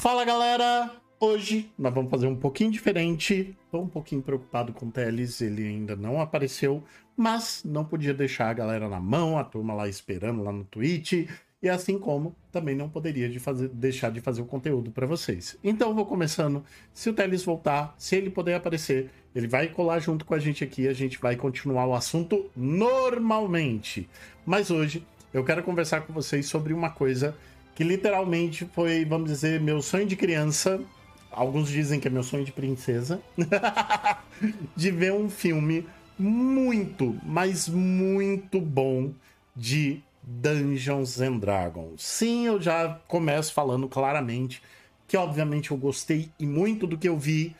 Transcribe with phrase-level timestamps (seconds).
[0.00, 0.90] Fala galera!
[1.20, 3.54] Hoje nós vamos fazer um pouquinho diferente.
[3.70, 6.82] Tô um pouquinho preocupado com o Teles, ele ainda não apareceu,
[7.14, 11.28] mas não podia deixar a galera na mão, a turma lá esperando lá no Twitch,
[11.62, 15.58] e assim como também não poderia de fazer, deixar de fazer o conteúdo para vocês.
[15.62, 16.64] Então vou começando.
[16.94, 20.64] Se o Teles voltar, se ele puder aparecer, ele vai colar junto com a gente
[20.64, 24.08] aqui, a gente vai continuar o assunto normalmente.
[24.46, 27.36] Mas hoje eu quero conversar com vocês sobre uma coisa
[27.80, 30.82] que literalmente foi, vamos dizer, meu sonho de criança.
[31.30, 33.22] Alguns dizem que é meu sonho de princesa.
[34.76, 35.86] de ver um filme
[36.18, 39.14] muito, mas muito bom
[39.56, 42.02] de Dungeons and Dragons.
[42.02, 44.62] Sim, eu já começo falando claramente
[45.08, 47.56] que, obviamente, eu gostei e muito do que eu vi.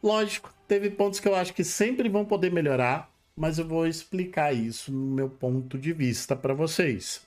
[0.00, 4.54] Lógico, teve pontos que eu acho que sempre vão poder melhorar, mas eu vou explicar
[4.54, 7.23] isso no meu ponto de vista para vocês.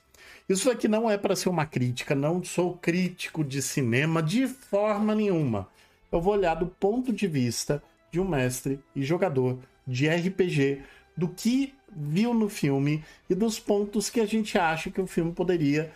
[0.48, 5.14] Isso aqui não é para ser uma crítica, não sou crítico de cinema de forma
[5.14, 5.68] nenhuma.
[6.10, 10.80] Eu vou olhar do ponto de vista de um mestre e jogador de RPG,
[11.14, 15.32] do que viu no filme e dos pontos que a gente acha que o filme
[15.32, 15.92] poderia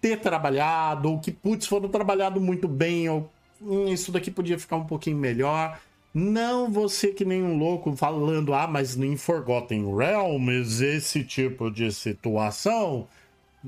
[0.00, 3.28] ter trabalhado, ou que, putz, foram trabalhado muito bem, ou
[3.60, 5.80] hum, isso daqui podia ficar um pouquinho melhor.
[6.14, 11.90] Não você que nem um louco falando, ah, mas em Forgotten Realms esse tipo de
[11.92, 13.08] situação.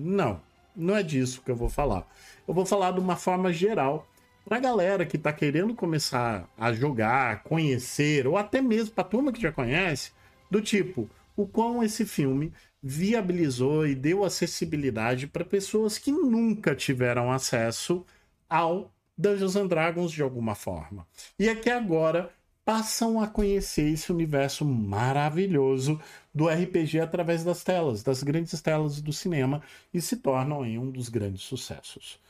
[0.00, 0.41] Não,
[0.77, 2.06] não é disso que eu vou falar.
[2.46, 4.08] Eu vou falar de uma forma geral
[4.44, 9.42] para galera que está querendo começar a jogar, conhecer, ou até mesmo para turma que
[9.42, 10.12] já conhece,
[10.48, 17.32] do tipo, o quão esse filme viabilizou e deu acessibilidade para pessoas que nunca tiveram
[17.32, 18.06] acesso
[18.48, 21.06] ao Dungeons and Dragons de alguma forma.
[21.38, 22.30] E é que agora
[22.64, 26.00] passam a conhecer esse universo maravilhoso
[26.39, 29.61] do RPG através das telas, das grandes telas do cinema
[29.92, 32.20] e se tornam em um dos grandes sucessos.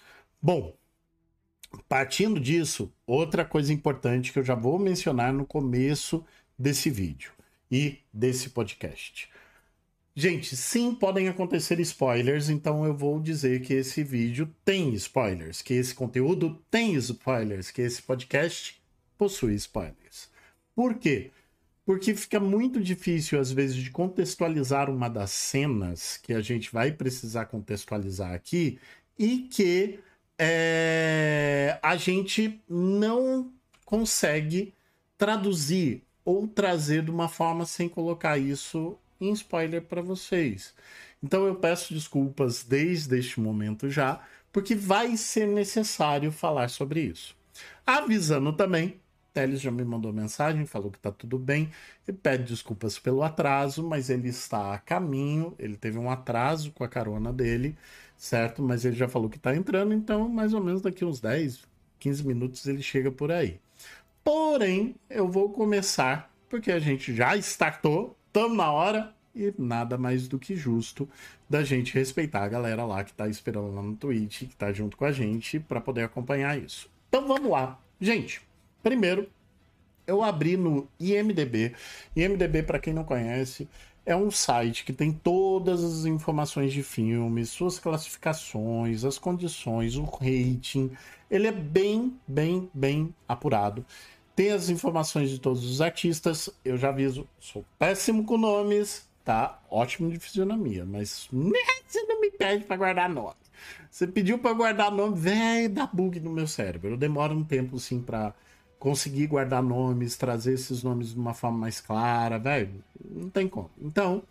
[0.40, 0.74] Bom,
[1.86, 6.24] partindo disso, outra coisa importante que eu já vou mencionar no começo
[6.58, 7.32] desse vídeo
[7.70, 9.28] e desse podcast.
[10.14, 15.74] Gente, sim, podem acontecer spoilers, então eu vou dizer que esse vídeo tem spoilers, que
[15.74, 18.80] esse conteúdo tem spoilers, que esse podcast
[19.18, 20.30] possui spoilers.
[20.74, 21.30] Por quê?
[21.88, 26.92] Porque fica muito difícil, às vezes, de contextualizar uma das cenas que a gente vai
[26.92, 28.78] precisar contextualizar aqui
[29.18, 29.98] e que
[30.38, 33.50] é, a gente não
[33.86, 34.74] consegue
[35.16, 40.74] traduzir ou trazer de uma forma sem colocar isso em spoiler para vocês.
[41.22, 44.20] Então eu peço desculpas desde este momento já,
[44.52, 47.34] porque vai ser necessário falar sobre isso.
[47.86, 49.00] Avisando também
[49.38, 51.70] Teles já me mandou mensagem, falou que tá tudo bem
[52.08, 56.82] e pede desculpas pelo atraso, mas ele está a caminho, ele teve um atraso com
[56.82, 57.76] a carona dele,
[58.16, 58.60] certo?
[58.60, 61.62] Mas ele já falou que tá entrando, então mais ou menos daqui uns 10,
[62.00, 63.60] 15 minutos ele chega por aí.
[64.24, 70.26] Porém, eu vou começar, porque a gente já startou, estamos na hora, e nada mais
[70.26, 71.08] do que justo
[71.48, 74.96] da gente respeitar a galera lá que tá esperando lá no Twitch, que tá junto
[74.96, 76.90] com a gente, para poder acompanhar isso.
[77.08, 77.80] Então vamos lá.
[78.00, 78.47] Gente,
[78.82, 79.28] Primeiro,
[80.06, 81.74] eu abri no IMDB.
[82.16, 83.68] IMDB, para quem não conhece,
[84.06, 90.04] é um site que tem todas as informações de filmes, suas classificações, as condições, o
[90.04, 90.90] rating.
[91.30, 93.84] Ele é bem, bem, bem apurado.
[94.34, 96.48] Tem as informações de todos os artistas.
[96.64, 99.60] Eu já aviso, sou péssimo com nomes, tá?
[99.70, 101.28] Ótimo de fisionomia, mas
[101.86, 103.34] você não me pede para guardar nome.
[103.90, 106.92] Você pediu para guardar nome, velho, dá bug no meu cérebro.
[106.92, 108.32] Eu demoro um tempo assim para
[108.78, 112.70] conseguir guardar nomes, trazer esses nomes de uma forma mais clara, velho,
[113.10, 113.70] não tem como.
[113.80, 114.22] Então,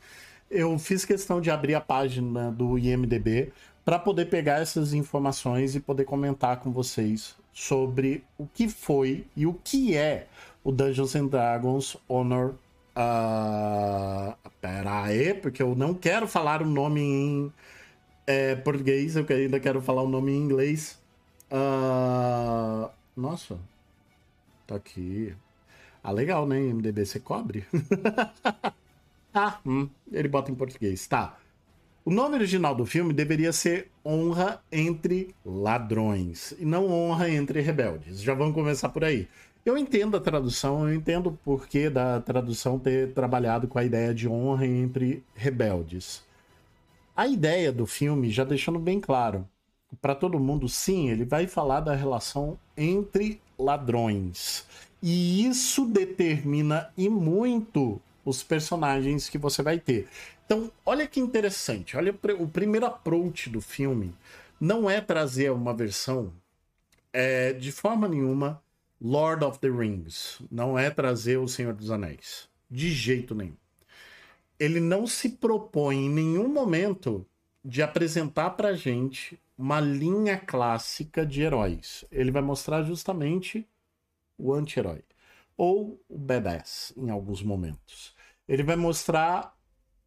[0.50, 3.52] eu fiz questão de abrir a página do IMDB
[3.84, 9.46] para poder pegar essas informações e poder comentar com vocês sobre o que foi e
[9.46, 10.28] o que é
[10.64, 12.56] o Dungeons and Dragons Honor.
[12.96, 17.54] Uh, pera aí, porque eu não quero falar o nome em
[18.26, 21.00] é, português, eu ainda quero falar o nome em inglês.
[21.52, 23.58] Uh, nossa,
[24.68, 25.34] Tá aqui.
[26.04, 26.60] Ah, legal, né?
[26.60, 27.66] MDB você cobre?
[29.34, 31.08] ah, hum, ele bota em português.
[31.08, 31.38] Tá.
[32.04, 38.22] O nome original do filme deveria ser Honra entre Ladrões e não Honra entre Rebeldes.
[38.22, 39.28] Já vamos começar por aí.
[39.66, 44.14] Eu entendo a tradução, eu entendo o porquê da tradução ter trabalhado com a ideia
[44.14, 46.24] de honra entre rebeldes.
[47.14, 49.46] A ideia do filme, já deixando bem claro
[50.02, 54.66] para todo mundo, sim, ele vai falar da relação entre ladrões.
[55.02, 60.08] E isso determina e muito os personagens que você vai ter.
[60.46, 61.96] Então, olha que interessante.
[61.96, 64.14] Olha o primeiro approach do filme
[64.60, 66.34] não é trazer uma versão
[67.14, 68.62] é de forma nenhuma
[69.02, 70.40] Lord of the Rings.
[70.52, 72.48] Não é trazer o Senhor dos Anéis.
[72.70, 73.56] De jeito nenhum.
[74.60, 77.26] Ele não se propõe em nenhum momento
[77.64, 82.06] de apresentar pra gente uma linha clássica de heróis.
[82.12, 83.68] Ele vai mostrar justamente
[84.38, 85.04] o anti-herói.
[85.58, 88.16] Ou o badass, em alguns momentos.
[88.48, 89.58] Ele vai mostrar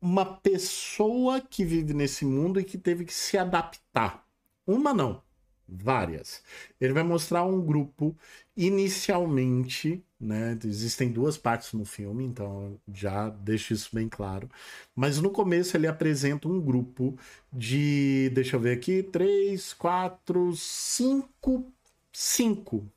[0.00, 4.24] uma pessoa que vive nesse mundo e que teve que se adaptar.
[4.66, 5.22] Uma não,
[5.70, 6.42] várias.
[6.80, 8.16] Ele vai mostrar um grupo
[8.56, 10.58] inicialmente, né?
[10.64, 14.48] Existem duas partes no filme, então já deixo isso bem claro.
[14.94, 17.16] Mas no começo ele apresenta um grupo
[17.52, 21.72] de, deixa eu ver aqui, três, quatro, cinco,
[22.12, 22.90] cinco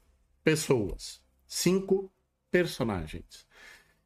[0.43, 2.11] pessoas, cinco
[2.51, 3.45] personagens.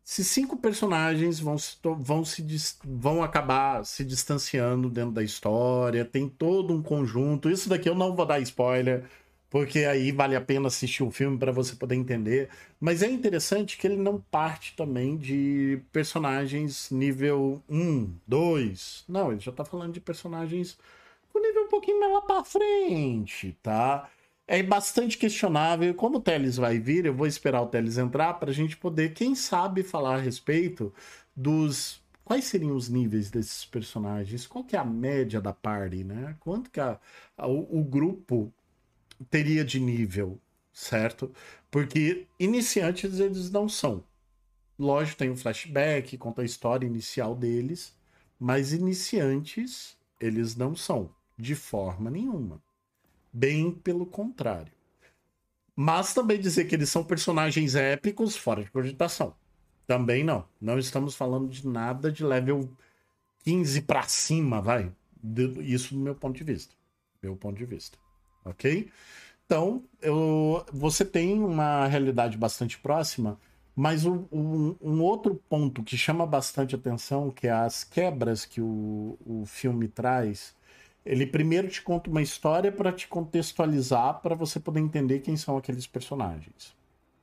[0.09, 2.41] Esses cinco personagens vão se, vão se
[2.85, 7.49] vão acabar se distanciando dentro da história, tem todo um conjunto.
[7.49, 9.03] Isso daqui eu não vou dar spoiler,
[9.49, 12.49] porque aí vale a pena assistir o filme para você poder entender.
[12.79, 19.03] Mas é interessante que ele não parte também de personagens nível 1, 2.
[19.09, 20.77] Não, ele já tá falando de personagens
[21.33, 24.09] com nível um pouquinho mais lá para frente, tá?
[24.47, 25.93] É bastante questionável.
[25.93, 29.13] Como o Teles vai vir, eu vou esperar o Teles entrar para a gente poder,
[29.13, 30.93] quem sabe, falar a respeito
[31.35, 32.01] dos.
[32.23, 34.45] Quais seriam os níveis desses personagens?
[34.47, 36.35] Qual que é a média da party, né?
[36.39, 36.99] Quanto que a,
[37.37, 38.51] a, o, o grupo
[39.29, 40.39] teria de nível,
[40.73, 41.31] certo?
[41.71, 44.03] Porque iniciantes eles não são.
[44.77, 47.95] Lógico, tem um flashback, conta a história inicial deles,
[48.39, 52.61] mas iniciantes eles não são, de forma nenhuma.
[53.37, 54.71] Bem pelo contrário.
[55.75, 59.35] Mas também dizer que eles são personagens épicos fora de cogitação.
[59.85, 60.43] Também não.
[60.59, 62.67] Não estamos falando de nada de level
[63.43, 64.91] 15 para cima, vai.
[65.59, 66.73] Isso do meu ponto de vista.
[67.21, 67.99] Meu ponto de vista.
[68.43, 68.89] Ok?
[69.45, 73.39] Então, eu, você tem uma realidade bastante próxima,
[73.75, 74.25] mas um,
[74.81, 79.87] um, outro ponto que chama bastante atenção, que é as quebras que o, o filme
[79.87, 80.56] traz,
[81.07, 85.57] ele primeiro te conta uma história para te contextualizar, para você poder entender quem são
[85.57, 86.75] aqueles personagens.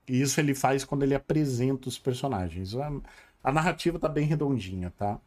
[0.09, 2.75] E isso ele faz quando ele apresenta os personagens.
[2.75, 2.93] A,
[3.43, 5.21] a narrativa tá bem redondinha, tá?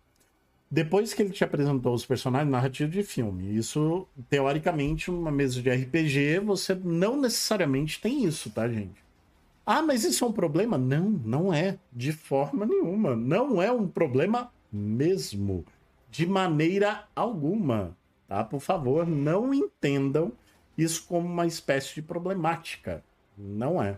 [0.69, 3.55] Depois que ele te apresentou os personagens, narrativa de filme.
[3.55, 9.05] Isso, teoricamente, numa mesa de RPG, você não necessariamente tem isso, tá, gente?
[9.65, 10.77] Ah, mas isso é um problema?
[10.77, 11.77] Não, não é.
[11.93, 13.15] De forma nenhuma.
[13.15, 15.65] Não é um problema mesmo.
[16.09, 17.95] De maneira alguma.
[18.27, 18.43] Tá?
[18.43, 20.31] Por favor, não entendam
[20.77, 23.03] isso como uma espécie de problemática.
[23.37, 23.97] Não é.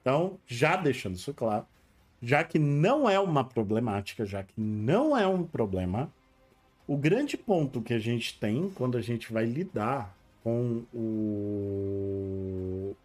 [0.00, 1.66] Então, já deixando isso claro,
[2.22, 6.10] já que não é uma problemática, já que não é um problema,
[6.86, 12.96] o grande ponto que a gente tem quando a gente vai lidar com o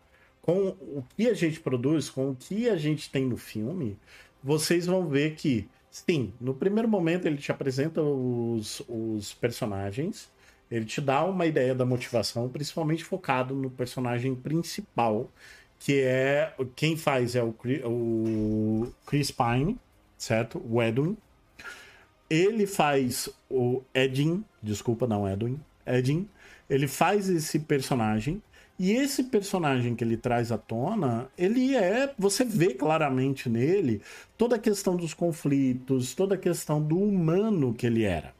[0.41, 3.97] com o que a gente produz, com o que a gente tem no filme,
[4.43, 10.29] vocês vão ver que, sim, no primeiro momento ele te apresenta os, os personagens,
[10.73, 15.29] ele te dá uma ideia da motivação, principalmente focado no personagem principal,
[15.77, 19.77] que é quem faz é o, Chris Pine,
[20.17, 20.59] certo?
[20.67, 21.15] O Edwin.
[22.27, 26.27] Ele faz o Edin, desculpa, não Edwin, Edin.
[26.67, 28.41] Ele faz esse personagem
[28.79, 32.11] e esse personagem que ele traz à tona, ele é.
[32.17, 34.01] Você vê claramente nele
[34.35, 38.33] toda a questão dos conflitos, toda a questão do humano que ele era.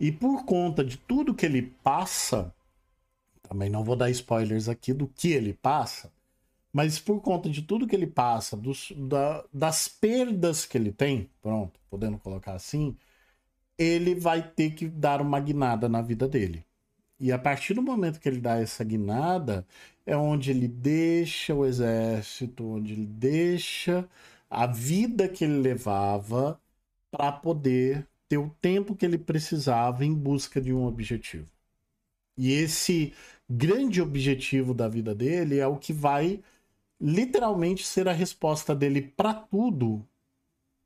[0.00, 2.54] E por conta de tudo que ele passa,
[3.42, 6.10] também não vou dar spoilers aqui do que ele passa,
[6.72, 11.28] mas por conta de tudo que ele passa, dos, da, das perdas que ele tem,
[11.42, 12.96] pronto, podendo colocar assim,
[13.76, 16.64] ele vai ter que dar uma guinada na vida dele.
[17.18, 19.66] E a partir do momento que ele dá essa guinada,
[20.06, 24.08] é onde ele deixa o exército, onde ele deixa
[24.48, 26.58] a vida que ele levava
[27.10, 31.50] para poder ter o tempo que ele precisava em busca de um objetivo.
[32.38, 33.12] E esse
[33.48, 36.40] grande objetivo da vida dele é o que vai
[37.00, 40.06] literalmente ser a resposta dele para tudo,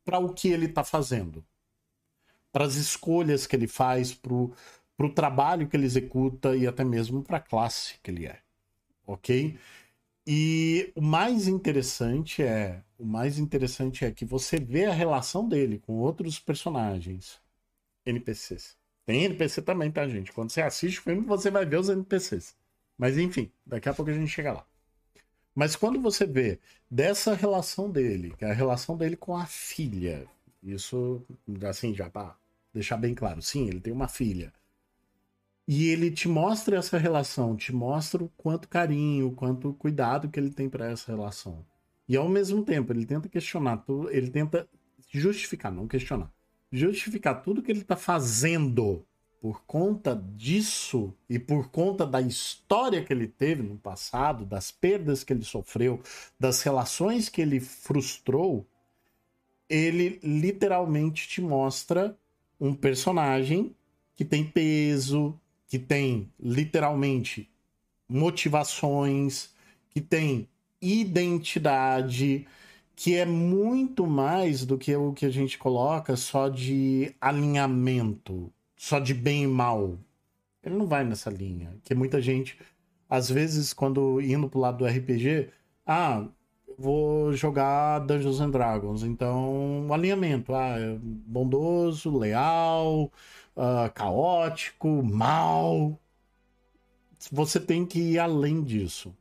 [0.07, 1.45] para o que ele está fazendo,
[2.51, 7.23] para as escolhas que ele faz, para o trabalho que ele executa e até mesmo
[7.23, 8.41] para a classe que ele é.
[9.07, 9.59] Ok?
[10.27, 15.79] E o mais interessante é, o mais interessante é que você vê a relação dele
[15.79, 17.41] com outros personagens,
[18.07, 18.77] NPCs.
[19.05, 20.33] Tem NPC também, tá, gente?
[20.33, 22.57] Quando você assiste o filme, você vai ver os NPCs.
[22.97, 24.67] Mas enfim, daqui a pouco a gente chega lá.
[25.55, 26.59] Mas quando você vê
[26.91, 30.27] dessa relação dele, que é a relação dele com a filha,
[30.63, 31.23] isso,
[31.69, 32.35] assim, já para
[32.73, 34.53] deixar bem claro, sim, ele tem uma filha.
[35.67, 40.39] E ele te mostra essa relação, te mostra o quanto carinho, o quanto cuidado que
[40.39, 41.65] ele tem para essa relação.
[42.07, 44.69] E ao mesmo tempo, ele tenta questionar, ele tenta
[45.11, 46.31] justificar, não questionar,
[46.71, 49.07] justificar tudo que ele está fazendo
[49.41, 55.23] por conta disso e por conta da história que ele teve no passado, das perdas
[55.23, 56.01] que ele sofreu,
[56.41, 58.67] das relações que ele frustrou,
[59.69, 62.17] ele literalmente te mostra
[62.59, 63.75] um personagem
[64.17, 67.51] que tem peso, que tem literalmente
[68.09, 69.51] motivações,
[69.91, 70.49] que tem
[70.81, 72.47] identidade,
[72.95, 78.99] que é muito mais do que o que a gente coloca só de alinhamento, só
[78.99, 79.99] de bem e mal.
[80.63, 81.75] Ele não vai nessa linha.
[81.85, 82.59] Que muita gente,
[83.09, 85.51] às vezes, quando indo pro lado do RPG,
[85.87, 86.27] ah,
[86.79, 89.03] vou jogar Dungeons and Dragons.
[89.03, 93.13] Então, o alinhamento, ah, é bondoso, leal,
[93.57, 95.99] uh, caótico, mal.
[97.33, 99.15] Você tem que ir além disso.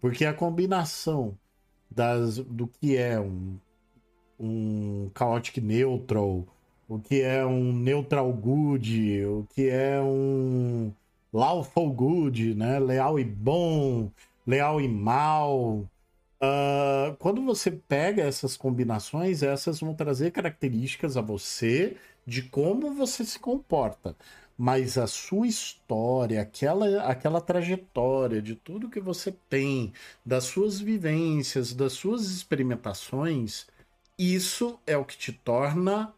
[0.00, 1.36] Porque a combinação
[1.90, 3.58] das, do que é um,
[4.38, 6.46] um chaotic neutral,
[6.88, 10.92] o que é um neutral good, o que é um
[11.32, 12.78] lawful good, né?
[12.78, 14.10] Leal e bom,
[14.46, 15.88] leal e mal.
[16.42, 23.24] Uh, quando você pega essas combinações, essas vão trazer características a você de como você
[23.24, 24.16] se comporta.
[24.56, 29.92] Mas a sua história, aquela, aquela trajetória de tudo que você tem,
[30.24, 33.66] das suas vivências, das suas experimentações,
[34.18, 36.14] isso é o que te torna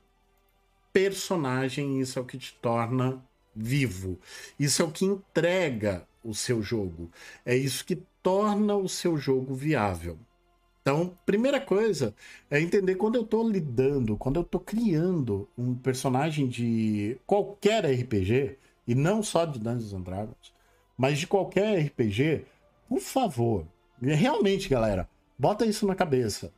[0.92, 4.18] personagem, isso é o que te torna vivo.
[4.58, 7.10] Isso é o que entrega o seu jogo.
[7.44, 10.18] É isso que torna o seu jogo viável.
[10.86, 12.14] Então, primeira coisa
[12.48, 18.56] é entender quando eu estou lidando, quando eu estou criando um personagem de qualquer RPG,
[18.86, 20.54] e não só de Dungeons and Dragons,
[20.96, 22.44] mas de qualquer RPG,
[22.88, 23.66] por favor,
[24.00, 26.52] realmente, galera, bota isso na cabeça.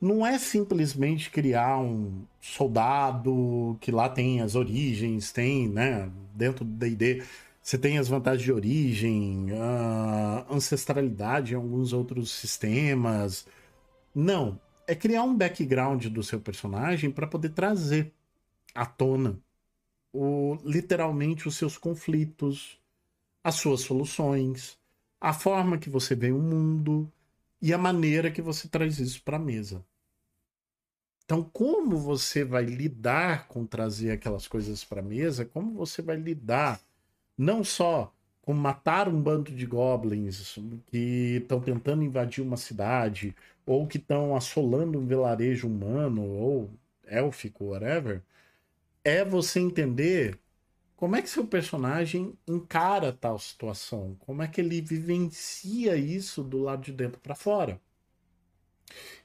[0.00, 6.72] Não é simplesmente criar um soldado que lá tem as origens, tem, né, dentro do
[6.72, 7.22] D&D,
[7.64, 9.46] você tem as vantagens de origem,
[10.50, 13.46] ancestralidade em alguns outros sistemas.
[14.14, 14.60] Não.
[14.86, 18.12] É criar um background do seu personagem para poder trazer
[18.74, 19.40] à tona
[20.12, 22.78] o, literalmente os seus conflitos,
[23.42, 24.78] as suas soluções,
[25.18, 27.10] a forma que você vê o mundo
[27.62, 29.82] e a maneira que você traz isso para a mesa.
[31.24, 35.46] Então, como você vai lidar com trazer aquelas coisas para a mesa?
[35.46, 36.78] Como você vai lidar
[37.36, 38.12] não só
[38.42, 44.36] com matar um bando de goblins que estão tentando invadir uma cidade, ou que estão
[44.36, 46.70] assolando um vilarejo humano, ou
[47.06, 48.22] élfico, whatever,
[49.02, 50.38] é você entender
[50.96, 56.58] como é que seu personagem encara tal situação, como é que ele vivencia isso do
[56.58, 57.80] lado de dentro para fora.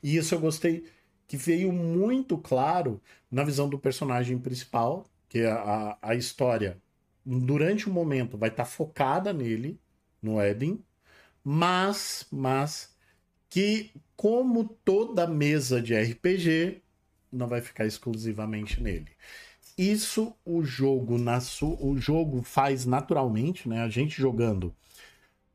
[0.01, 0.85] E isso eu gostei
[1.27, 6.81] que veio muito claro na visão do personagem principal, que é a, a história
[7.37, 9.79] durante o momento vai estar tá focada nele,
[10.21, 10.83] no Eden,
[11.43, 12.95] mas, mas
[13.49, 16.81] que como toda mesa de RPG
[17.31, 19.11] não vai ficar exclusivamente nele.
[19.77, 21.39] Isso o jogo na
[21.79, 23.81] o jogo faz naturalmente, né?
[23.81, 24.75] A gente jogando.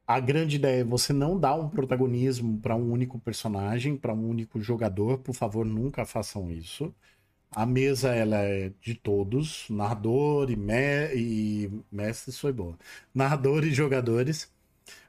[0.06, 4.28] A grande ideia é você não dar um protagonismo para um único personagem, para um
[4.28, 5.18] único jogador.
[5.18, 6.94] Por favor, nunca façam isso.
[7.54, 11.14] A mesa ela é de todos, narrador e, me...
[11.14, 12.76] e mestres foi boa.
[13.14, 14.52] Narrador e jogadores,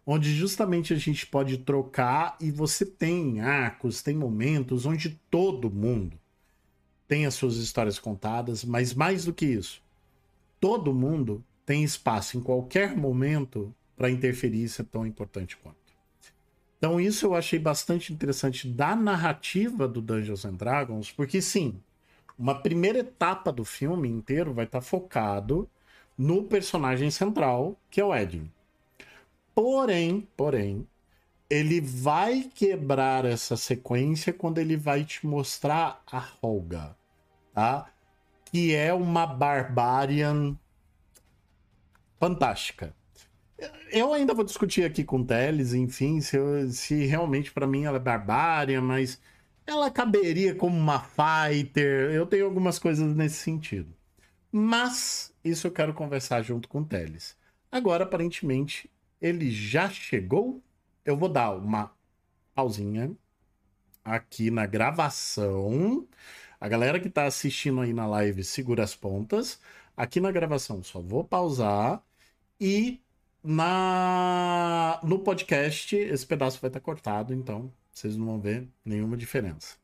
[0.05, 6.19] onde justamente a gente pode trocar e você tem arcos, tem momentos onde todo mundo
[7.07, 9.81] tem as suas histórias contadas, mas mais do que isso,
[10.59, 15.77] todo mundo tem espaço em qualquer momento para interferir, isso é tão importante quanto.
[16.77, 21.79] Então isso eu achei bastante interessante da narrativa do Dungeons and Dragons, porque sim,
[22.37, 25.69] uma primeira etapa do filme inteiro vai estar tá focado
[26.17, 28.51] no personagem central, que é o Edwin.
[29.53, 30.87] Porém, porém,
[31.49, 36.95] ele vai quebrar essa sequência quando ele vai te mostrar a Holga,
[37.53, 37.89] tá?
[38.45, 40.57] Que é uma Barbarian
[42.19, 42.93] fantástica.
[43.91, 47.85] Eu ainda vou discutir aqui com o Teles, enfim, se, eu, se realmente para mim
[47.85, 49.21] ela é Barbarian, mas
[49.65, 52.11] ela caberia como uma fighter.
[52.11, 53.93] Eu tenho algumas coisas nesse sentido.
[54.51, 57.37] Mas isso eu quero conversar junto com o Teles.
[57.71, 58.89] Agora, aparentemente,
[59.21, 60.63] ele já chegou.
[61.05, 61.91] Eu vou dar uma
[62.53, 63.15] pausinha
[64.03, 66.07] aqui na gravação.
[66.59, 69.59] A galera que está assistindo aí na live, segura as pontas.
[69.97, 72.03] Aqui na gravação, só vou pausar
[72.59, 73.01] E
[73.43, 79.75] na no podcast, esse pedaço vai estar cortado, então vocês não vão ver nenhuma diferença.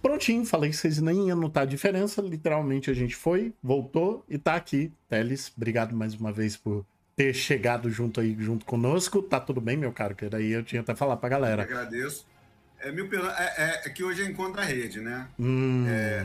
[0.00, 2.22] Prontinho, falei que vocês nem iam notar a diferença.
[2.22, 4.92] Literalmente a gente foi, voltou e tá aqui.
[5.08, 9.20] Teles, obrigado mais uma vez por ter chegado junto aí, junto conosco.
[9.20, 10.14] Tá tudo bem, meu caro?
[10.14, 11.62] Que daí eu tinha até falar pra galera.
[11.62, 12.24] Eu agradeço.
[12.80, 15.26] É, mil é, é, é, que hoje é encontro a rede, né?
[15.36, 15.84] Hum.
[15.88, 16.24] É,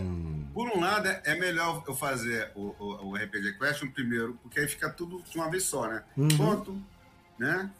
[0.53, 4.67] por um lado, é melhor eu fazer o, o, o, RPG Question primeiro, porque aí
[4.67, 6.03] fica tudo de uma vez só, né?
[6.15, 6.27] Uhum.
[6.38, 6.79] Ponto,
[7.39, 7.72] né?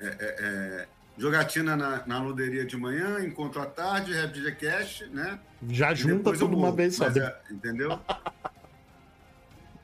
[0.00, 0.88] É, é, é,
[1.18, 5.38] jogatina na, na luderia de manhã, encontro à tarde, RPG Cash, né?
[5.68, 7.06] Já junta tudo uma vez só.
[7.50, 8.00] entendeu?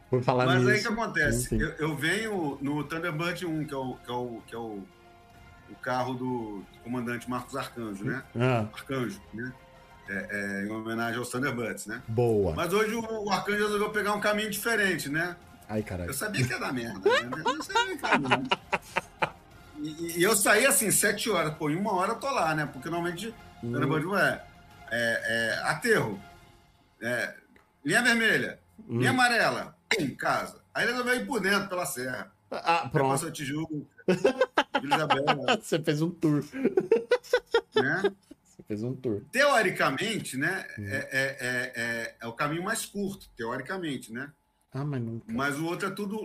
[0.08, 0.70] por falar Mas nisso.
[0.70, 1.60] aí o que acontece?
[1.60, 4.82] Eu, eu, venho no Thunderbird 1, que é o, que é o, que é o
[5.70, 8.22] o carro do comandante Marcos Arcanjo, né?
[8.38, 8.66] Ah.
[8.72, 9.52] Arcanjo, né?
[10.08, 12.00] É, é, em homenagem aos Thunderbirds, né?
[12.06, 12.54] Boa.
[12.54, 15.36] Mas hoje o, o, Arcanjo resolveu pegar um caminho diferente, né?
[15.68, 16.10] Ai, caralho.
[16.10, 17.42] Eu sabia que ia dar merda, né?
[17.44, 18.58] Eu sabia que ia dar merda.
[19.80, 21.54] E, e, eu saí assim, sete horas.
[21.54, 22.66] Pô, em uma hora eu tô lá, né?
[22.66, 23.72] Porque normalmente hum.
[23.72, 24.42] Thunderbird é,
[24.90, 26.20] é, é aterro,
[27.00, 27.34] é,
[27.84, 28.98] linha vermelha, hum.
[28.98, 30.60] linha amarela, em casa.
[30.74, 32.32] Aí ele ir por dentro, pela serra.
[32.50, 33.10] Ah, pronto.
[33.10, 33.74] Passou Tijuca,
[35.62, 36.44] Você fez um tour.
[37.74, 38.02] Né?
[38.44, 39.22] Você fez um tour.
[39.32, 40.66] Teoricamente, né?
[40.78, 40.86] Hum.
[40.86, 44.30] É, é, é, é, o caminho mais curto, teoricamente, né?
[44.72, 45.32] Ah, mas nunca.
[45.32, 46.24] Mas o outro é tudo.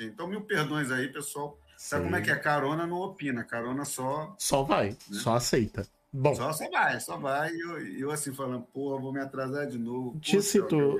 [0.00, 1.58] Então, mil perdões aí, pessoal.
[1.82, 2.36] Sabe como é que é?
[2.36, 4.36] Carona não opina, carona só.
[4.38, 4.96] Só vai, né?
[5.10, 5.84] só aceita.
[6.12, 6.32] Bom.
[6.32, 7.50] Só, só vai, só vai.
[7.52, 10.16] E eu, eu, assim falando, pô, vou me atrasar de novo.
[10.20, 10.96] Te citou.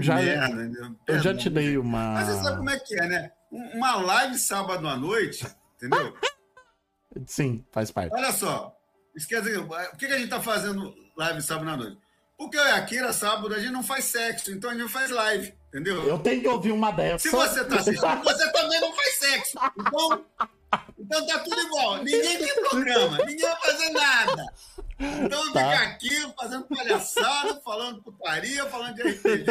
[0.00, 2.12] Já, merda, eu já te dei uma.
[2.12, 3.32] Mas você sabe como é que é, né?
[3.50, 5.46] Uma live sábado à noite,
[5.76, 6.14] entendeu?
[7.26, 8.12] Sim, faz parte.
[8.12, 8.76] Olha só.
[9.26, 11.98] Quer dizer, por que a gente tá fazendo live sábado à noite?
[12.36, 15.10] Porque eu e a Kira, sábado, a gente não faz sexo, então a gente faz
[15.10, 16.04] live, entendeu?
[16.04, 17.22] Eu tenho que ouvir uma dessas.
[17.22, 19.58] Se você tá assistindo, você também não faz sexo.
[19.76, 20.24] Então,
[20.98, 21.96] então tá tudo igual.
[22.04, 24.46] Ninguém tem programa, ninguém vai fazer nada.
[24.98, 25.70] Então tá.
[25.70, 29.46] fica aqui fazendo palhaçada, falando putaria, falando de RPG,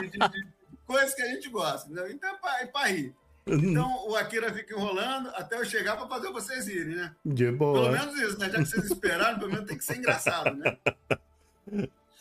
[0.00, 0.46] de, de, de
[0.86, 1.90] coisas que a gente gosta.
[1.90, 2.10] Entendeu?
[2.10, 3.14] Então é pra, é rir.
[3.46, 7.14] Então o Akira fica enrolando até eu chegar para fazer vocês irem, né?
[7.24, 7.80] De boa.
[7.80, 8.50] Pelo menos isso, né?
[8.50, 10.76] Já que vocês esperaram, pelo menos tem que ser engraçado, né?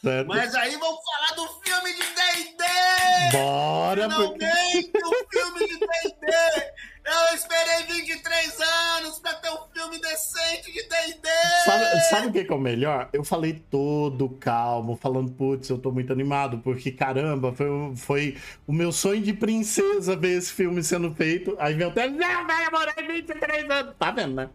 [0.02, 0.28] Certo.
[0.28, 3.32] Mas aí vamos falar do filme de D&D!
[3.32, 4.04] Bora!
[4.04, 5.06] Finalmente porque...
[5.06, 6.74] um filme de D&D!
[7.08, 11.30] Eu esperei 23 anos pra ter um filme decente de D&D!
[11.66, 13.10] Sabe, sabe o que é o melhor?
[13.12, 18.74] Eu falei todo calmo, falando, putz, eu tô muito animado, porque caramba, foi, foi o
[18.74, 21.56] meu sonho de princesa ver esse filme sendo feito.
[21.60, 23.96] Aí vem tele, não, vai demorar 23 anos!
[23.98, 24.50] Tá vendo, né?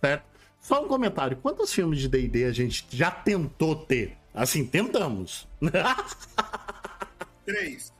[0.00, 0.24] Certo?
[0.60, 4.19] Só um comentário, quantos filmes de D&D a gente já tentou ter?
[4.34, 5.48] Assim, tentamos.
[7.44, 7.92] Três.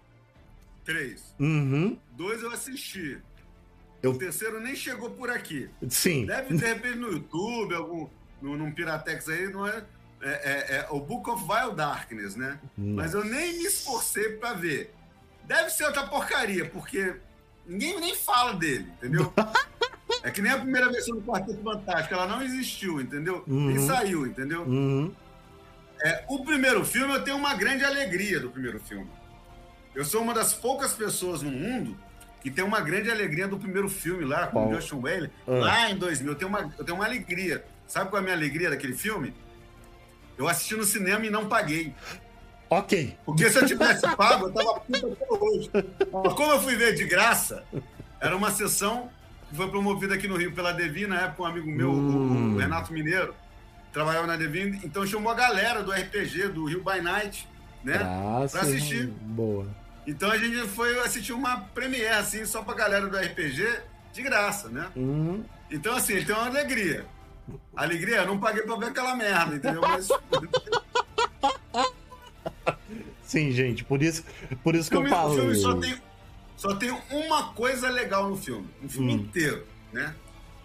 [0.84, 1.34] Três.
[1.38, 1.98] Uhum.
[2.12, 3.20] Dois eu assisti.
[4.02, 4.12] Eu...
[4.12, 5.68] O terceiro nem chegou por aqui.
[5.88, 6.26] Sim.
[6.26, 8.08] Deve de repente no YouTube, algum,
[8.40, 9.84] no, num Piratex aí, não é,
[10.22, 12.58] é, é, é o Book of Wild Darkness, né?
[12.76, 12.96] Nossa.
[12.96, 14.94] Mas eu nem me esforcei para ver.
[15.44, 17.16] Deve ser outra porcaria, porque
[17.66, 19.32] ninguém nem fala dele, entendeu?
[20.22, 23.44] é que nem a primeira versão do Quarteto Fantástico, ela não existiu, entendeu?
[23.46, 23.66] Uhum.
[23.66, 24.62] Nem saiu, entendeu?
[24.62, 25.14] Uhum.
[26.02, 29.08] É, o primeiro filme, eu tenho uma grande alegria do primeiro filme.
[29.94, 31.96] Eu sou uma das poucas pessoas no mundo
[32.42, 35.50] que tem uma grande alegria do primeiro filme lá, com o Justin Whaley, Ah.
[35.50, 36.32] lá em 2000.
[36.32, 37.64] Eu tenho, uma, eu tenho uma alegria.
[37.86, 39.34] Sabe qual é a minha alegria daquele filme?
[40.38, 41.92] Eu assisti no cinema e não paguei.
[42.70, 43.14] Ok.
[43.26, 45.70] Porque se eu tivesse pago, eu tava puta até hoje.
[46.24, 47.64] Mas como eu fui ver de graça,
[48.20, 49.10] era uma sessão
[49.50, 52.54] que foi promovida aqui no Rio pela Devi, na época um amigo meu, Hum.
[52.54, 53.34] o Renato Mineiro,
[53.92, 57.48] trabalhava na Devi, então chamou a galera do RPG, do Rio by Night,
[57.84, 57.98] né?
[57.98, 58.52] Graças.
[58.52, 59.06] Pra assistir.
[59.06, 59.66] Boa.
[60.06, 63.80] Então a gente foi assistir uma premiere, assim, só pra galera do RPG,
[64.12, 64.88] de graça, né?
[64.96, 65.44] Uhum.
[65.70, 67.06] Então, assim, ele tem uma alegria.
[67.76, 69.80] Alegria, eu não paguei pra ver aquela merda, entendeu?
[69.80, 70.08] Mas
[73.22, 74.24] Sim, gente, por isso,
[74.62, 75.32] por isso que filme, eu falo.
[75.32, 75.96] o filme só tem,
[76.56, 79.16] só tem uma coisa legal no filme, no filme Hum.
[79.18, 80.14] inteiro, né?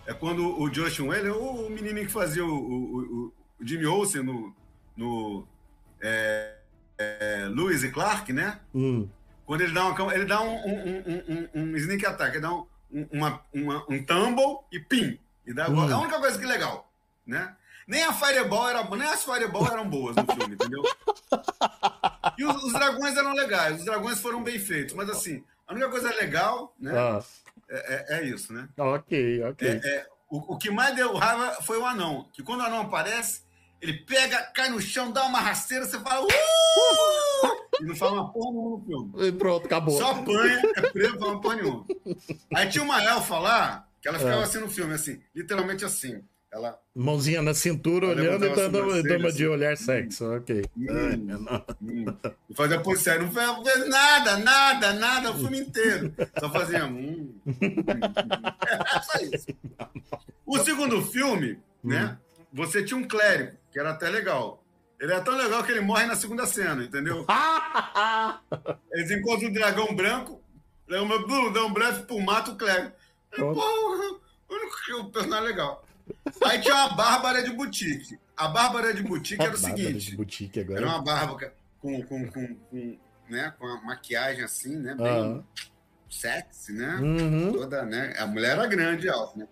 [0.07, 4.55] É quando o Josh Wheeler, o menino que fazia o, o, o- Jimmy Olsen no,
[4.95, 5.47] no
[6.01, 6.55] é,
[6.97, 8.59] é, Lewis e Clark, né?
[8.73, 9.07] Hum,
[9.45, 11.03] Quando ele dá, uma, ele dá um, um,
[11.55, 15.19] um, um, sneak attack, ele dá um, um- uma, uma- um tumble e pim.
[15.47, 15.89] E dá, Hum.
[15.89, 16.91] É a única coisa que é legal,
[17.25, 17.55] né?
[17.87, 20.83] Nem a Fireball era nem as Fireball eram boas no filme, entendeu?
[22.37, 25.89] E os, os dragões eram legais, os dragões foram bem feitos, mas assim, a única
[25.89, 26.91] coisa legal, né?
[26.97, 27.23] ah,
[27.69, 28.67] É, é- é isso, né?
[28.77, 29.67] ok, ok.
[29.67, 32.81] É, é, o, o que mais deu raiva foi o anão, que quando o anão
[32.81, 33.43] aparece,
[33.81, 36.27] ele pega, cai no chão, dá uma rasteira, você fala, uh!
[37.81, 39.27] e não fala uma porra nenhuma no filme.
[39.27, 39.97] E pronto, acabou.
[39.97, 41.85] Só apanha, é preso, não fala uma porra nenhuma.
[42.55, 44.43] Aí tinha uma elfa lá, que ela ficava É.
[44.43, 46.23] assim no filme, assim, literalmente assim.
[46.55, 46.79] Ela.
[46.95, 49.45] Mãozinha na cintura, Ela olhando e dando, sobrancelha, dando de assim.
[49.45, 50.25] olhar sexo.
[50.37, 50.63] Ok.
[50.77, 50.87] Hum.
[50.89, 51.65] Ai, não.
[51.81, 52.05] Hum,
[52.49, 56.13] e fazia posição, não fez, não fez nada, nada, nada, o filme inteiro.
[56.39, 56.85] Só fazia.
[56.85, 57.75] Hum, hum, hum.
[58.69, 59.47] É só isso.
[60.45, 62.17] O segundo filme, né?
[62.53, 64.63] Você tinha um clérigo, que era até legal.
[64.97, 67.25] Ele é tão legal que ele morre na segunda cena, entendeu?
[68.93, 70.41] Eles encontram o dragão branco,
[70.87, 72.93] o dragão branco, blum, dragão branco, pum, mata o clérigo.
[73.33, 73.59] Aí, Pronto.
[73.59, 75.84] Pô, o único que o personagem legal.
[76.43, 78.17] Aí tinha uma Bárbara de Boutique.
[78.37, 80.79] A Bárbara de Boutique era o Bárbara seguinte: de boutique agora.
[80.81, 82.97] era uma barba com, com, com, com,
[83.29, 84.93] né, com a maquiagem assim, né?
[84.95, 85.43] Bem Aham.
[86.09, 86.95] sexy, né?
[87.01, 87.51] Uhum.
[87.53, 88.13] Toda, né?
[88.17, 89.47] A mulher era grande alta, né?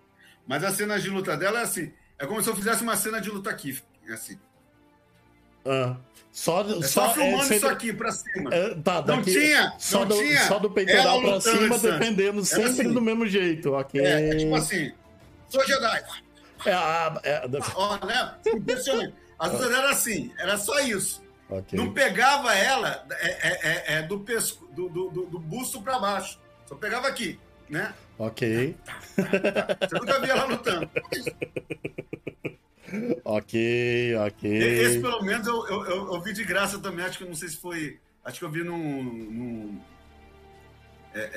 [0.46, 1.92] Mas as cenas de luta dela é assim.
[2.20, 3.82] É como se eu fizesse uma cena de luta aqui.
[4.10, 4.38] Assim.
[5.66, 5.96] Ah.
[6.32, 8.50] Só, É só, só, filmando é, sempre- isso aqui pra cima.
[8.54, 10.48] é, tá, Não daqui, tinha, só não do, tinha.
[10.48, 12.92] Só do peitoral pra lutando cima, dependendo sempre assim.
[12.94, 14.02] do mesmo jeito, ok?
[14.02, 14.92] É, é tipo assim.
[15.48, 16.04] Sou Jedi.
[16.66, 17.48] É, a- é,
[18.06, 18.36] né?
[18.48, 19.14] Impressionante.
[19.40, 20.32] As lutas eram assim.
[20.38, 21.24] Era só isso.
[21.50, 21.78] ok.
[21.78, 26.40] Não pegava ela é, é, é, é do, pesco, do, do, do, busto pra baixo.
[26.66, 27.94] Só pegava aqui, né?
[28.18, 28.78] Ok,
[29.16, 30.90] Você nunca via ela lutando.
[33.26, 34.52] ok, ok.
[34.84, 37.06] Esse, pelo menos, eu, eu, eu, eu vi de graça também.
[37.06, 38.00] Acho que eu não sei se foi.
[38.24, 38.78] Acho que eu vi num.
[39.04, 39.82] num
[41.14, 41.28] é, é,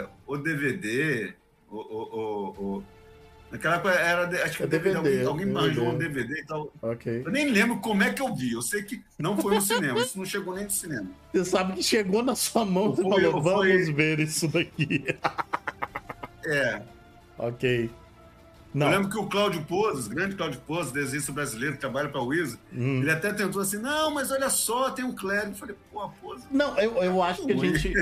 [0.00, 1.34] é, o DVD.
[1.70, 2.48] O, o,
[2.78, 2.84] o-
[3.54, 4.44] naquela época era.
[4.44, 6.72] Acho que É DVD, DVD, alguém, manjou um DVD e tal.
[6.82, 7.22] Ok.
[7.24, 8.52] Eu nem lembro como é que eu vi.
[8.52, 9.98] Eu sei que não foi no cinema.
[10.00, 11.06] Isso não chegou nem no cinema.
[11.32, 15.04] Você sabe que chegou na sua mão e Foi- falou, vamos foi- ver isso daqui.
[16.46, 16.82] É.
[17.38, 17.84] ok.
[18.74, 18.90] Eu Não.
[18.90, 22.60] lembro que o Cláudio Pozos, grande Cláudio Pozos, desenhista brasileiro, que trabalha para a Wizard,
[22.72, 23.00] Hum.
[23.02, 25.52] ele até tentou assim: não, mas olha só, tem um clérigo.
[25.52, 26.44] Eu falei, pô, Pozos.
[26.50, 27.92] Não, eu, eu acho que a gente.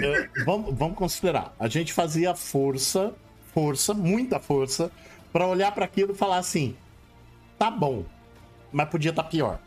[0.44, 1.54] vamos, vamos considerar.
[1.60, 3.14] A gente fazia força,
[3.54, 4.90] força, muita força,
[5.32, 6.76] pra olhar pra aquilo e falar assim:
[7.58, 8.04] tá bom,
[8.72, 9.58] mas podia estar pior.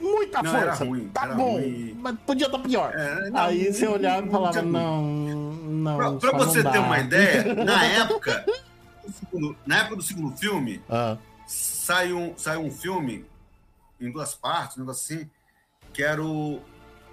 [0.00, 0.84] Muita Não, era força.
[0.84, 1.96] ruim, tá bom, ruim.
[2.00, 2.92] mas podia estar pior.
[2.94, 5.98] É, não, Aí você não- olhava e não falava: não, não.
[5.98, 6.70] Não você dá.
[6.70, 8.44] ter uma ideia, na época,
[9.66, 13.24] na época do segundo filme, Ah, sai um, sai um filme
[14.00, 15.28] em duas partes, um negócio assim,
[15.92, 16.60] que era o,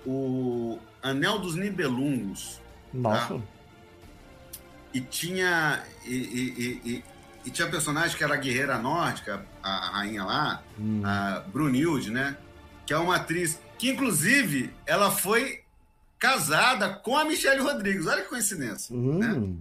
[0.05, 2.61] o Anel dos Nibelungos.
[2.93, 3.41] nossa.
[4.95, 5.83] E tinha.
[6.05, 7.03] E, e- e-
[7.45, 11.01] e- tinha personagem que era a guerreira nórdica, a, a rainha lá, Hum.
[11.05, 12.35] a Brunilde, né?
[12.87, 15.61] Que é uma atriz que, inclusive, ela foi
[16.17, 18.07] casada com a Michelle Rodrigues.
[18.07, 18.95] Olha que coincidência.
[18.95, 19.27] né?
[19.33, 19.59] Hum.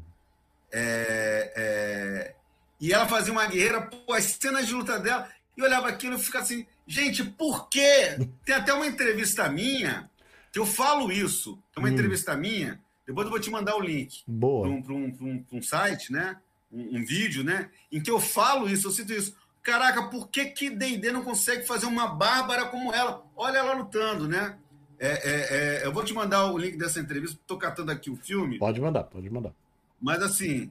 [0.73, 2.35] É, é,
[2.81, 6.19] E ela fazia uma guerreira, pô, as cenas de luta dela, e olhava aquilo e
[6.19, 8.17] ficava assim, gente, por quê?
[8.45, 10.11] Tem até uma entrevista minha,
[10.53, 11.93] que eu falo isso, tem uma Hum.
[11.93, 14.69] entrevista minha, depois eu vou te mandar o link para Boa.
[14.69, 16.37] um, pra um, um- um site, né?
[16.73, 17.71] Um, vídeo, né?
[17.93, 19.37] Em que eu falo isso, eu cito isso.
[19.63, 23.25] Caraca, por que que D&D não consegue fazer uma bárbara como ela?
[23.37, 24.59] Olha ela lutando, né?
[24.99, 28.17] É, é, é, eu vou te mandar o link dessa entrevista, tô catando aqui o
[28.17, 29.53] filme, Pode mandar, pode mandar.
[30.01, 30.71] mas assim...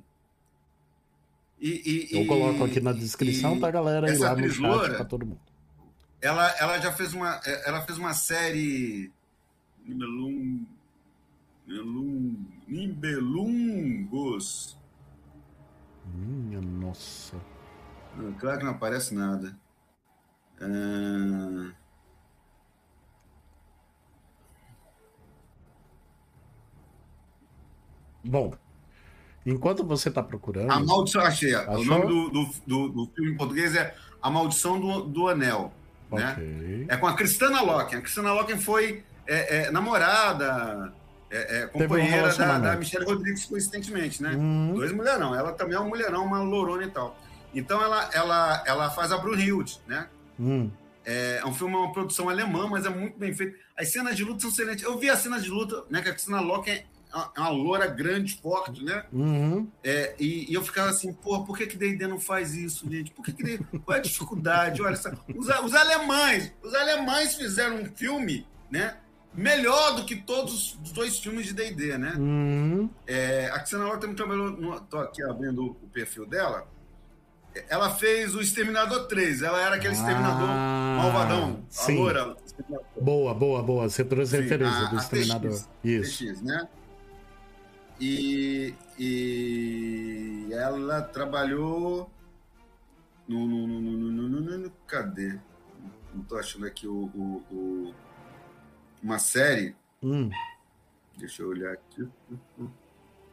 [1.60, 4.50] E, e- Eu e- coloco aqui na descrição e pra galera ir essa lá no
[4.52, 5.39] chat pra todo mundo.
[6.22, 9.12] ela, ela já fez uma, ela fez uma série
[9.86, 10.65] Nibelung,
[12.67, 14.78] Nibelungos.
[16.13, 17.38] Minha nossa.
[18.39, 19.58] Claro que não aparece nada.
[20.62, 21.71] Ah,
[28.23, 28.54] Bom,
[29.45, 30.71] enquanto você tá procurando.
[30.71, 31.54] a Maldição, achei.
[31.54, 31.86] O Achou?
[31.86, 35.73] nome do, do, do, do filme em português é A Maldição do, do Anel.
[36.12, 36.32] Né?
[36.32, 36.86] Ok.
[36.89, 37.99] É com a Cristana Loken.
[37.99, 40.93] A Cristana Loken foi é, é, namorada,
[41.36, 42.63] é, é, um companheira da, relacionamento.
[42.63, 44.36] da Michelle Rodrigues, coincidentemente, né?
[44.38, 45.34] Hum, Dois mulherão.
[45.36, 47.17] Ela também é uma mulherão, uma lourona e tal.
[47.54, 50.08] Então ela, ela, ela faz a Brunhilde, né?
[50.39, 50.69] hum.
[51.06, 53.58] É um filme, é uma produção alemã, mas é muito bem feito.
[53.78, 54.86] As cenas de luta são excelentes.
[54.86, 56.02] Eu vi as cenas de luta, né?
[56.02, 59.04] Que a Cristina Locke é uma- é uma loura grande, forte, né?
[59.12, 59.67] Uhum.
[59.84, 63.12] É, e, e eu ficava assim, porra, por que que D&D não faz isso, gente?
[63.12, 63.80] Por que que D&D...
[63.80, 64.82] Qual é a dificuldade?
[64.82, 64.98] Olha,
[65.36, 68.96] os, a- os alemães, os alemães fizeram um filme, né?
[69.36, 72.13] Melhor do que todos os dois filmes de D&D, né?
[72.17, 72.89] Uhum.
[73.08, 76.67] É, a Cristina Locke também trabalhou, tô aqui abrindo o perfil dela,
[77.67, 81.96] ela fez o Exterminador 3, ela era aquele Exterminador Ah, malvadão, a sim.
[81.98, 82.36] loura.
[82.46, 83.89] Exterminador Boa, boa, boa.
[83.89, 85.52] Você trouxe Sim, referência a- do a Exterminador.
[85.52, 86.26] TX, Isso.
[86.26, 86.67] TX, né?
[88.00, 92.10] E, e ela trabalhou
[93.28, 95.39] no, no, no, no, no, no, no- no- cadê?
[96.13, 97.93] Não tô achando aqui o, o, o-
[99.04, 99.76] uma série.
[100.02, 100.30] Hum.
[101.18, 102.08] Deixa eu olhar aqui.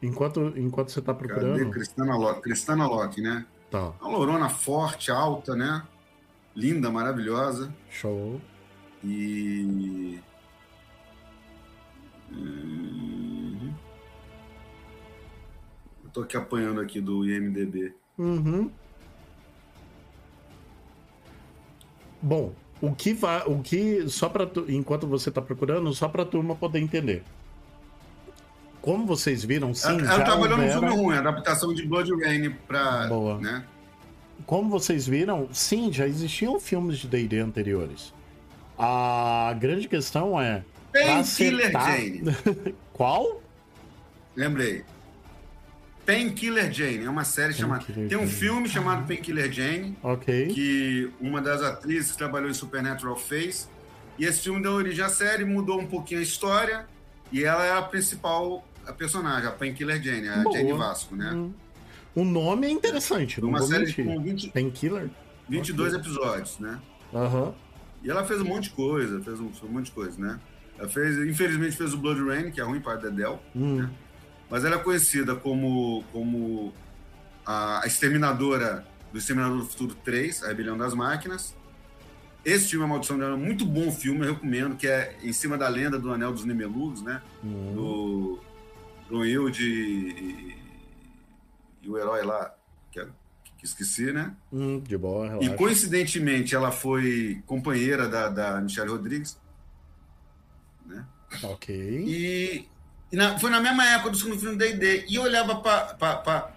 [0.03, 1.59] Enquanto, enquanto você tá procurando.
[1.59, 1.71] Cadê?
[1.71, 3.47] Cristana Locke, Cristana Locke, né?
[3.71, 3.93] Tá.
[4.01, 5.87] Uma lourona forte, alta, né?
[6.55, 7.73] Linda, maravilhosa.
[7.89, 8.41] Show.
[9.05, 10.21] E.
[12.31, 13.75] Uhum.
[16.05, 17.95] Eu tô aqui apanhando aqui do IMDB.
[18.19, 18.71] Uhum.
[22.23, 26.55] Bom, o que vai, o que só para enquanto você tá procurando, só para turma
[26.55, 27.23] poder entender.
[28.81, 32.51] Como vocês viram, sim, ela, já ela trabalhou houvera- filme ruim, adaptação de Blood Rain
[32.67, 33.07] pra.
[33.09, 33.39] Boa.
[33.39, 33.63] Né?
[34.47, 38.15] Como vocês viram, sim, já existiam filmes de D&D anteriores.
[38.79, 40.63] A grande questão é
[40.93, 42.23] Painkiller acertar- Jane.
[42.95, 43.43] Qual?
[44.35, 44.83] Lembrei.
[46.07, 47.05] Painkiller Jane.
[47.05, 47.85] É uma série chamada.
[47.85, 50.49] Tem um filme chamado Painkiller Jane, Ok.
[50.49, 53.69] que uma das atrizes trabalhou em Supernatural fez.
[54.19, 56.87] E esse filme deu origem à série, mudou um pouquinho a história.
[57.33, 60.57] E ela é a principal a personagem, a Painkiller Jane, a Boa.
[60.57, 61.33] Jane Vasco, né?
[61.33, 61.53] Hum.
[62.15, 64.05] O nome é interessante, não uma série mentir.
[64.05, 65.09] com 20, Painkiller?
[65.49, 66.81] 22 episódios, né?
[67.15, 67.55] Aham.
[68.03, 70.41] E ela fez um monte de coisa, fez um, um monte de coisa, né?
[70.77, 73.87] Ela fez, infelizmente fez o Blood Rain, que é ruim para Dedel, Hum.
[74.51, 76.73] Mas ela é conhecida como, como
[77.47, 81.55] a exterminadora do Exterminador do Futuro 3, A Rebelião das Máquinas.
[82.45, 85.33] Esse filme, A Maldição dela, é um muito bom filme, eu recomendo, que é em
[85.33, 87.21] cima da lenda do Anel dos Nimeludos, né?
[87.45, 87.73] Hum.
[87.75, 88.41] Do
[89.09, 90.57] Brunhilde e,
[91.83, 92.55] e o herói lá,
[92.91, 93.09] que, é-
[93.59, 94.35] que esqueci, né?
[94.51, 95.55] Hum, de boa, E relaxa.
[95.57, 99.39] coincidentemente ela foi companheira da, da Michelle Rodrigues.
[100.87, 101.05] Né?
[101.43, 101.75] Ok.
[102.07, 102.11] E,
[102.57, 102.69] e
[103.17, 105.07] na- foi na mesma época do segundo filme do D&D.
[105.09, 106.53] E eu olhava para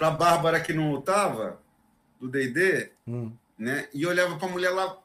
[0.00, 1.60] a Bárbara que não lutava,
[2.20, 3.32] do D&D, Hum.
[3.58, 3.88] né?
[3.92, 4.98] E olhava para a mulher lá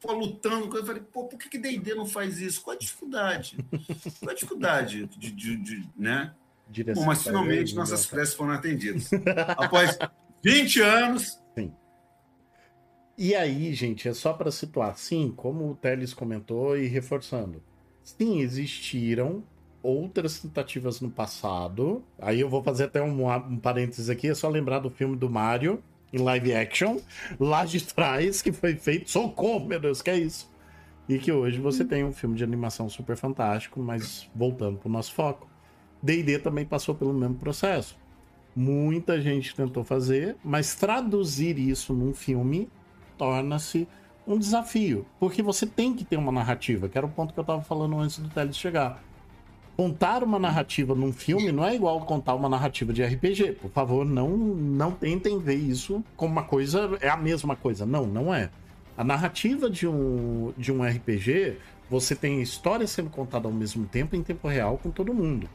[0.00, 0.76] pô, lutando.
[0.76, 2.60] Eu falei, pô, por que que D&D não faz isso?
[2.62, 3.56] Qual a dificuldade?
[4.20, 6.32] Qual a dificuldade de, de- de- né?
[6.68, 8.10] Direção Bom, mas finalmente nossas né?
[8.16, 9.10] preces foram atendidas.
[9.56, 9.98] Após
[10.42, 11.38] 20 anos,
[13.18, 17.62] E aí, gente, é só para situar, sim, como o Teles comentou e reforçando.
[18.02, 19.44] Sim, existiram
[19.82, 22.02] outras tentativas no passado.
[22.18, 25.28] Aí eu vou fazer até um, um parênteses aqui, é só lembrar do filme do
[25.28, 26.98] Mario em live action,
[27.40, 29.10] lá de trás, que foi feito.
[29.10, 30.50] Socorro, meu Deus, que é isso?
[31.08, 35.12] E que hoje você tem um filme de animação super fantástico, mas voltando pro nosso
[35.12, 35.48] foco.
[36.02, 37.96] D&D também passou pelo mesmo processo.
[38.54, 42.68] Muita gente tentou fazer, mas traduzir isso num filme
[43.16, 43.88] torna-se
[44.26, 47.44] um desafio, porque você tem que ter uma narrativa, que era o ponto que eu
[47.44, 49.02] tava falando antes do Teles chegar.
[49.76, 53.52] Contar uma narrativa num filme não é igual contar uma narrativa de RPG.
[53.52, 57.86] Por favor, não não tentem ver isso como uma coisa é a mesma coisa.
[57.86, 58.50] Não, não é.
[58.96, 61.56] A narrativa de um de um RPG,
[61.88, 65.48] você tem a história sendo contada ao mesmo tempo em tempo real com todo mundo.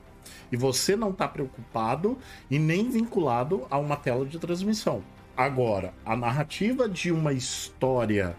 [0.52, 2.18] E você não está preocupado
[2.50, 5.04] e nem vinculado a uma tela de transmissão.
[5.36, 8.36] Agora, a narrativa de uma história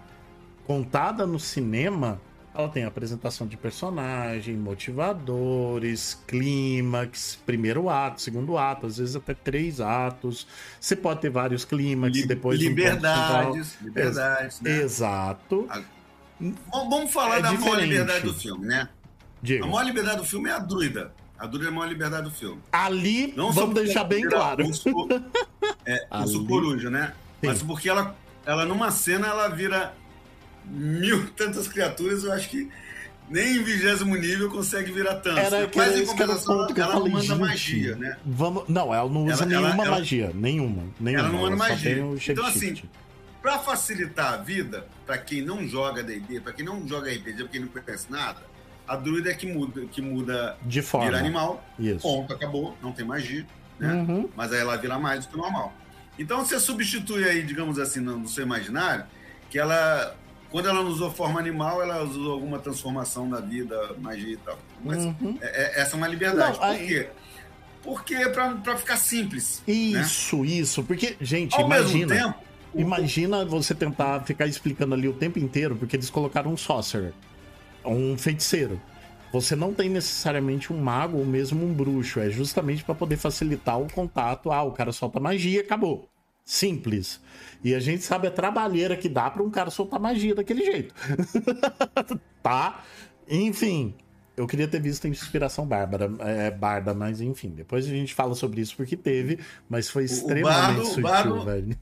[0.66, 2.20] contada no cinema,
[2.58, 9.80] ela tem apresentação de personagem, motivadores, clímax, primeiro ato, segundo ato, às vezes até três
[9.80, 10.44] atos.
[10.80, 12.94] Você pode ter vários clímax, li- depois um ponto central.
[13.54, 14.76] liberdades, liberdades, né?
[14.82, 15.68] Exato.
[16.40, 17.90] Vamos vamos falar É da maior diferente.
[17.90, 18.88] liberdade do filme, né?
[19.40, 19.64] Diga.
[19.64, 21.12] A maior liberdade do filme é a druida.
[21.38, 22.60] A druida é a maior liberdade do filme.
[22.72, 24.64] Ali, Não vamos deixar bem claro.
[25.86, 27.12] é, Ali- coruja, né?
[27.40, 27.46] Sim.
[27.46, 29.94] Mas porque ela, ela, numa cena, ela vira
[30.70, 32.68] mil tantas criaturas, eu acho que
[33.30, 35.44] nem em vigésimo nível consegue virar tantas.
[35.44, 35.70] Era né?
[35.74, 38.16] Mas, em compensação, ponto que ela não falei, manda magia, né?
[38.24, 38.64] Vamos...
[38.68, 40.30] Não, ela não usa Ela- ela- nenhuma ela- magia.
[40.34, 40.82] Nenhuma.
[40.98, 41.24] nenhuma.
[41.24, 41.98] Ela não manda magia.
[42.28, 42.82] Então, assim.
[43.42, 47.48] Para facilitar a vida, para quem não joga D&D, para quem não joga RPG, para
[47.48, 48.40] quem não conhece nada,
[48.86, 51.06] a druida é que muda, que muda De forma.
[51.06, 52.00] vira animal, Isso.
[52.00, 53.46] ponto, acabou, não tem magia,
[53.78, 53.92] né?
[53.94, 54.28] Uhum.
[54.34, 55.72] Mas aí ela vira mais do que normal.
[56.18, 59.04] Então você substitui aí, digamos assim, no, no seu imaginário,
[59.48, 60.16] que ela,
[60.50, 64.58] quando ela não usou forma animal, ela usou alguma transformação da vida, magia e tal.
[64.84, 65.38] Mas Uhum.
[65.40, 66.52] é- é- essa é uma liberdade.
[66.52, 67.08] Não, Por aí- quê?
[67.82, 69.62] Porque é pra, pra ficar simples.
[69.66, 70.82] Isso, isso.
[70.82, 72.14] Porque, gente, Ao imagina.
[72.14, 76.56] mesmo tempo, Imagina você tentar ficar explicando ali o tempo inteiro, porque eles colocaram um
[76.56, 77.14] sorcerer,
[77.82, 78.78] um feiticeiro.
[79.32, 83.80] Você não tem necessariamente um mago ou mesmo um bruxo, é justamente para poder facilitar
[83.80, 84.52] o contato.
[84.52, 86.08] Ah, o cara solta magia, acabou.
[86.48, 87.20] Simples.
[87.62, 90.94] E a gente sabe a trabalheira que dá para um cara soltar magia daquele jeito.
[92.42, 92.82] tá?
[93.28, 93.94] Enfim,
[94.38, 98.34] eu queria ter visto a inspiração bárbara, é, barda, mas enfim, depois a gente fala
[98.34, 101.76] sobre isso porque teve, mas foi extremamente o sutil, bardo- velho.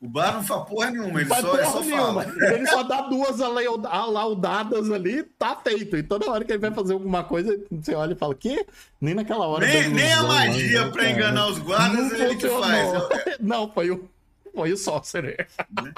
[0.00, 2.22] O bar não faz porra nenhuma, ele só, porra só nenhuma.
[2.22, 2.52] fala.
[2.54, 5.96] Ele só dá duas alaudadas ali, tá feito.
[5.96, 8.64] E toda hora que ele vai fazer alguma coisa, você olha e fala, que?
[9.00, 9.66] Nem naquela hora.
[9.66, 12.92] Nem, nem a magia lá, pra enganar os guardas não ele que faz.
[13.40, 14.08] Não, foi o,
[14.54, 15.48] foi o Sorcerer.
[15.82, 15.92] Né?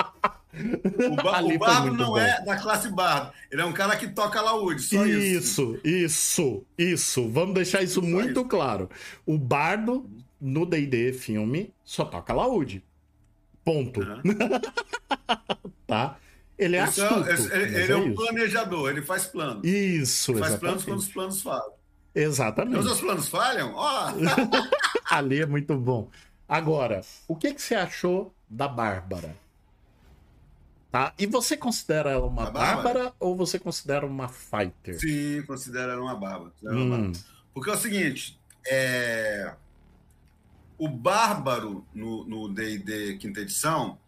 [0.53, 2.19] O, ba o bardo não bom.
[2.19, 3.33] é da classe bardo.
[3.51, 5.79] Ele é um cara que toca laúde, só isso.
[5.79, 7.29] Isso, isso, isso.
[7.29, 8.49] Vamos deixar isso só muito isso.
[8.49, 8.91] claro.
[9.25, 10.09] O bardo
[10.41, 12.83] no D&D filme só toca laúde.
[13.65, 14.01] Ponto.
[14.01, 14.23] Uhum.
[15.87, 16.17] tá?
[16.59, 17.29] Ele é Esse é astuto.
[17.29, 19.65] É, ele, ele é, é um planejador, ele faz planos.
[19.65, 21.73] Isso, ele Faz planos quando os planos falham.
[22.15, 22.77] Exatamente.
[22.77, 24.13] Quando os planos falham, ó.
[25.11, 26.11] Ali é muito bom.
[26.49, 29.35] Agora, o que, que você achou da Bárbara?
[30.91, 31.15] Tá?
[31.17, 34.99] E você considera ela uma bárbara ou você considera uma fighter?
[34.99, 36.53] Sim, considero ela uma bárbara.
[36.65, 37.13] Hum.
[37.55, 39.55] Porque é o seguinte, é...
[40.77, 43.99] o bárbaro no D&D quinta edição,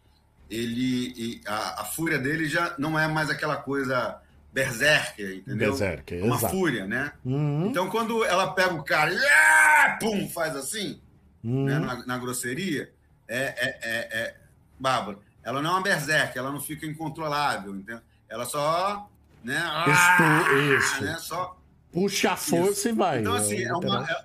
[0.50, 4.20] ele a, a, fúria dele já não é mais aquela coisa
[4.52, 5.70] berserker, entendeu?
[5.70, 6.54] Berserker, é uma exato.
[6.54, 7.12] fúria, né?
[7.24, 7.66] Uhum.
[7.68, 11.00] Então quando ela pega o cara e pum, faz assim,
[11.42, 11.64] uhum.
[11.64, 12.92] né, na, na, grosseria,
[13.26, 14.36] é, é, é, é
[14.78, 15.20] bárbaro.
[15.42, 18.00] Ela não é uma berserk, ela não fica incontrolável, entendeu?
[18.28, 19.08] Ela só,
[19.42, 19.60] né?
[19.64, 20.44] Ah,
[20.76, 21.04] isso.
[21.04, 21.58] Né, só
[21.92, 22.88] puxa a força isso.
[22.88, 23.20] e vai.
[23.20, 24.24] Então assim, é uma é,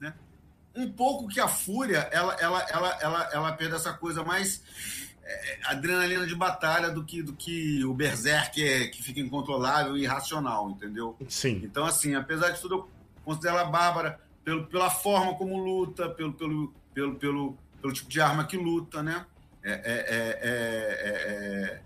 [0.00, 0.14] né?
[0.74, 4.62] um pouco que a fúria, ela ela ela ela, ela perde essa coisa mais
[5.22, 10.02] é, adrenalina de batalha do que do que o berserk é, que fica incontrolável e
[10.02, 11.16] irracional, entendeu?
[11.28, 11.60] Sim.
[11.62, 12.88] Então assim, apesar de tudo, eu
[13.24, 18.20] considero ela bárbara pelo, pela forma como luta, pelo, pelo, pelo, pelo, pelo tipo de
[18.20, 19.26] arma que luta, né?
[19.72, 21.78] É é, é, é,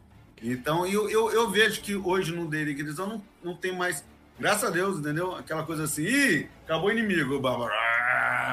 [0.42, 4.04] então, eu, eu, eu, vejo que hoje no Daily Grisão não, não tem mais,
[4.38, 5.34] graças a Deus, entendeu?
[5.34, 7.72] Aquela coisa assim, ih, acabou o inimigo, Bárbara.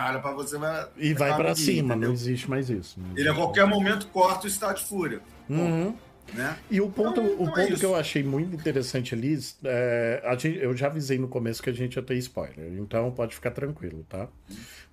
[0.07, 0.87] Olha pra você, vai.
[0.97, 2.09] E vai para cima, entendeu?
[2.09, 2.99] não existe mais isso.
[3.15, 5.19] Ele a qualquer momento corta o estado de fúria.
[5.49, 5.95] Uhum.
[6.33, 6.57] Né?
[6.69, 10.59] E o ponto, então, o então ponto que eu achei muito interessante ali, é, gente,
[10.59, 14.05] eu já avisei no começo que a gente ia ter spoiler, então pode ficar tranquilo,
[14.07, 14.27] tá?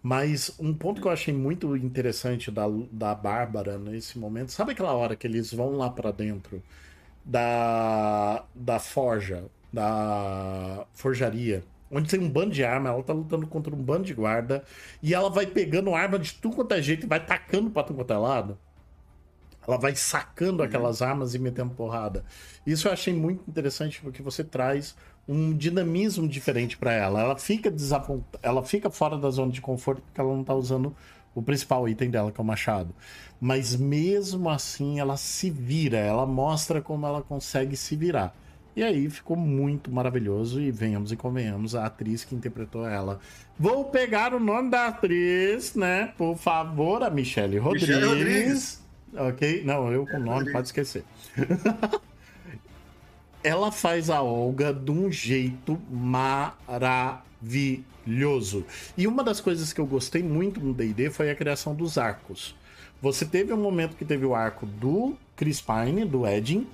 [0.02, 4.92] Mas um ponto que eu achei muito interessante da, da Bárbara nesse momento, sabe aquela
[4.92, 6.62] hora que eles vão lá para dentro
[7.24, 13.74] da, da forja, da forjaria, onde tem um bando de arma, ela tá lutando contra
[13.74, 14.64] um bando de guarda,
[15.02, 17.96] e ela vai pegando arma de tudo quanto é jeito e vai tacando pra tudo
[17.96, 18.58] quanto é lado.
[19.66, 20.68] Ela vai sacando uhum.
[20.68, 22.24] aquelas armas e metendo porrada.
[22.66, 24.96] Isso eu achei muito interessante porque você traz
[25.28, 27.20] um dinamismo diferente para ela.
[27.20, 30.94] Ela fica desapontada, ela fica fora da zona de conforto porque ela não tá usando
[31.34, 32.94] o principal item dela, que é o machado.
[33.40, 38.34] Mas mesmo assim, ela se vira, ela mostra como ela consegue se virar.
[38.76, 40.60] E aí ficou muito maravilhoso.
[40.60, 43.18] E venhamos e convenhamos, a atriz que interpretou ela.
[43.58, 46.12] Vou pegar o nome da atriz, né?
[46.18, 47.88] Por favor, a Michelle Rodrigues.
[47.88, 48.85] Michelle Rodrigues.
[49.14, 49.62] Ok?
[49.64, 51.04] Não, eu com o nome, pode esquecer.
[53.46, 57.46] ela faz a Olga de um jeito maravilhoso.
[58.98, 62.56] E uma das coisas que eu gostei muito no D&D foi a criação dos arcos.
[63.00, 66.66] Você teve um momento que teve o arco do Chris Pine, do Edin.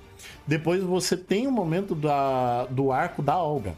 [0.47, 3.75] Depois você tem o um momento da, do arco da Olga.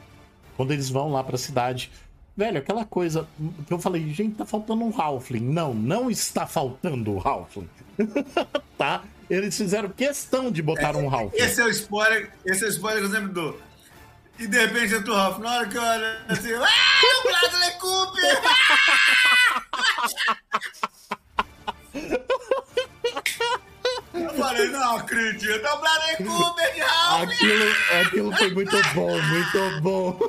[0.56, 1.92] Quando eles vão lá para a cidade.
[2.38, 3.28] Velho, aquela coisa
[3.66, 5.40] que eu falei, gente, tá faltando um Halfling.
[5.40, 7.70] Não, não está faltando o Halfling.
[8.78, 9.04] tá?
[9.30, 11.34] Eles fizeram questão de botar é, um Ralph.
[11.34, 13.60] Esse é o spoiler, esse é o spoiler que eu sempre dou.
[14.38, 15.40] E de repente entra o Ralph.
[15.40, 16.68] Na hora que eu olho assim, ah,
[17.20, 18.42] o Bradley Cooper!
[24.16, 27.24] Eu falei, não acredito, é o Bradley Cooper de Ralph!
[27.24, 27.66] Aquilo,
[28.02, 30.20] aquilo foi muito bom, muito bom.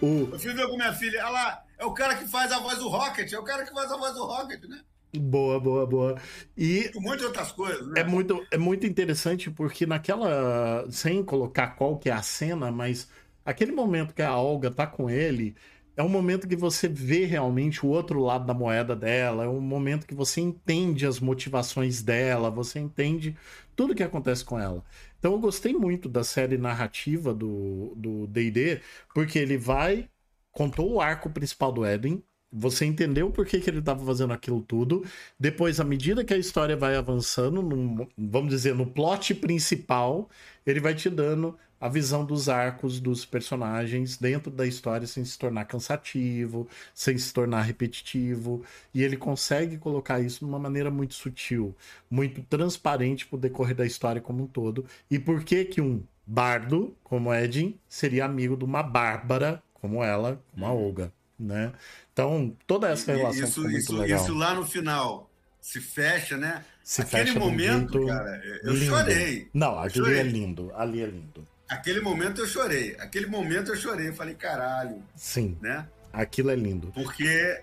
[0.00, 0.28] O...
[0.32, 2.88] Eu fui ver com minha filha, ela é o cara que faz a voz do
[2.88, 4.80] Rocket, é o cara que faz a voz do Rocket, né?
[5.16, 6.20] Boa, boa, boa.
[6.56, 8.00] E um monte de outras coisas, né?
[8.00, 10.86] É muito, é muito interessante porque naquela.
[10.90, 13.08] Sem colocar qual que é a cena, mas
[13.44, 15.56] aquele momento que a Olga tá com ele.
[15.98, 19.60] É um momento que você vê realmente o outro lado da moeda dela, é um
[19.60, 23.36] momento que você entende as motivações dela, você entende
[23.74, 24.84] tudo que acontece com ela.
[25.18, 28.80] Então eu gostei muito da série narrativa do D&D,
[29.12, 30.08] porque ele vai,
[30.52, 32.22] contou o arco principal do Eden,
[32.52, 35.04] você entendeu por que, que ele estava fazendo aquilo tudo.
[35.38, 40.28] Depois, à medida que a história vai avançando, no, vamos dizer, no plot principal,
[40.66, 45.38] ele vai te dando a visão dos arcos dos personagens dentro da história sem se
[45.38, 48.64] tornar cansativo, sem se tornar repetitivo.
[48.92, 51.74] E ele consegue colocar isso de uma maneira muito sutil,
[52.10, 54.84] muito transparente para o decorrer da história como um todo.
[55.10, 60.42] E por que que um bardo, como Edin, seria amigo de uma bárbara, como ela,
[60.52, 61.72] como a Olga, né?
[62.18, 66.64] Então, toda essa relação isso, isso, isso lá no final, se fecha, né?
[66.82, 68.86] Se Aquele fecha momento, cara, eu lindo.
[68.86, 69.48] chorei.
[69.54, 70.18] Não, ali chorei.
[70.18, 70.72] é lindo.
[70.74, 71.46] Ali é lindo.
[71.68, 72.96] Aquele momento eu chorei.
[72.98, 74.08] Aquele momento eu chorei.
[74.08, 75.86] Eu falei, caralho, Sim, né?
[76.12, 76.90] aquilo é lindo.
[76.92, 77.62] Porque,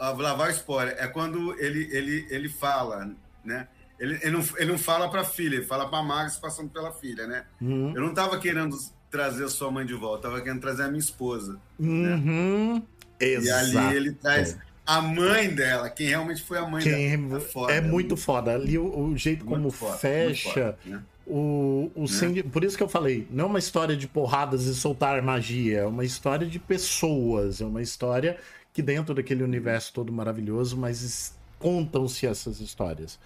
[0.00, 3.08] vou lavar o spoiler, é quando ele, ele, ele fala,
[3.44, 3.68] né?
[4.00, 7.24] Ele, ele, não, ele não fala pra filha, ele fala pra Max passando pela filha,
[7.28, 7.44] né?
[7.60, 7.92] Uhum.
[7.94, 8.76] Eu não tava querendo
[9.08, 11.60] trazer a sua mãe de volta, eu tava querendo trazer a minha esposa.
[11.78, 12.78] Uhum.
[12.78, 13.78] E Exato.
[13.78, 14.56] ali ele traz
[14.86, 17.36] a mãe dela, quem realmente foi a mãe Quem dela.
[17.38, 18.54] é, foda, é muito foda.
[18.54, 21.02] Ali o, o jeito como foda, fecha, foda, né?
[21.26, 24.74] o, o sendi- Por isso que eu falei, não é uma história de porradas e
[24.74, 28.36] soltar magia, é uma história de pessoas, é uma história
[28.72, 33.20] que dentro daquele universo todo maravilhoso, mas contam-se essas histórias.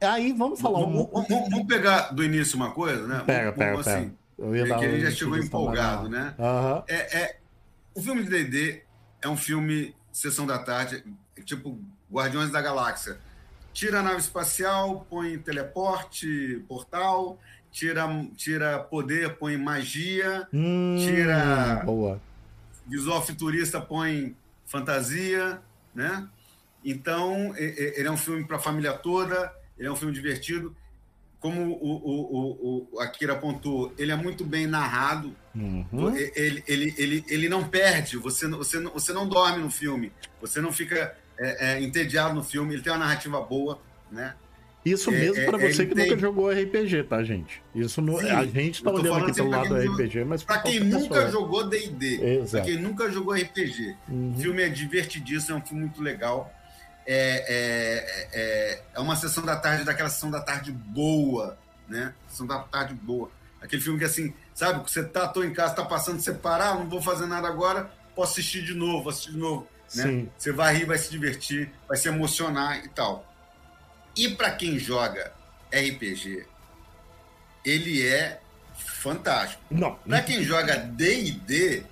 [0.00, 1.06] Aí vamos falar um.
[1.06, 3.22] Vamos, vamos- vamos pegar do início uma coisa, né?
[3.24, 3.98] Pega, Vamos- pega, vamos pega.
[3.98, 6.34] assim, Eu ia é que ele já um chegou empolgado, né?
[6.38, 6.84] Aham.
[6.86, 7.36] É, é-
[7.94, 8.82] o filme de D&D
[9.22, 11.04] é um filme Sessão da Tarde,
[11.44, 11.78] tipo
[12.10, 13.18] Guardiões da Galáxia.
[13.72, 17.38] Tira a nave espacial, põe teleporte, portal,
[17.70, 18.06] tira,
[18.36, 22.20] tira poder, põe magia, Hum, Tira- Boa.
[22.86, 25.60] visual futurista, põe fantasia,
[25.94, 26.26] né?
[26.84, 30.74] Então, ele é um filme para a família toda, ele é um filme divertido.
[31.46, 36.14] Como o, o, o, Akira apontou, ele é muito bem narrado, Uhum.
[36.34, 40.12] ele, ele, ele, ele não perde, você, não- você, não- você não dorme no filme,
[40.40, 43.78] você não fica é, é, entediado no filme, ele tem uma narrativa boa,
[44.10, 44.34] né?
[44.84, 47.62] Isso É, mesmo é, pra você ele que tem- nunca jogou RPG, tá, gente?
[47.74, 48.18] Isso no...
[48.20, 50.70] Sim, a gente tá olhando aqui assim pelo lado do não- RPG, mas Para pra
[50.70, 51.30] quem nunca pessoa.
[51.30, 54.32] jogou D&D, para quem nunca jogou RPG, Uhum.
[54.36, 56.52] o filme é divertidíssimo, é um filme muito legal.
[57.06, 61.56] É, é, é, é uma sessão da tarde, daquela sessão da tarde boa,
[61.88, 62.12] né?
[62.28, 63.30] Sessão da tarde boa.
[63.60, 66.74] Aquele filme que assim, sabe, que você tá, tô em casa, tá passando, você parar,
[66.74, 69.66] não vou fazer nada agora, posso assistir de novo, assistir de novo.
[69.94, 70.02] Né?
[70.02, 70.30] Sim.
[70.36, 73.32] Você vai rir, vai se divertir, vai se emocionar e tal.
[74.16, 75.32] E para quem joga
[75.70, 76.46] RPG,
[77.64, 78.40] ele é
[78.76, 79.62] fantástico.
[79.70, 79.94] Não.
[79.94, 81.84] Para quem joga D&D,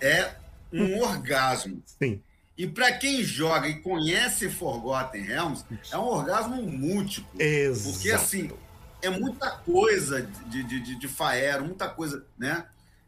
[0.00, 0.32] é
[0.72, 1.82] um orgasmo.
[1.86, 2.22] Sim.
[2.56, 7.40] E para quem joga e conhece Forgotten Realms, é um orgasmo múltiplo.
[7.42, 7.92] Exato.
[7.94, 8.50] Porque, assim,
[9.02, 12.64] é muita coisa de, de, de, de Faero, muita coisa, né?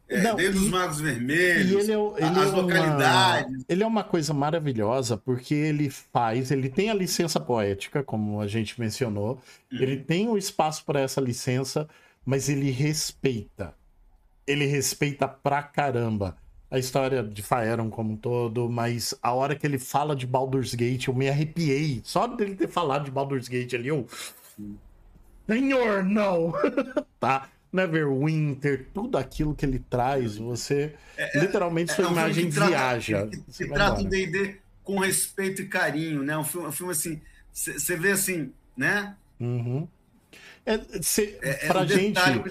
[0.09, 3.65] É, Não, desde e- os Magos Vermelhos, é, as é uma- localidades.
[3.67, 8.47] ele é uma coisa maravilhosa porque ele faz, ele tem a licença poética, como a
[8.47, 9.41] gente mencionou,
[9.71, 9.79] Uhum.
[9.81, 11.89] ele tem o espaço para essa licença,
[12.25, 13.73] mas ele respeita.
[14.45, 16.37] Ele respeita pra caramba
[16.69, 20.73] a história de Faeron como um todo, mas a hora que ele fala de Baldur's
[20.75, 22.01] Gate, eu me arrepiei.
[22.03, 24.05] Só dele ter falado de Baldur's Gate ali, eu.
[25.47, 26.53] Senhor, não!
[27.19, 27.49] tá?
[27.71, 30.93] Neverwinter, tudo aquilo que ele traz, você.
[31.35, 33.29] literalmente sua É um imagem viaja.
[33.59, 34.09] Vai trata o.
[34.09, 36.37] D&D com respeito e carinho, né?
[36.37, 39.15] Um filme, um filme assim, você vê assim, né?
[39.39, 39.87] Uhum.
[40.65, 42.13] É, cê- É, é pra um gente.
[42.13, 42.43] detalhe,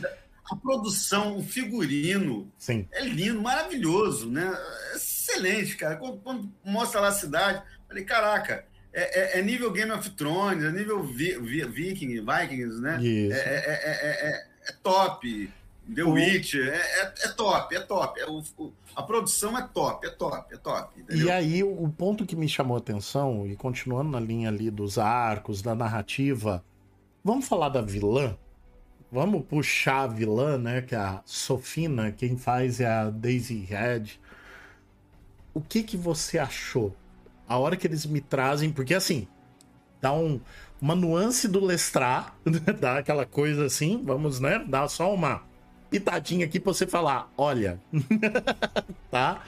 [0.51, 2.87] a produção, o figurino, Sim.
[2.93, 4.53] é lindo, maravilhoso, né?
[4.95, 5.97] Excelente, cara.
[5.97, 10.65] Quando, quando mostra lá a cidade, falei, caraca, é, é- é nível Game of Thrones,
[10.65, 12.99] é nível Vi- Vi- Viking, Vikings, né?
[13.03, 13.37] Isso.
[13.37, 15.51] É, é- é- é- é- top.
[15.95, 18.21] The O- Witch, é, top, é top.
[18.25, 21.01] O- o- a produção é top, é top, é top.
[21.01, 21.27] entendeu?
[21.27, 24.69] E aí, o o ponto que me chamou a atenção, e continuando na linha ali
[24.69, 26.65] dos arcos, da narrativa,
[27.23, 28.37] vamos falar da vilã?
[29.11, 30.83] Vamos puxar a vilã, né?
[30.83, 34.21] Que é a Sofina, quem faz é a Daisy Head.
[35.55, 36.95] O que que você achou?
[37.49, 39.29] A hora que eles me trazem, porque assim,
[40.01, 40.41] dá um,
[40.81, 42.37] uma nuance do Lestrar,
[42.81, 44.65] dá aquela coisa assim, vamos, né?
[44.69, 45.43] Dá só uma
[45.89, 47.81] pitadinha aqui pra você falar, olha,
[49.11, 49.43] tá?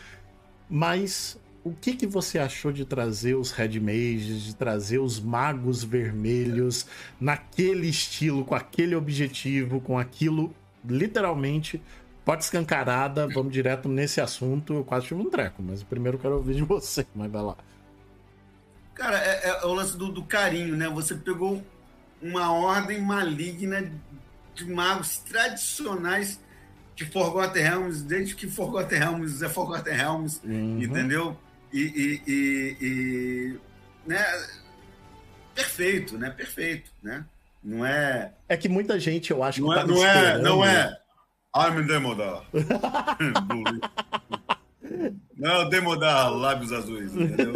[0.70, 5.82] Mas o que que você achou de trazer os Red Mages, de trazer os magos
[5.84, 6.86] vermelhos
[7.20, 10.54] naquele estilo, com aquele objetivo, com aquilo
[10.84, 11.82] literalmente
[12.24, 14.74] porta escancarada, vamos direto nesse assunto.
[14.74, 17.56] Eu quase tive um treco, mas primeiro eu quero ouvir de você, mas vai lá.
[18.94, 20.88] Cara, é, é o lance do, do carinho, né?
[20.88, 21.62] Você pegou
[22.20, 23.90] uma ordem maligna
[24.54, 26.40] de magos tradicionais
[26.96, 30.82] de Forgotten Realms, desde que Forgotten Realms é Forgotten Realms, Uhum.
[30.82, 31.36] entendeu?
[31.73, 33.59] E, e- e- e,
[34.09, 34.25] né?
[35.55, 36.31] Perfeito, né?
[36.31, 37.25] Perfeito, né?
[37.62, 40.97] Não é, É que muita gente, eu acho não que é, não é, não é.
[41.57, 42.45] I'm Demodar.
[45.37, 47.53] não é Demodar Lábios Azuis, entendeu?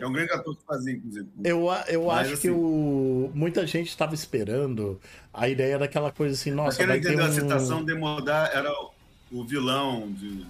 [0.00, 1.28] É um grande ator que fazia, inclusive.
[1.42, 3.30] Eu, eu Mas, acho que assim- o...
[3.34, 5.00] muita gente estava esperando
[5.32, 7.28] a ideia daquela coisa assim, nossa, Pra quem não entendeu um...
[7.28, 8.90] a citação, Demodar era o,
[9.32, 10.46] o vilão de,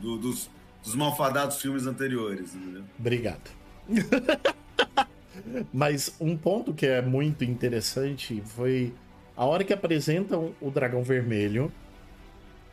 [0.00, 0.50] do- dos,
[0.84, 2.84] dos malfadados filmes anteriores, entendeu?
[2.98, 3.50] Obrigado.
[5.72, 8.92] Mas um ponto que é muito interessante foi
[9.36, 11.72] a hora que apresentam o dragão vermelho.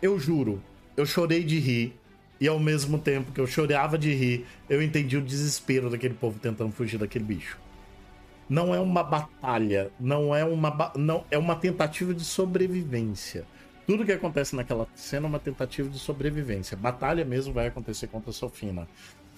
[0.01, 0.61] Eu juro,
[0.95, 1.97] eu chorei de rir.
[2.39, 6.39] E ao mesmo tempo que eu chorava de rir, eu entendi o desespero daquele povo
[6.39, 7.59] tentando fugir daquele bicho.
[8.49, 13.45] Não é uma batalha, não é uma não é uma tentativa de sobrevivência.
[13.87, 16.77] Tudo que acontece naquela cena é uma tentativa de sobrevivência.
[16.77, 18.87] Batalha mesmo vai acontecer contra a Sofina.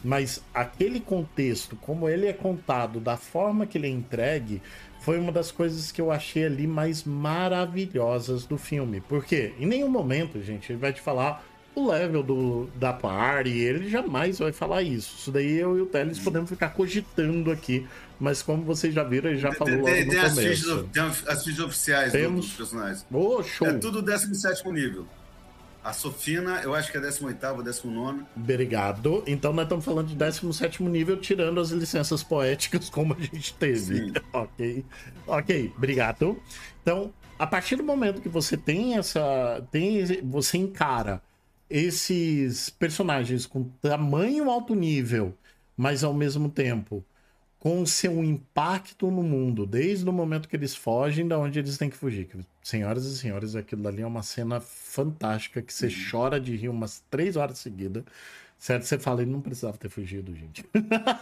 [0.04, 4.62] Mas aquele contexto, como ele é contado, da forma que ele é entregue,
[5.00, 9.02] foi uma das coisas que eu achei ali mais maravilhosas do filme.
[9.02, 13.90] Porque em nenhum momento, gente, ele vai te falar o level do, da party, ele
[13.90, 15.16] jamais vai falar isso.
[15.18, 17.88] Isso daí eu e o Teles podemos ficar cogitando aqui,
[18.24, 20.40] mas como vocês já viram, ele já falou logo tem, no tem começo.
[20.40, 22.46] As fichas, tem as fichas oficiais Temos...
[22.46, 23.06] dos personagens.
[23.12, 23.68] Oh, show!
[23.68, 25.06] É tudo 17 nível.
[25.84, 28.24] A Sofina, eu acho que é 18º, 19.
[28.34, 29.26] Obrigado.
[29.28, 33.98] Então nós estamos falando de 17 nível, tirando as licenças poéticas como a gente teve.
[33.98, 34.14] Sim.
[34.32, 34.86] ok.
[35.28, 36.42] Ok, obrigado.
[36.82, 39.62] Então, a partir do momento que você tem essa.
[39.70, 41.22] Tem, você encara
[41.70, 45.38] esses personagens com tamanho alto nível,
[45.76, 47.06] mas ao mesmo tempo
[47.64, 51.90] com seu impacto no mundo, desde o momento que eles fogem da onde eles têm
[51.90, 52.28] que fugir.
[52.62, 57.02] Senhoras e senhores, aquilo ali é uma cena fantástica que você chora de rir umas
[57.10, 58.04] três horas seguidas.
[58.58, 58.84] Certo?
[58.84, 60.66] Você fala, ele não precisava ter fugido, gente.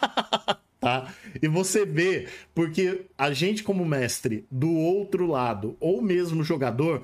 [0.82, 1.14] tá?
[1.40, 7.04] E você vê, porque a gente, como mestre, do outro lado, ou mesmo jogador,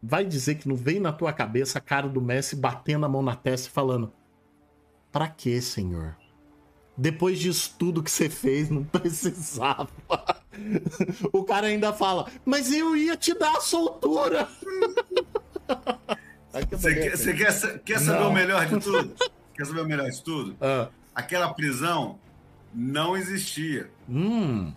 [0.00, 3.20] vai dizer que não vem na tua cabeça a cara do Messi batendo a mão
[3.20, 4.12] na testa e falando:
[5.10, 6.19] Pra que, senhor?
[7.00, 9.88] Depois disso tudo que você fez, não precisava.
[11.32, 14.46] o cara ainda fala: Mas eu ia te dar a soltura.
[16.72, 18.30] Você quer, você quer, quer saber Não.
[18.30, 19.14] o melhor de tudo?
[19.54, 20.56] quer saber o melhor de tudo?
[20.60, 22.18] Ah, Aquela prisão
[22.74, 23.88] não existia.
[24.08, 24.72] hum,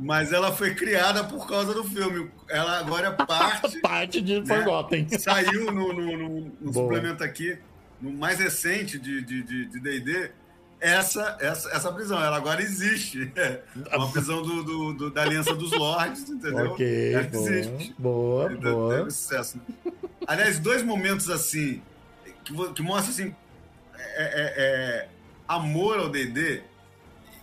[0.00, 2.30] Mas ela foi criada por causa do filme.
[2.48, 3.78] Ela agora é parte.
[3.82, 5.06] parte de Forgotten.
[5.18, 7.58] Saiu no, no, no- no suplemento aqui,
[8.00, 10.30] no mais recente de D&D, de, de D&D,
[10.80, 12.22] essa, essa, essa prisão.
[12.22, 13.32] Ela agora existe.
[13.36, 13.62] É
[13.96, 16.72] uma prisão do, do- do- da Aliança dos Lords, entendeu?
[16.72, 17.94] Ok, Ela boa, existe.
[17.98, 18.96] boa, Então, boa.
[18.98, 19.60] Teve sucesso.
[20.26, 21.82] Aliás, dois momentos assim,
[22.44, 23.34] que, que mostram assim,
[23.96, 25.08] é, é- é,
[25.46, 26.62] amor ao D&D,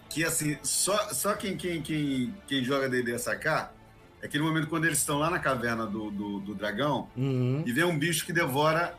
[0.09, 3.73] que assim, só, só quem, quem, quem, quem joga D&D a sacar,
[4.21, 7.63] é aquele momento quando eles estão lá na caverna do, do, do dragão, Uhum.
[7.65, 8.95] e vem um bicho que devora,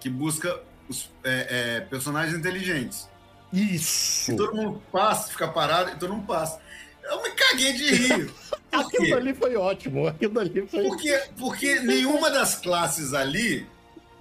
[0.00, 3.08] que busca os é, é, personagens inteligentes.
[3.52, 4.32] Isso!
[4.32, 6.60] E todo mundo passa, fica parado, e todo mundo passa.
[7.02, 8.30] Eu me caguei de rir.
[8.70, 10.06] Aquilo ali foi ótimo.
[10.06, 10.82] Aquilo ali foi.
[10.84, 13.66] Porque, porque nenhuma das classes ali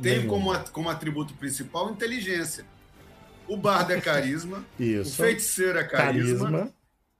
[0.01, 0.59] tem Nenhuma.
[0.59, 2.65] como, como atributo principal inteligência.
[3.47, 5.15] O bardo é carisma, o Isso.
[5.15, 6.73] feiticeiro é carisma, Carisma,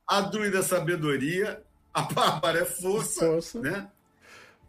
[0.08, 1.62] a druida é sabedoria,
[1.94, 3.60] a bárbara é força, força.
[3.60, 3.88] né?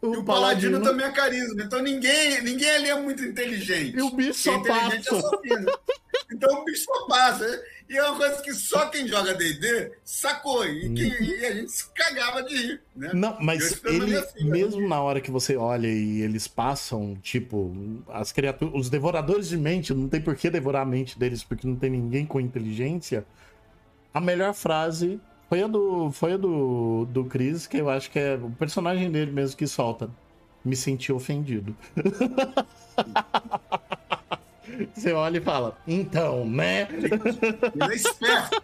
[0.01, 1.63] O, E o paladino, paladino também é carisma.
[1.63, 3.97] Então ninguém, ninguém ali é muito inteligente.
[3.97, 5.17] E o bicho é só inteligente passa.
[5.17, 5.31] é só.
[6.31, 7.63] Então o bicho só passa.
[7.89, 10.63] E é uma coisa que só quem joga D&D sacou.
[10.67, 12.81] E, que- e a gente se cagava de rir.
[12.95, 13.11] Né?
[13.15, 14.51] Não, mas ele, minha filha.
[14.51, 17.75] mesmo na hora que você olha e eles passam, tipo,
[18.09, 21.67] as criaturas, os devoradores de mente, não tem por que devorar a mente deles, porque
[21.67, 23.25] não tem ninguém com inteligência.
[24.13, 25.19] A melhor frase
[25.49, 29.11] foi a do, foi a do, do Chris, que eu acho que é o personagem
[29.11, 30.11] dele mesmo que solta.
[30.63, 31.75] Me senti ofendido.
[34.95, 36.87] Você olha e fala, então, né?
[36.91, 38.63] Ele é esperto.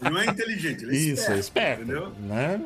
[0.00, 1.38] Ele não é inteligente, ele é Isso, esperto.
[1.40, 1.82] esperto.
[1.82, 2.12] Entendeu?
[2.20, 2.60] Né?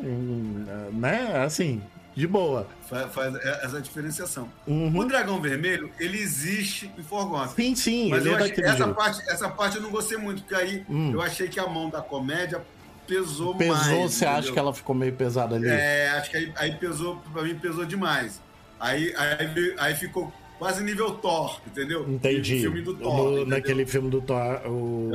[0.92, 1.36] Né?
[1.44, 1.82] Assim,
[2.14, 2.66] de boa.
[2.88, 4.48] Faz, faz essa diferenciação.
[4.66, 4.96] Uhum.
[4.98, 7.54] O dragão vermelho, ele existe em Forgotten.
[7.54, 8.94] Sim, sim, Mas eu é achei, essa, jeito.
[8.94, 11.12] parte, essa parte eu não gostei muito, porque aí Hum.
[11.12, 12.62] eu achei que a mão da comédia
[13.06, 14.12] pesou, Pesou, mais.
[14.14, 15.68] você acha que ela ficou meio pesada ali?
[15.68, 18.40] É, acho que aí, aí pesou, pra mim pesou demais.
[18.80, 22.08] Aí, aí, aí ficou quase nível Thor, entendeu?
[22.08, 22.60] Entendi.
[22.60, 23.16] Filme do Thor.
[23.16, 23.46] No- entendeu?
[23.46, 25.10] naquele filme do Thor, o.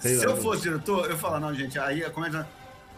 [0.00, 0.32] Que Se lá.
[0.32, 2.46] eu fosse diretor, eu ia falar, não, gente, aí a comédia.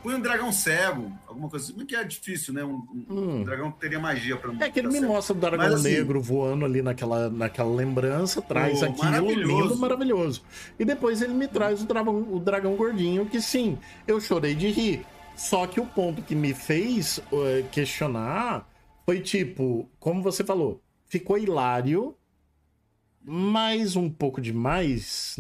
[0.03, 2.65] Põe um dragão cego, alguma coisa assim, porque é difícil, né?
[2.65, 3.41] Um, um- Hum.
[3.41, 5.09] um dragão que teria magia pra É que ele me cego.
[5.09, 9.63] mostra o dragão Mas, assim, negro voando ali naquela, naquela lembrança, traz Pô, aquilo maravilhoso.
[9.69, 10.43] lindo, maravilhoso.
[10.79, 13.77] E depois ele me traz o dragão, o dragão gordinho, que sim,
[14.09, 15.05] eu chorei de rir.
[15.37, 18.67] Só que o ponto que me fez eh, questionar
[19.05, 20.81] foi tipo, como você falou,
[21.11, 22.17] ficou hilário,
[23.23, 25.37] mas um pouco demais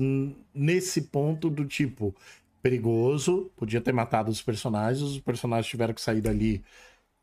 [0.55, 2.14] nesse ponto do tipo
[2.62, 6.62] perigoso, podia ter matado os personagens, os personagens tiveram que sair dali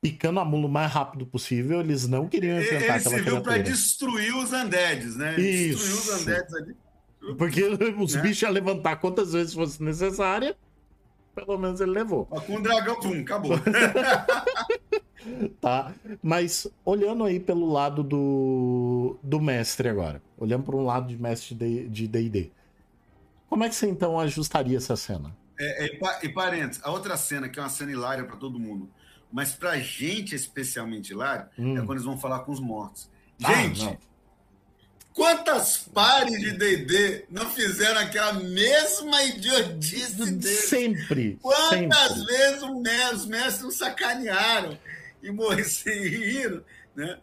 [0.01, 3.53] picando a mula o mais rápido possível, eles não queriam enfrentar Ele aquela serviu pra
[3.53, 3.63] criatura.
[3.63, 5.33] destruir os undeads, né?
[5.33, 5.79] Ele Isso.
[5.85, 6.75] Destruiu os undeads ali.
[7.37, 7.63] Porque
[7.99, 8.21] os Né?
[8.21, 10.55] bichos iam levantar quantas vezes fosse necessária
[11.35, 12.25] pelo menos ele levou.
[12.25, 13.51] Com o dragão, pum, acabou.
[15.61, 15.93] tá?
[16.21, 21.55] Mas olhando aí pelo lado do, do mestre agora, olhando para um lado de mestre
[21.89, 22.51] de D&D,
[23.49, 25.35] como é que você então ajustaria essa cena?
[25.59, 28.89] É, é, e parênteses, a outra cena, que é uma cena hilária para todo mundo,
[29.31, 31.77] mas pra gente especialmente hilária, é hum.
[31.77, 33.09] é quando eles vão falar com os mortos.
[33.43, 33.97] Ah, gente, ah,
[35.13, 40.55] quantas pares de D&D não fizeram aquela mesma idiotice dele?
[40.55, 41.39] Sempre.
[41.41, 42.25] Quantas sempre.
[42.25, 44.77] vezes os mestres não sacanearam
[45.21, 45.29] e
[46.09, 46.63] rir,
[46.95, 47.17] né?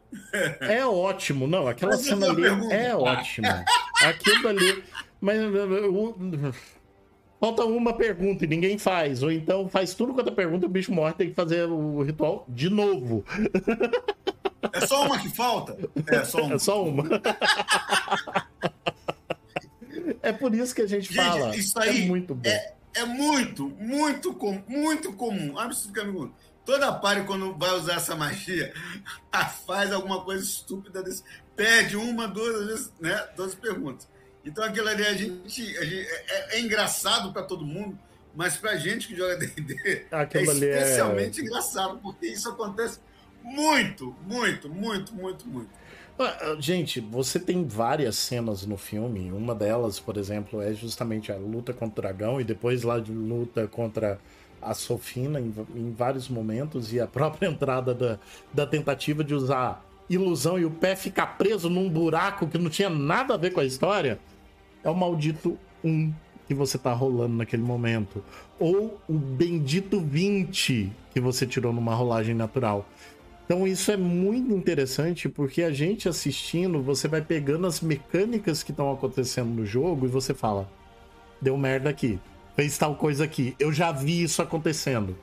[0.61, 2.75] É ótimo, não, aquela mas cena ali pergunta.
[2.75, 3.65] é ótima.
[4.03, 4.85] Aquilo ali...
[5.21, 5.39] Mas
[7.45, 9.23] falta uma pergunta e ninguém faz.
[9.23, 12.03] Ou então faz tudo quanto a pergunta e o bicho morre tem que fazer o
[12.03, 13.25] ritual de novo.
[14.73, 15.77] É só uma que falta?
[16.07, 16.55] É só uma.
[16.55, 17.05] É só uma.
[20.23, 21.55] é por isso que a gente, gente fala.
[21.55, 22.49] Isso aí é muito bom.
[22.49, 25.59] É, é muito, muito, com, muito comum.
[25.59, 26.33] Absurdamente
[26.65, 28.73] Toda pare, quando vai usar essa magia,
[29.67, 31.23] faz alguma coisa estúpida desse.
[31.55, 33.29] Perde uma, duas, vezes, né?
[33.37, 34.09] Duas perguntas.
[34.45, 37.99] Então aquilo ali a gente, a gente é, é, engraçado para todo mundo,
[38.35, 41.45] mas para a gente que joga D&D é especialmente é...
[41.45, 43.01] engraçado, porque isso acontece
[43.43, 45.71] muito, muito, muito, muito, muito.
[46.19, 49.33] Ah, gente, você tem várias cenas no filme.
[49.33, 53.13] Uma delas, por exemplo, é justamente a luta contra o dragão e depois lá de
[53.13, 54.21] luta contra
[54.65, 58.19] a Sofina em, em vários momentos e a própria entrada da,
[58.53, 62.91] da tentativa de usar ilusão e o pé ficar preso num buraco que não tinha
[62.91, 64.19] nada a ver com a história
[64.83, 66.13] é o maldito 1
[66.47, 68.23] que você tá rolando naquele momento.
[68.59, 72.87] Ou o bendito 20 que você tirou numa rolagem natural.
[73.45, 78.71] Então isso é muito interessante porque a gente assistindo, você vai pegando as mecânicas que
[78.71, 80.69] estão acontecendo no jogo e você fala:
[81.41, 82.19] deu merda aqui,
[82.57, 85.17] fez tal coisa aqui, eu já vi isso acontecendo.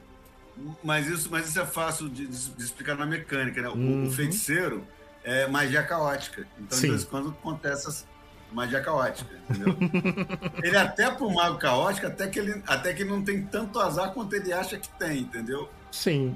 [0.84, 3.69] Mas isso, mas isso é fácil de, de explicar na mecânica, né?
[3.69, 4.07] O, uhum.
[4.07, 4.86] o, feiticeiro
[5.23, 6.45] é magia caótica.
[6.59, 6.88] Então, Sim.
[6.88, 8.05] de vez em quando acontece
[8.51, 9.75] magia caótica, entendeu?
[10.61, 14.36] ele até pro mago caótico, até que ele até que não tem tanto azar quanto
[14.36, 15.69] ele acha que tem, entendeu?
[15.89, 16.36] Sim.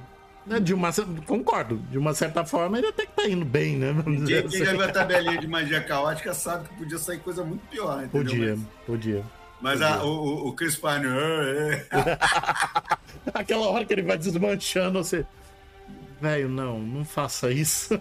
[0.49, 0.91] É, de uma,
[1.25, 3.93] concordo, de uma certa forma ele até que tá indo bem, né?
[4.03, 4.65] Quem, quem assim.
[4.65, 8.31] já viu a tabelinha de magia caótica sabe que podia sair coisa muito pior, entendeu?
[8.31, 9.25] Podia, mas, podia.
[9.66, 9.82] Mas.
[9.82, 11.07] A, o, o Chris Pine...
[11.07, 11.88] É.
[13.34, 15.26] Aquela hora que ele vai desmanchando, você...
[16.22, 17.99] Velho, não, não faça isso.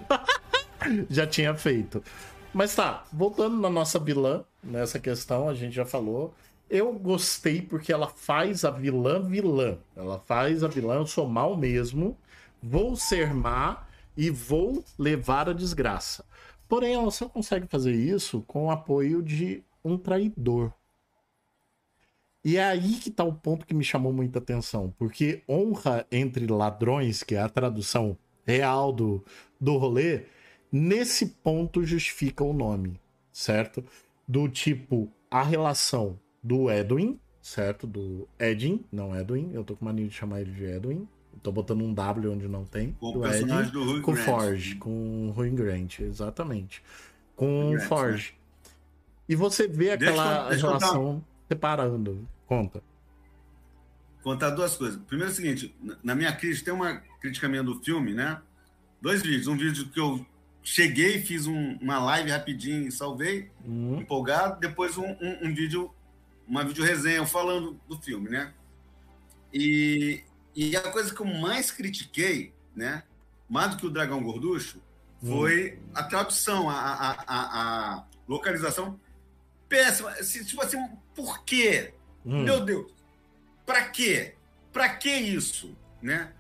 [1.09, 2.05] já tinha feito.
[2.53, 6.35] Mas tá, voltando na nossa vilã, nessa questão, a gente já falou.
[6.69, 9.79] Eu gostei porque ela faz a vilã vilã.
[9.97, 12.15] Ela faz a vilã, eu sou mal mesmo,
[12.63, 13.85] vou ser má
[14.15, 16.27] e vou levar a desgraça.
[16.69, 20.71] Porém, ela só consegue fazer isso com o apoio de um traidor.
[22.45, 26.47] E é aí que tá o ponto que me chamou muita atenção, porque honra entre
[26.47, 29.25] ladrões, que é a tradução real do,
[29.59, 30.25] do rolê,
[30.77, 33.01] Nesse ponto justifica o nome,
[33.33, 33.85] certo?
[34.27, 37.87] Do tipo, a relação do Edwin, certo?
[37.87, 41.07] Do Edwin, não Edwin, eu tô com mania de chamar ele de Edwin.
[41.45, 42.91] tô botando um W onde não tem.
[42.95, 46.83] Com o personagem Edwin, do Rui Com o Forge, com o Rui Grant, exatamente.
[47.37, 48.33] Com o Forge.
[48.33, 48.73] Né?
[49.29, 51.25] E você vê aquela deixa, deixa relação.
[51.49, 52.29] Separando.
[52.47, 52.83] Conta.
[54.23, 55.01] Contar duas coisas.
[55.07, 58.41] Primeiro é o seguinte, na minha crítica, tem uma crítica minha do filme, né?
[59.01, 59.47] Dois vídeos.
[59.47, 60.25] Um vídeo que eu
[60.63, 64.01] cheguei, fiz um, uma live rapidinho, salvei, uhum.
[64.01, 64.59] empolgado.
[64.59, 65.93] Depois um, um, um, vídeo,
[66.49, 68.53] uma vídeo resenha falando do filme, né?
[69.53, 70.25] E,
[70.57, 73.03] e a coisa que eu mais critiquei, né?
[73.49, 74.81] Mais do que o Dragão Gorducho,
[75.23, 75.79] foi uhum.
[75.95, 78.99] a tradução, a, a, a, a, localização
[79.75, 80.13] péssima.
[80.13, 80.79] Tipo assim,
[81.15, 81.93] por quê?
[82.25, 82.43] Uhum.
[82.43, 82.93] Meu Deus,
[83.67, 84.35] para quê?
[84.73, 86.33] Para que isso, né?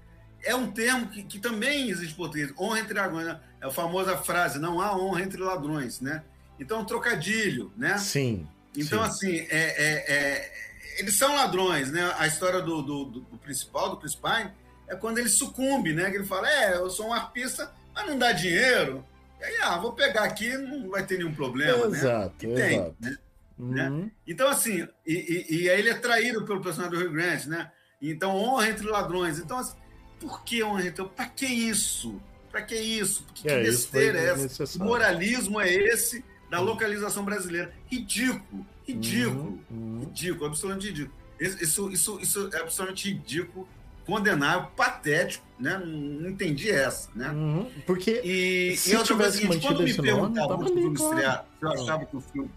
[0.42, 3.26] É um termo que, que também existe em português, honra entre dragões.
[3.26, 3.40] Né?
[3.60, 6.22] É a famosa frase, não há honra entre ladrões, né?
[6.60, 7.98] Então, trocadilho, né?
[7.98, 8.46] Sim.
[8.76, 9.08] Então, sim.
[9.08, 10.52] assim, é, é, é,
[10.98, 12.14] eles são ladrões, né?
[12.18, 14.50] A história do, do, do principal, do Crispine,
[14.86, 16.10] é quando ele sucumbe, né?
[16.10, 19.04] Que ele fala, é, eu sou um arpista, mas não dá dinheiro.
[19.40, 22.52] E aí, ah, vou pegar aqui, não vai ter nenhum problema, exato, né?
[22.52, 22.96] E tem, exato.
[23.00, 23.16] né?
[23.58, 23.68] Uhum.
[23.68, 24.10] né?
[24.26, 27.70] Então, assim, e, e, e, aí ele é traído pelo personagem do Rio Grande, né?
[28.02, 29.38] Então, honra entre ladrões.
[29.38, 29.76] Então, assim,
[30.20, 30.86] por que honra?
[30.86, 32.20] Então, pra que isso?
[32.50, 33.26] Para que isso?
[33.34, 34.66] Que, é, que besteira é essa?
[34.66, 37.72] Que moralismo é esse da localização brasileira?
[37.86, 40.00] Ridículo, ridículo, uhum, uhum.
[40.00, 41.16] ridículo, absolutamente ridículo.
[41.40, 43.68] Isso, isso, isso é absolutamente ridículo,
[44.06, 45.78] condenável, patético, né?
[45.78, 47.30] Não entendi essa, né?
[47.30, 51.64] Uhum, porque e, se e outra coisa seguinte, quando me perguntavam do filme estrear, se
[51.64, 52.50] eu achava que o filme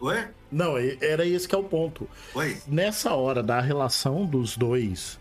[0.00, 0.28] Oi?
[0.50, 2.08] Não, era esse que é o ponto.
[2.34, 2.56] Oi?
[2.66, 5.18] Nessa hora da relação dos dois,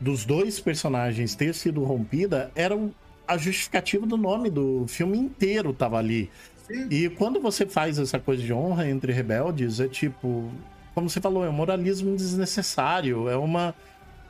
[0.00, 2.78] dos dois personagens ter sido rompida, era
[3.26, 6.30] a justificativa do nome do filme inteiro tava ali.
[6.66, 6.88] Sim.
[6.90, 10.50] E quando você faz essa coisa de honra entre rebeldes, é tipo,
[10.94, 13.74] como você falou, é um moralismo desnecessário, é uma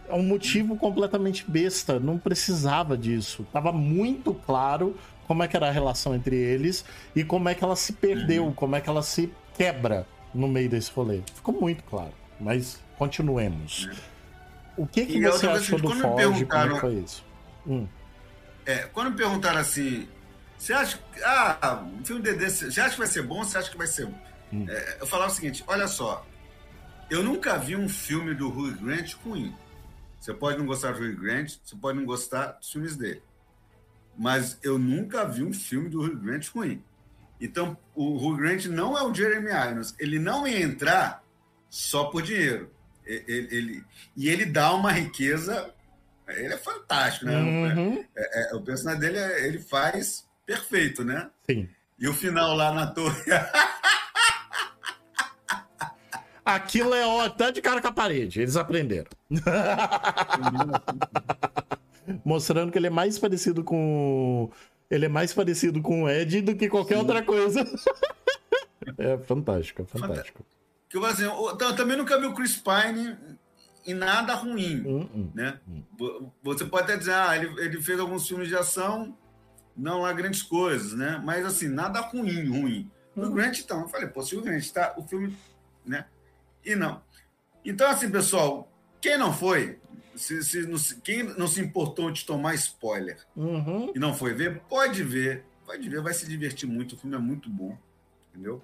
[0.09, 3.47] é um motivo completamente besta, não precisava disso.
[3.53, 6.83] Tava muito claro como é que era a relação entre eles
[7.15, 8.53] e como é que ela se perdeu, uhum.
[8.53, 11.23] como é que ela se quebra no meio desse rolê.
[11.35, 13.91] Ficou muito claro, mas continuemos.
[14.77, 16.47] O que, que você achou do Forge?
[16.47, 17.23] Como é foi isso?
[17.67, 17.87] Hum.
[18.65, 20.09] É, quando me perguntaram assim,
[20.57, 21.23] você acha que.
[21.23, 23.45] Ah, um filme de Dedê, você acha que vai ser bom?
[23.45, 24.07] Você acha que vai ser.
[24.51, 24.65] Hum.
[24.67, 26.25] É, eu falava o seguinte: olha só,
[27.11, 29.55] eu nunca vi um filme do Hugh Grant ruim.
[30.19, 33.23] Você pode não gostar do Hugh Grant, você pode não gostar dos filmes dele
[34.19, 36.83] mas eu nunca vi um filme do Hugh Grant ruim.
[37.41, 39.95] Então, o Hugh Grant não é o Jeremy Irons.
[39.99, 41.23] Ele não ia entrar
[41.69, 42.71] só por dinheiro.
[43.05, 43.85] Ele, ele,
[44.17, 45.73] e ele dá uma riqueza.
[46.29, 47.37] Ele é fantástico, né?
[47.37, 48.05] Uhum.
[48.17, 51.31] É, é, o personagem dele, é, ele faz perfeito, né?
[51.49, 51.69] Sim.
[51.99, 53.23] E o final lá na torre.
[56.45, 58.41] Aquilo é ó, tá de cara com a parede.
[58.41, 59.11] Eles aprenderam.
[62.25, 64.51] mostrando que ele é mais parecido com.
[64.91, 67.01] Ele é mais parecido com o Ed do que qualquer Sim.
[67.01, 67.61] outra coisa.
[68.97, 70.45] é fantástico, é fantástico.
[70.89, 73.17] Que eu, assim, eu também nunca vi o Chris Pine
[73.87, 74.81] em nada ruim.
[74.81, 75.31] Uh -uh.
[75.35, 75.61] Né?
[76.01, 79.17] Uh Você pode até dizer, ah, ele, ele fez alguns filmes de ação,
[79.77, 81.21] não há grandes coisas, né?
[81.25, 82.91] Mas assim, nada ruim, ruim.
[83.15, 83.33] O hum.
[83.33, 85.37] Grant, então, eu falei, pô, se o Grant tá, o filme,
[85.85, 86.07] né?
[86.65, 87.03] E não.
[87.65, 88.71] Então, assim, pessoal,
[89.01, 89.79] quem não foi,
[90.19, 93.93] se, se, não, quem não se importou de tomar spoiler uhum.
[93.95, 95.45] e não foi ver, pode ver.
[95.65, 96.95] Pode ver, vai se divertir muito.
[96.95, 97.77] O filme é muito bom.
[98.31, 98.61] Entendeu?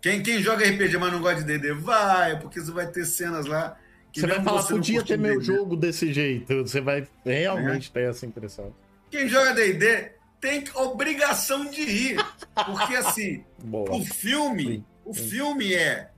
[0.00, 3.46] Quem, quem joga RPG, mas não gosta de DD, vai, porque você vai ter cenas
[3.46, 3.78] lá.
[4.12, 6.54] você vai falar, você podia ter meu jogo desse jeito.
[6.62, 7.92] Você vai realmente é.
[7.92, 8.74] ter essa impressão.
[9.10, 12.16] Quem joga DD tem obrigação de rir.
[12.54, 13.96] Porque assim, Boa.
[13.96, 14.84] o filme, Sim.
[15.06, 16.10] o filme é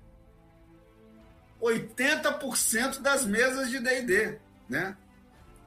[1.62, 4.38] 80% das mesas de D&D
[4.68, 4.96] né?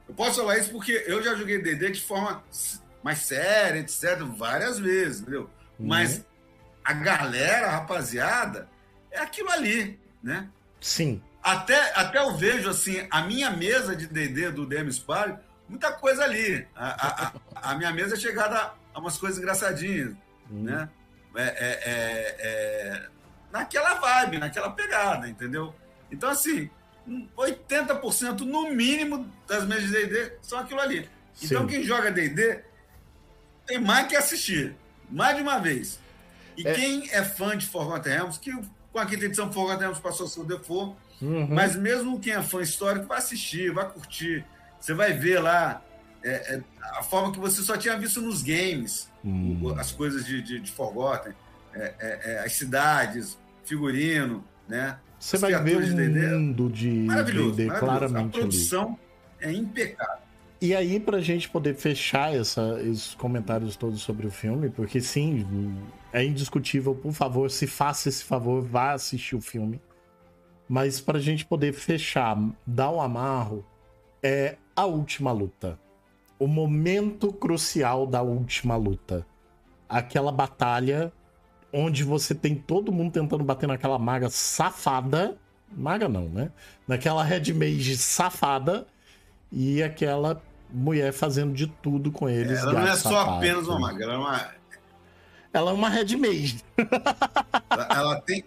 [0.08, 2.42] Eu posso falar isso porque eu já joguei D&D de forma
[3.02, 5.48] mais séria, etc, várias vezes, entendeu?
[5.78, 5.86] Uhum.
[5.86, 6.24] Mas
[6.84, 8.68] a galera, a rapaziada,
[9.10, 10.48] é aquilo ali, né?
[10.80, 11.22] Sim.
[11.42, 15.36] Até, até eu vejo, assim, a minha mesa de D&D do DM Spy,
[15.68, 16.66] muita coisa ali.
[16.74, 17.32] A, a,
[17.70, 20.14] a, minha mesa é chegada a umas coisas engraçadinhas,
[20.50, 20.64] uhum.
[20.64, 20.88] né?
[21.36, 23.08] É, é, é, é,
[23.52, 25.72] naquela vibe, naquela pegada, entendeu?
[26.10, 26.68] Então, assim,
[27.36, 31.08] 80% no mínimo das mesas de D&D são aquilo ali.
[31.34, 31.46] Sim.
[31.46, 32.60] Então quem joga D&D
[33.66, 34.76] tem mais que assistir,
[35.10, 35.98] mais de uma vez.
[36.56, 36.74] E é.
[36.74, 38.52] quem é fã de Forgotten Realms, que
[38.92, 41.46] com a quinta edição Forgotten Realms passou a ser o default, uhum.
[41.48, 44.44] mas mesmo quem é fã histórico vai assistir, vai curtir.
[44.78, 45.82] Você vai ver lá
[46.22, 46.62] é, é,
[46.98, 49.74] a forma que você só tinha visto nos games, uhum.
[49.78, 51.32] as coisas de, de, de Forgotten,
[51.72, 54.98] é, é, é, as cidades, figurino, né?
[55.20, 58.98] Você vai ver um mundo de D&D claramente A produção
[59.40, 59.54] ali.
[59.54, 60.22] é impecável.
[60.62, 65.74] E aí, pra gente poder fechar essa, esses comentários todos sobre o filme, porque sim,
[66.12, 69.80] é indiscutível, por favor, se faça esse favor, vá assistir o filme.
[70.68, 73.64] Mas pra gente poder fechar, dar um amarro,
[74.22, 75.78] é a última luta.
[76.38, 79.26] O momento crucial da última luta.
[79.88, 81.12] Aquela batalha
[81.72, 85.36] onde você tem todo mundo tentando bater naquela maga safada.
[85.70, 86.50] Maga não, né?
[86.86, 88.86] Naquela Red Mage safada
[89.52, 90.42] e aquela
[90.72, 92.58] mulher fazendo de tudo com eles.
[92.58, 93.36] Ela não é só sapato.
[93.36, 94.50] apenas uma maga, ela é uma.
[95.52, 96.64] Ela é uma Red Mage.
[97.70, 98.44] ela, ela tem.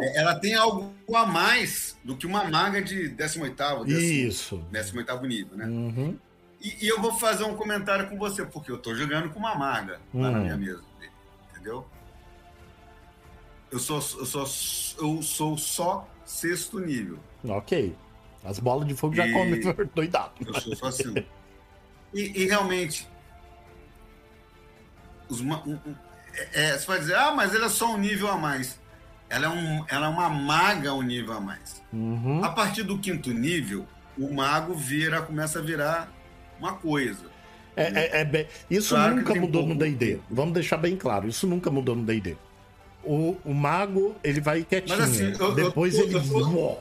[0.00, 4.64] É ela tem algo a mais do que uma maga de 18 º Isso.
[4.70, 5.66] 18 nível, né?
[5.66, 6.18] Uhum.
[6.60, 9.54] E, e, eu vou fazer um comentário com você, porque eu tô jogando com uma
[9.54, 10.42] maga lá na hum.
[10.42, 10.82] minha mesa.
[11.52, 11.86] Entendeu?
[13.74, 14.46] Eu sou, eu sou,
[15.00, 17.18] eu sou só sexto nível.
[17.44, 17.92] Ok.
[18.44, 19.16] As bolas de fogo e...
[19.16, 19.60] já comem
[19.92, 20.32] doidado.
[20.46, 21.12] Eu sou só assim.
[22.14, 23.08] e, e, realmente.
[25.28, 25.78] Os, um, um,
[26.52, 28.78] é, você vai dizer, ah, mas ele é só um nível a mais.
[29.28, 31.82] Ela é, um, ela é uma maga um nível a mais.
[31.92, 32.44] Uhum.
[32.44, 33.84] A partir do quinto nível,
[34.16, 36.12] o mago vira, começa a virar
[36.60, 37.26] uma coisa.
[37.74, 38.46] É, é, é bem...
[38.70, 40.20] Isso claro nunca mudou no DD.
[40.30, 42.36] Vamos deixar bem claro, isso nunca mudou no DD
[43.06, 44.98] o, o mago, ele vai quietinho.
[44.98, 46.16] Mas assim, eu, Depois eu, ele.
[46.16, 46.80] Eu tô,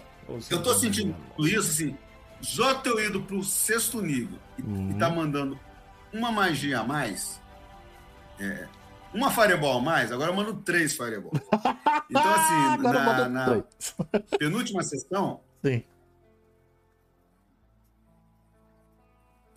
[0.49, 1.97] eu tô sentindo isso, assim.
[2.41, 4.91] Já ter ido pro sexto nível e, uhum.
[4.91, 5.57] e tá mandando
[6.11, 7.41] uma magia a mais,
[8.39, 8.67] é,
[9.13, 11.31] uma Fireball a mais, agora eu mando três Fireball.
[12.09, 13.63] Então, assim, Agora na, na
[14.37, 15.83] penúltima sessão, Sim.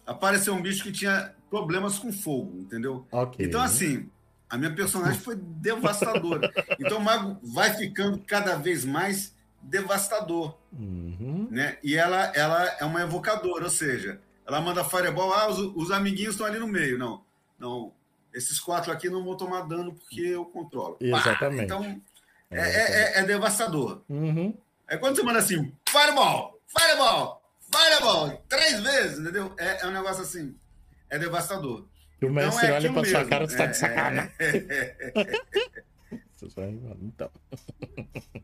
[0.07, 3.07] apareceu um bicho que tinha problemas com fogo, entendeu?
[3.11, 3.45] Ok.
[3.45, 4.09] Então, assim,
[4.49, 6.53] a minha personagem foi devastadora.
[6.79, 11.49] Então, o mago vai ficando cada vez mais devastador, Uhum.
[11.51, 11.79] né?
[11.83, 16.35] E ela, ela é uma evocadora, ou seja, ela manda Fireball, ah, os, os amiguinhos
[16.35, 16.97] estão ali no meio.
[16.99, 17.25] Não,
[17.59, 17.93] não,
[18.33, 20.95] esses quatro aqui não vão tomar dano porque eu controlo.
[20.95, 21.05] Pá!
[21.19, 21.65] Exatamente.
[21.65, 22.01] Então,
[22.51, 24.03] é, é- é- é devastador.
[24.09, 24.57] Uhum.
[24.87, 27.43] Aí quando você manda assim, Fireball, Fireball,
[27.75, 29.53] Fireball, três vezes, entendeu?
[29.59, 30.55] É, é um negócio assim,
[31.11, 31.85] é devastador.
[32.21, 34.33] E o mestre é olha pra sua cara, você tá É, de sacanagem.
[36.57, 37.31] é, mano, Então.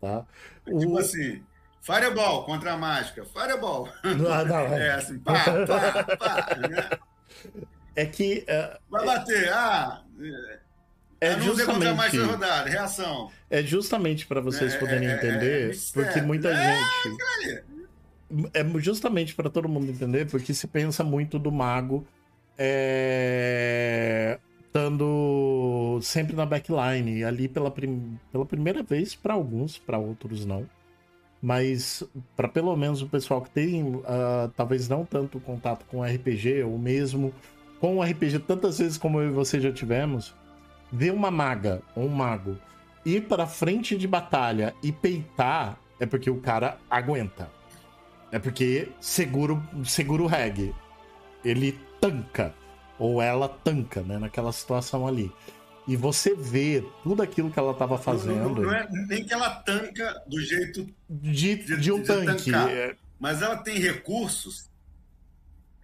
[0.00, 0.26] tá.
[0.64, 0.98] Tipo O...
[0.98, 1.42] assim,
[1.80, 3.88] Fireball contra a mágica, Fireball.
[4.04, 4.90] Não, não, É é.
[4.92, 5.34] assim, pá,
[5.66, 6.56] pá, pá.
[6.68, 6.90] né?
[7.96, 10.02] É que é, Vai bater, ah.
[11.20, 13.30] é eu não usei contra a mágica justamente, rodada, reação.
[13.50, 17.64] é justamente para vocês É, poderem é, é, entender, é porque muita É, gente.
[18.54, 22.06] É justamente para todo mundo entender, porque se pensa muito do mago
[22.62, 30.44] é, estando sempre na backline, ali pela, prim- pela primeira vez, para alguns, para outros
[30.44, 30.66] não.
[31.42, 32.04] Mas
[32.36, 36.78] para pelo menos o pessoal que tem, ah, talvez não tanto contato com RPG, ou
[36.78, 37.32] mesmo
[37.80, 40.34] com RPG tantas vezes como eu e você já tivemos,
[40.92, 42.58] ver uma maga ou um mago
[43.06, 47.50] ir para frente de batalha e peitar é porque o cara aguenta.
[48.30, 50.74] É porque segura, segura o reg.
[51.42, 52.54] Ele tanca.
[52.98, 54.18] Ou ela tanca, né?
[54.18, 55.32] Naquela situação ali.
[55.88, 59.50] E você vê tudo aquilo que ela tava Não, fazendo não é nem que ela
[59.50, 60.86] tanca do jeito.
[61.08, 62.50] de, de- de um de tanque.
[62.52, 62.68] tancar.
[62.70, 64.68] É, Mas ela tem recursos.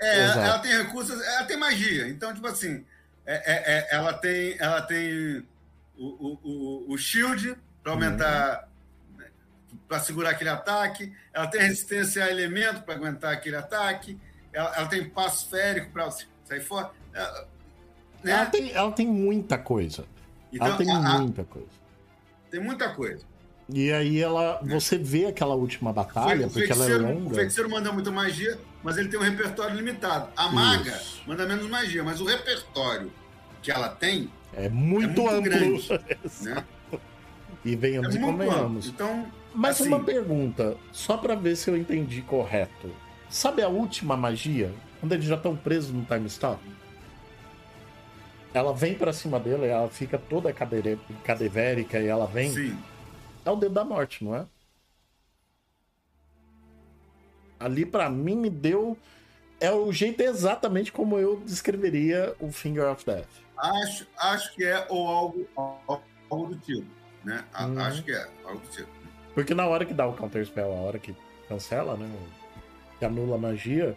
[0.00, 0.38] É, Exato.
[0.40, 2.08] ela tem recursos, ela tem magia.
[2.08, 2.84] Então, tipo assim,
[3.24, 5.42] é- é- é- ela tem, ela tem
[5.96, 8.68] o, o, o, o shield para aumentar,
[9.88, 11.12] para segurar aquele ataque.
[11.32, 14.18] Ela tem resistência a elemento para aguentar aquele ataque.
[14.56, 16.90] Ela, ela tem passo férico para sair fora.
[17.12, 17.46] Ela-
[18.24, 18.32] né?
[18.32, 20.06] ela, tem, ela tem muita coisa.
[20.50, 21.68] Então, ela tem a- muita coisa.
[22.50, 23.22] tem muita coisa.
[23.68, 24.58] E aí ela.
[24.62, 27.34] Você vê aquela última batalha, porque ela é feiticeiro, o longa.
[27.34, 30.30] feiticeiro manda muita magia, mas ele tem um repertório limitado.
[30.36, 31.20] A maga Isso.
[31.26, 33.12] manda menos magia, mas o repertório
[33.60, 35.42] que ela tem É muito, é muito amplo.
[35.50, 35.88] grande.
[36.42, 36.64] né?
[37.64, 38.46] E É venhamos e muito amplo.
[38.46, 38.86] convenhamos.
[38.86, 42.88] Então, Mas assim, uma pergunta, só pra ver se eu entendi correto.
[43.28, 44.72] Sabe a última magia?
[45.00, 46.60] Quando eles já estão presos no time stop?
[48.54, 52.50] Ela vem pra cima dele, ela fica toda cadere- cadevérica e ela vem.
[52.50, 52.78] sim.
[53.44, 54.44] É o dedo da morte, não é?
[57.60, 58.96] Ali pra mim me deu.
[59.60, 63.28] É o jeito exatamente como eu descreveria o Finger of Death.
[63.56, 65.48] Acho, acho que é ou algo,
[66.28, 66.86] algo do tipo.
[67.24, 67.42] Né?
[67.58, 67.78] Uhum.
[67.80, 68.88] Acho que é algo do tipo.
[69.34, 71.14] Porque na hora que dá o counter spell, a hora que
[71.48, 72.06] cancela, né?
[72.98, 73.96] Que anula a magia,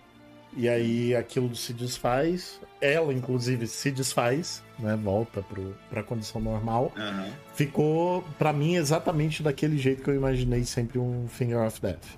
[0.56, 4.98] e aí aquilo se desfaz, ela inclusive se desfaz, né?
[5.02, 6.92] Volta pro, pra condição normal.
[6.98, 7.28] Aham.
[7.54, 12.18] Ficou, pra mim, exatamente daquele jeito que eu imaginei sempre um Finger of Death.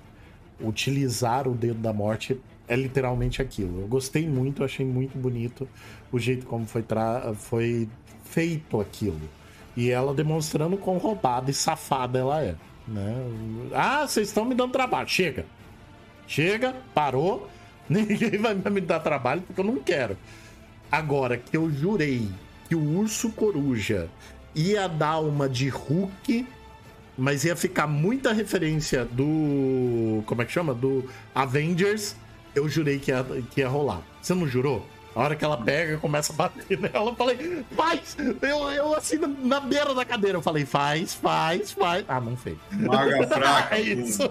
[0.61, 3.81] Utilizar o dedo da morte é literalmente aquilo.
[3.81, 5.67] Eu gostei muito, achei muito bonito
[6.11, 7.33] o jeito como foi, tra...
[7.35, 7.89] foi
[8.23, 9.19] feito aquilo.
[9.75, 12.55] E ela demonstrando quão roubada e safada ela é.
[12.87, 13.15] Né?
[13.73, 15.07] Ah, vocês estão me dando trabalho.
[15.09, 15.45] Chega.
[16.27, 17.49] Chega, parou.
[17.89, 20.17] Ninguém vai me dar trabalho porque eu não quero.
[20.91, 22.29] Agora que eu jurei
[22.67, 24.09] que o urso coruja
[24.55, 26.47] ia dar uma de Hulk,
[27.17, 30.23] mas ia ficar muita referência do.
[30.25, 30.73] Como é que chama?
[30.73, 32.15] Do Avengers.
[32.53, 34.01] Eu jurei que ia, que ia rolar.
[34.21, 34.85] Você não jurou?
[35.13, 38.15] A hora que ela pega, começa a bater nela, eu falei, faz!
[38.41, 42.05] Eu, eu assim, na, beira da cadeira, eu falei, faz, faz, faz.
[42.07, 42.57] Ah, não fez.
[42.71, 43.75] Maga fraca.
[43.75, 44.23] É isso.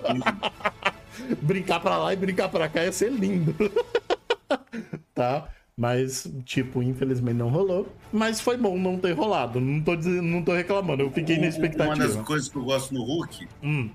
[1.42, 3.54] brincar pra lá e brincar pra cá ia ser lindo.
[5.14, 5.48] tá?
[5.76, 7.88] Mas, tipo, infelizmente não rolou.
[8.12, 9.60] Mas foi bom não ter rolado.
[9.60, 12.24] Não tô, dizendo, não tô reclamando, eu fiquei na Uma das expectativa.
[12.24, 13.90] coisas que eu gosto no Hulk, Hum,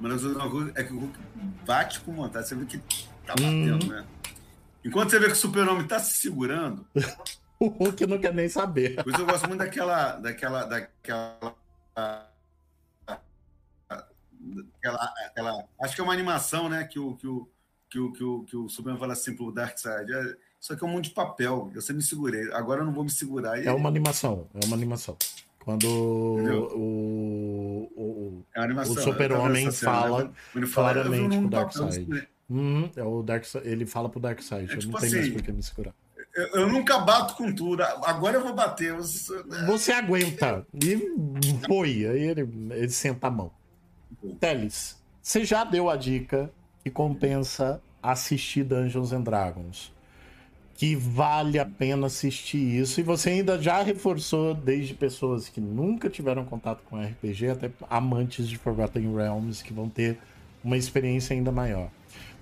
[0.00, 1.18] uma das coisas é que o Hulk
[1.66, 2.48] bate com vontade.
[2.48, 2.78] Você vê que
[3.26, 3.68] tá Uhum.
[3.68, 4.04] batendo, né?
[4.84, 6.86] Enquanto você vê que o super-homem tá se segurando,
[7.60, 9.02] o Hulk não quer nem saber.
[9.02, 10.12] Por isso eu gosto muito daquela.
[10.12, 11.54] daquela, daquela,
[14.54, 16.84] daquela, aquela- acho que é uma animação, né?
[16.84, 17.48] Que o, que o,
[17.90, 20.12] que o, que o, que o Superman fala assim pro Darkseid.
[20.12, 21.70] É, isso aqui é um monte de papel.
[21.74, 22.52] Eu sempre me segurei.
[22.52, 23.62] Agora eu não vou me segurar.
[23.62, 25.16] É uma animação, é uma animação.
[25.64, 25.86] Quando
[26.38, 26.62] Entendeu?
[26.74, 30.30] o, o, é o Super-Homem cena, né?
[30.54, 32.28] Ele fala, eu vi claramente pro papel, Darkseid.
[32.50, 35.32] Hum, é o Dark, ele fala pro Darkseid, É eu tipo não tenho mais assim,
[35.34, 35.94] por que me segurar.
[36.34, 37.82] Eu, eu, nunca bato com tudo.
[37.82, 38.94] Agora eu vou bater.
[38.94, 39.66] Você, né?
[39.66, 40.66] você aguenta.
[40.72, 42.06] E foi.
[42.06, 43.50] Aí ele, ele senta a mão.
[44.40, 46.50] Teles, você já deu a dica
[46.82, 49.92] que compensa assistir Dungeons and Dragons.
[50.74, 53.00] Que vale a pena assistir isso.
[53.00, 58.48] E você ainda já reforçou, desde pessoas que nunca tiveram contato com RPG, até amantes
[58.48, 60.18] de Forgotten Realms, que vão ter
[60.62, 61.90] uma experiência ainda maior.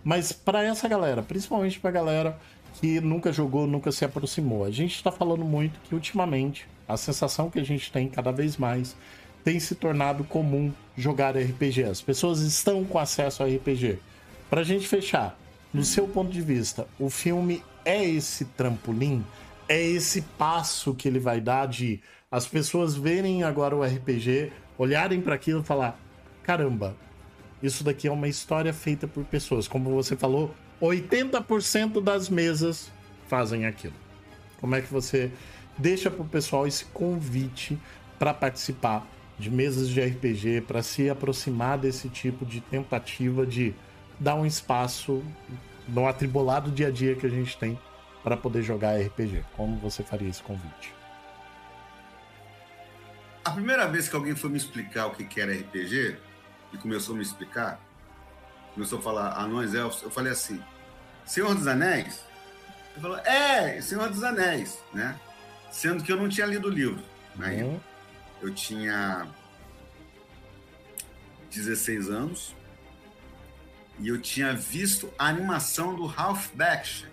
[0.04, 2.38] Mas para essa galera, principalmente para galera
[2.74, 7.50] que nunca jogou, nunca se aproximou, a gente está falando muito que ultimamente a sensação
[7.50, 8.94] que a gente tem cada vez mais
[9.46, 11.84] tem se tornado comum jogar RPG.
[11.84, 14.00] As pessoas estão com acesso a RPG.
[14.50, 15.38] Para a gente fechar,
[15.72, 19.24] no seu ponto de vista, o filme é esse trampolim?
[19.68, 25.20] É esse passo que ele vai dar de as pessoas verem agora o RPG, olharem
[25.20, 25.96] para aquilo e falar:
[26.42, 26.96] caramba,
[27.62, 29.68] isso daqui é uma história feita por pessoas.
[29.68, 32.90] Como você falou, 80% das mesas
[33.28, 33.94] fazem aquilo.
[34.60, 35.30] Como é que você
[35.78, 37.78] deixa pro pessoal esse convite
[38.18, 39.06] para participar
[39.38, 43.74] de mesas de RPG, para se aproximar desse tipo de tentativa de
[44.18, 45.22] dar um espaço
[45.86, 47.78] no atribulado dia a dia que a gente tem
[48.22, 49.44] para poder jogar RPG?
[49.56, 50.94] Como você faria esse convite?
[53.44, 56.16] A primeira vez que alguém foi me explicar o que era RPG,
[56.72, 57.80] e começou a me explicar,
[58.74, 60.60] começou a falar anões, elfos, eu falei assim,
[61.24, 62.24] Senhor dos Anéis?
[62.92, 65.18] Ele falou, é, Senhor dos Anéis, né?
[65.70, 67.02] Sendo que eu não tinha lido o livro
[67.36, 67.62] né?
[67.62, 67.80] Uhum.
[68.46, 69.26] Eu tinha
[71.50, 72.54] 16 anos
[73.98, 77.08] e eu tinha visto a animação do Ralph Bakshi,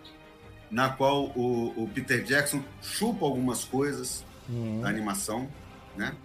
[0.70, 4.82] na qual o, o, Peter Jackson chupa algumas coisas uhum.
[4.82, 5.50] da animação,
[5.98, 6.16] né?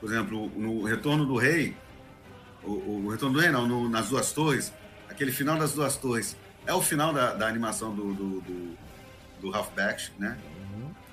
[0.00, 1.76] Por exemplo, no Retorno do Rei,
[2.64, 4.72] o, o Retorno do Rei não, no, nas Duas Torres,
[5.08, 6.36] aquele final das Duas Torres
[6.66, 8.78] é o final da, da animação do, do, do,
[9.40, 10.36] do Ralph Bakshi, né?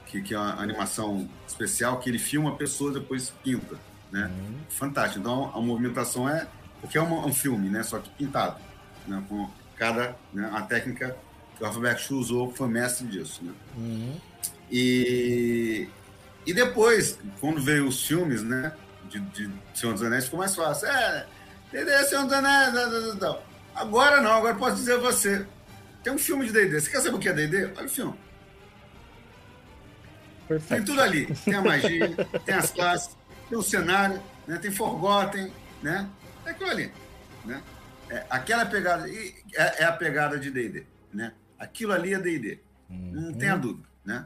[0.10, 3.76] Que, que é uma animação especial que ele filma pessoas depois pinta,
[4.12, 4.26] né?
[4.26, 4.60] Uhum.
[4.70, 5.20] Fantástico.
[5.20, 6.47] Então a movimentação é
[6.82, 7.84] porque é um, um filme, né?
[7.84, 8.60] Só que pintado,
[9.07, 9.24] né?
[9.30, 10.49] Com cada né?
[10.53, 11.16] a técnica
[11.57, 13.53] que o Bakshi usou foi mestre disso, né?
[13.78, 14.18] Uhum.
[14.72, 15.88] E
[16.45, 18.74] e depois quando veio os filmes, né?
[19.10, 20.88] De, de Senhor dos Anéis ficou mais fácil.
[20.88, 21.28] É,
[21.68, 22.03] entendeu?
[22.05, 22.74] Senhor dos Anéis,
[23.20, 23.39] não,
[23.80, 25.45] Agora não, agora posso dizer a você.
[26.03, 26.82] Tem um filme de D&D.
[26.82, 27.66] Você quer saber o que é D&D?
[27.78, 28.14] Olha o filme.
[30.50, 30.84] Perfeito.
[30.84, 31.28] Tem tudo ali.
[31.45, 33.16] Tem a magia, tem as classes,
[33.47, 34.58] tem o cenário, né?
[34.58, 36.10] tem Forgotten, né?
[36.43, 36.91] É aquilo ali.
[37.45, 37.62] Né?
[38.10, 40.88] É, aquela pegada é, é a pegada de D&D.
[41.14, 41.34] Né?
[41.60, 42.60] Aquilo ali é D&D.
[42.89, 43.12] Uhum.
[43.12, 43.88] Não tenha dúvida.
[44.04, 44.26] Né?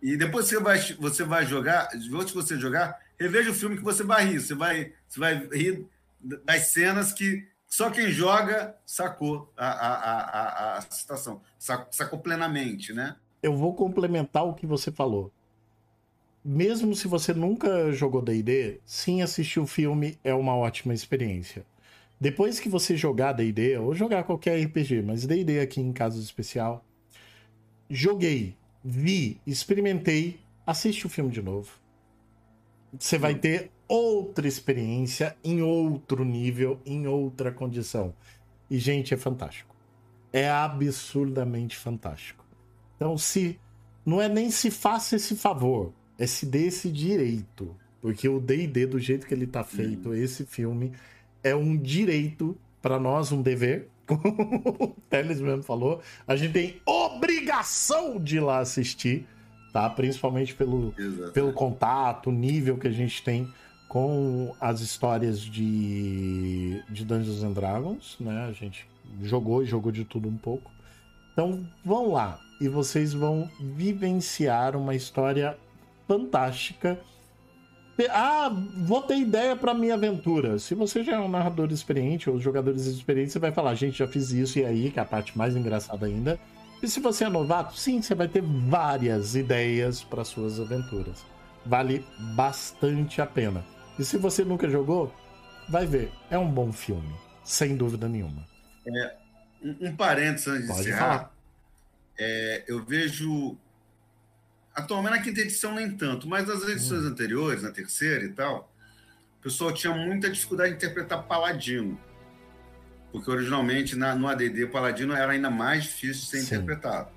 [0.00, 3.82] E depois você vai, você vai jogar, antes de você jogar, reveja o filme que
[3.82, 4.38] você vai rir.
[4.38, 5.84] Você vai, você vai rir
[6.20, 13.16] das cenas que só quem joga sacou a, a, a, a, situação, sacou plenamente, né?
[13.44, 15.30] Eu vou complementar o que você falou.
[16.42, 21.62] Mesmo se você nunca jogou D&D, sim, assistir o filme é uma ótima experiência.
[22.18, 26.82] Depois que você jogar D&D, ou jogar qualquer RPG, mas D&D aqui em caso especial,
[27.90, 31.70] joguei, vi, experimentei, assiste o filme de novo.
[32.98, 38.14] Você vai ter outra experiência em outro nível, em outra condição.
[38.70, 39.76] E, gente, é fantástico.
[40.32, 42.43] É absurdamente fantástico.
[42.96, 43.58] Então, se.
[44.04, 47.74] Não é nem se faça esse favor, é se dê esse direito.
[48.02, 50.14] Porque o DD, do jeito que ele tá feito, uhum.
[50.14, 50.92] esse filme,
[51.42, 53.88] é um direito para nós, um dever.
[54.06, 54.22] Como
[54.78, 59.26] o Teles mesmo falou, a gente tem obrigação de ir lá assistir,
[59.72, 59.88] tá?
[59.88, 60.94] Principalmente pelo,
[61.32, 63.50] pelo contato, nível que a gente tem
[63.88, 68.44] com as histórias de, de Dungeons and Dragons, né?
[68.44, 68.86] A gente
[69.22, 70.70] jogou e jogou de tudo um pouco.
[71.34, 75.58] Então vão lá e vocês vão vivenciar uma história
[76.06, 76.98] fantástica.
[78.10, 80.58] Ah, vou ter ideia para minha aventura.
[80.58, 84.06] Se você já é um narrador experiente ou jogadores experientes, você vai falar, gente, já
[84.06, 86.38] fiz isso e aí, que é a parte mais engraçada ainda.
[86.82, 91.24] E se você é novato, sim, você vai ter várias ideias para suas aventuras.
[91.66, 92.04] Vale
[92.34, 93.64] bastante a pena.
[93.98, 95.12] E se você nunca jogou,
[95.68, 96.10] vai ver.
[96.30, 98.44] É um bom filme, sem dúvida nenhuma.
[98.86, 99.23] É,
[99.64, 101.32] um, um parênteses antes Pode de encerrar.
[102.18, 103.56] É, eu vejo.
[104.74, 107.08] Atualmente na quinta edição nem tanto, mas nas edições hum.
[107.08, 108.72] anteriores, na terceira e tal,
[109.38, 111.98] o pessoal tinha muita dificuldade de interpretar Paladino.
[113.12, 116.56] Porque originalmente na, no ADD, Paladino era ainda mais difícil de ser Sim.
[116.56, 117.08] interpretado.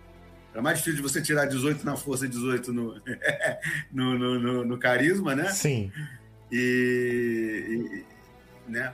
[0.53, 3.01] Era mais difícil de você tirar 18 na força e 18 no,
[3.91, 5.51] no, no, no, no carisma, né?
[5.51, 5.91] Sim.
[6.51, 8.05] E,
[8.67, 8.93] e, né?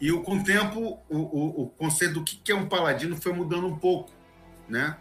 [0.00, 3.66] E com o tempo, o, o, o conceito do que é um paladino foi mudando
[3.66, 4.10] um pouco,
[4.68, 4.96] né?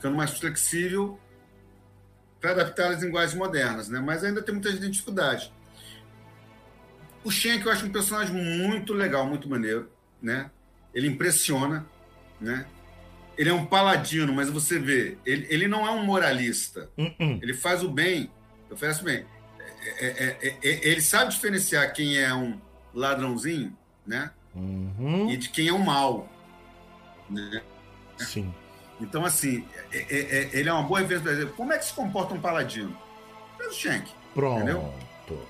[0.00, 1.20] ficando mais flexível
[2.40, 4.00] para adaptar às linguagens modernas, né?
[4.00, 5.52] Mas ainda tem muita dificuldade.
[7.22, 9.92] O Shank eu acho um personagem muito legal, muito maneiro,
[10.22, 10.50] né?
[10.94, 11.86] Ele impressiona,
[12.40, 12.66] né?
[13.36, 16.90] Ele é um paladino, mas você vê, ele, ele não é um moralista.
[16.96, 17.38] Uh -uh.
[17.42, 18.30] Ele faz o bem,
[18.70, 19.26] oferece o bem.
[19.82, 22.58] É, é, é, é, ele sabe diferenciar quem é um
[22.94, 23.76] ladrãozinho,
[24.06, 24.30] né?
[24.54, 25.30] Uhum.
[25.30, 26.28] E de quem é o mal,
[27.28, 27.62] né?
[28.18, 28.52] Sim.
[29.00, 31.46] Então, assim, é, é, é, ele é uma boa referência.
[31.46, 32.94] Como é que se comporta um paladino?
[33.56, 34.10] Faz o Shank.
[34.34, 34.58] Pronto.
[34.58, 34.94] Entendeu?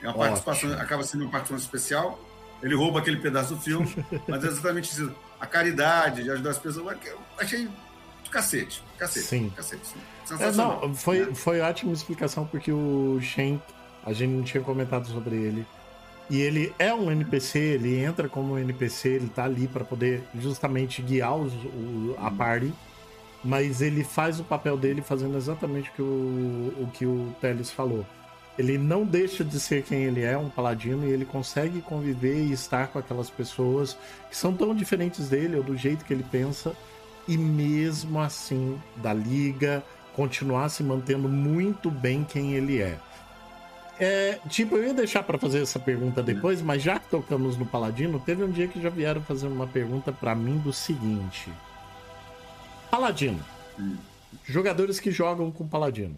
[0.02, 2.20] É uma participação, acaba sendo uma participação especial.
[2.62, 3.88] Ele rouba aquele pedaço do filme,
[4.28, 5.14] mas é exatamente isso.
[5.40, 6.96] A caridade de ajudar as pessoas.
[7.06, 8.82] Eu achei do cacete.
[8.98, 9.26] Cacete.
[9.26, 9.50] Sim.
[9.56, 10.00] Cacete, sim.
[10.38, 11.34] É, não, foi, né?
[11.34, 13.62] foi ótima explicação, porque o Shank,
[14.04, 15.66] a gente não tinha comentado sobre ele.
[16.30, 20.22] E ele é um NPC, ele entra como um NPC, ele tá ali para poder
[20.38, 22.72] justamente guiar os, o, a party
[23.42, 26.04] mas ele faz o papel dele fazendo exatamente o que o,
[26.82, 28.06] o que o Teles falou.
[28.58, 32.52] Ele não deixa de ser quem ele é, um paladino, e ele consegue conviver e
[32.52, 33.96] estar com aquelas pessoas
[34.28, 36.74] que são tão diferentes dele, ou do jeito que ele pensa,
[37.26, 39.82] e mesmo assim, da liga,
[40.14, 42.98] continuar se mantendo muito bem quem ele é.
[44.00, 47.66] É, tipo, eu ia deixar para fazer essa pergunta depois, mas já que tocamos no
[47.66, 51.52] Paladino, teve um dia que já vieram fazer uma pergunta para mim do seguinte:
[52.90, 53.44] Paladino.
[54.46, 56.16] Jogadores que jogam com Paladino.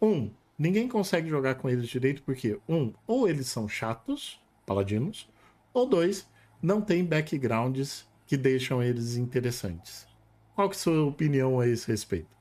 [0.00, 5.28] Um, ninguém consegue jogar com eles direito porque, um, ou eles são chatos, paladinos,
[5.74, 6.26] ou dois,
[6.62, 10.06] não tem backgrounds que deixam eles interessantes.
[10.54, 12.33] Qual que é a sua opinião a esse respeito?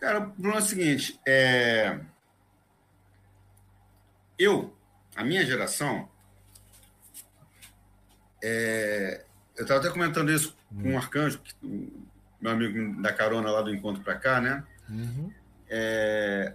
[0.00, 1.98] Cara, o problema é o seguinte, é...
[4.38, 4.76] eu,
[5.14, 6.08] a minha geração,
[8.42, 9.24] é...
[9.56, 11.40] eu estava até comentando isso com o Arcanjo,
[12.40, 14.64] meu amigo da carona lá do encontro para cá, né?
[14.88, 15.32] Uhum.
[15.68, 16.54] É,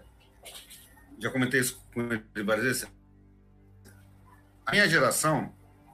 [1.19, 2.87] já comentei isso com ele várias vezes.
[4.65, 5.53] A minha geração,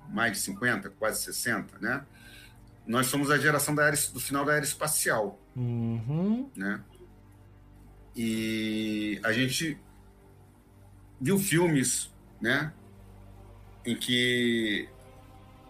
[0.09, 2.05] mais de 50, quase 60, né?
[2.85, 5.39] Nós somos a geração da era, do final da era espacial.
[5.55, 6.49] Uhum.
[6.55, 6.81] Né?
[8.17, 9.77] E a gente
[11.21, 12.11] viu filmes,
[12.41, 12.73] né?
[13.85, 14.89] Em que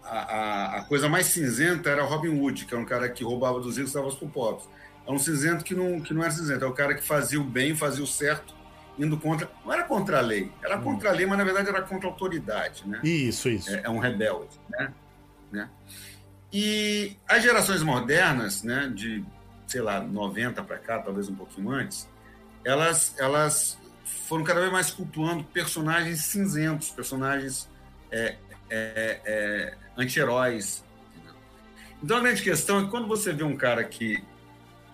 [0.02, 3.76] a, a, coisa mais cinzenta era Robin Hood, que era um cara que roubava dos
[3.76, 4.66] ricos e dava para os pobres.
[5.06, 7.44] É um cinzento que não, que não era cinzento, é o cara que fazia o
[7.44, 8.54] bem, fazia o certo,
[8.98, 9.50] indo contra.
[9.62, 10.82] Não era contra a lei, era hum.
[10.82, 12.88] contra a lei, mas na verdade era contra a autoridade.
[12.88, 13.00] Né?
[13.04, 13.70] Isso, isso.
[13.70, 14.58] É, é um rebelde.
[14.70, 14.92] Né?
[15.52, 15.70] né?
[16.50, 19.22] E as gerações modernas, né, de,
[19.66, 22.08] sei lá, 90 para cá, talvez um pouquinho antes,
[22.68, 23.78] elas, elas
[24.26, 27.66] foram cada vez mais cultuando personagens cinzentos, personagens
[28.10, 28.36] é,
[28.68, 30.84] é, é, anti-heróis.
[32.02, 34.22] Então a grande questão é que quando você vê um cara que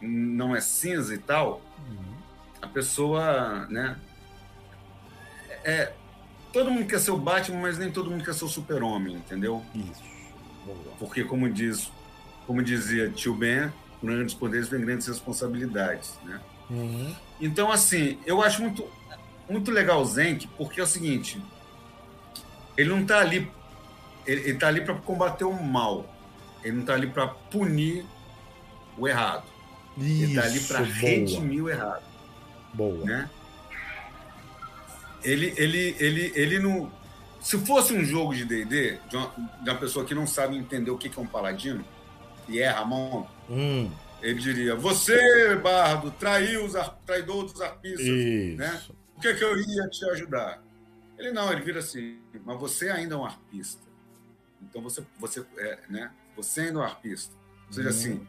[0.01, 2.14] não é cinza e tal, uhum.
[2.62, 3.97] a pessoa, né?
[5.64, 5.93] É,
[6.53, 9.64] todo mundo quer ser o Batman, mas nem todo mundo quer ser o Super-Homem, entendeu?
[9.75, 10.05] Isso.
[11.01, 11.91] Porque como diz,
[12.47, 16.41] como dizia Tio Ben, grandes poderes vem grandes responsabilidades, né?
[16.70, 17.14] Uhum.
[17.40, 18.84] Então assim, eu acho muito
[19.48, 21.42] muito legal o Zenk, porque é o seguinte,
[22.76, 23.50] ele não está ali
[24.26, 26.06] ele está ali para combater o mal.
[26.62, 28.04] Ele não está ali para punir
[28.96, 29.44] o errado.
[29.96, 32.02] Isso, ele está ali para redimir o errado.
[32.72, 33.04] Boa.
[33.04, 33.30] Né?
[35.22, 36.90] Ele, ele, ele, ele não.
[37.40, 40.96] Se fosse um jogo de DD, de, de, uma pessoa que não sabe entender o
[40.96, 41.84] que é um paladino
[42.49, 43.91] e erra a mão, hum.
[44.25, 46.72] Ele diria: Você, Bardo, traiu os
[47.05, 48.07] traidor dos arpistas.
[48.07, 48.83] Né?
[49.17, 50.64] O que, é que eu iria te ajudar?
[51.18, 53.83] Ele não, ele vira assim: Mas você ainda é um arpista.
[54.63, 56.11] Então você, você, é, né?
[56.37, 57.34] Você ainda é um arpista.
[57.67, 57.95] Ou seja, uhum.
[57.95, 58.26] assim,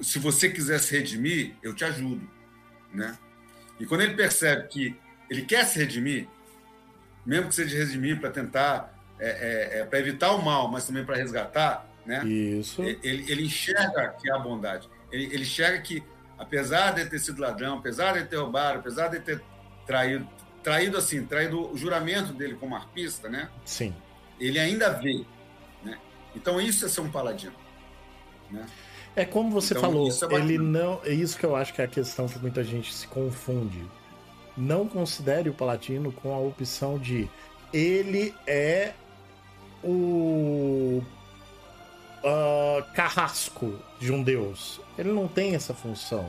[0.00, 2.28] se você quiser se redimir, eu te ajudo,
[2.92, 3.16] né?
[3.78, 4.96] E quando ele percebe que
[5.30, 6.26] ele quer se redimir,
[7.24, 11.04] mesmo que seja redimir para tentar, é, é, é para evitar o mal, mas também
[11.04, 12.24] para resgatar, né?
[12.24, 12.82] Isso.
[12.82, 14.88] Ele, ele enxerga que há bondade.
[15.10, 16.02] Ele, ele enxerga que,
[16.38, 19.42] apesar de ter sido ladrão, apesar de ter roubado, apesar de ter
[19.86, 20.28] traído,
[20.62, 23.50] traído assim, traído o juramento dele como arpista, né?
[23.64, 23.94] Sim.
[24.38, 25.24] Ele ainda vê,
[25.84, 25.98] né?
[26.34, 27.54] Então isso é ser um paladino,
[28.50, 28.66] né?
[29.14, 31.84] É como você então, falou, é ele não, é isso que eu acho que é
[31.84, 33.82] a questão que muita gente se confunde.
[34.54, 37.28] Não considere o paladino com a opção de
[37.72, 38.92] ele é
[39.82, 41.02] o
[42.26, 44.80] uh, carrasco de um deus.
[44.98, 46.28] Ele não tem essa função.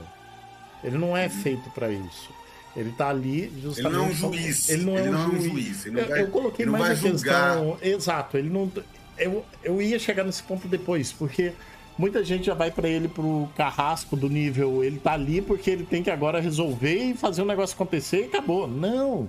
[0.83, 2.29] Ele não é feito para isso.
[2.75, 3.87] Ele tá ali justamente.
[3.87, 4.69] Ele não é um juiz.
[4.69, 5.45] Ele não é, ele um, não juiz.
[5.45, 5.85] é um juiz.
[5.85, 7.77] eu, vai, eu, coloquei mais a questão.
[7.81, 8.71] Exato, ele não.
[9.17, 11.53] Eu, eu ia chegar nesse ponto depois, porque
[11.97, 15.83] muita gente já vai para ele pro carrasco do nível, ele tá ali porque ele
[15.83, 18.67] tem que agora resolver e fazer o um negócio acontecer e acabou.
[18.67, 19.27] Não.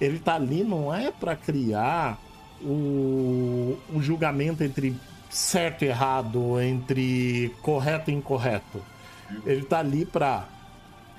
[0.00, 2.18] Ele tá ali não é para criar
[2.62, 4.96] o, o julgamento entre
[5.34, 8.80] certo e errado, entre correto e incorreto.
[9.44, 10.46] Ele tá ali para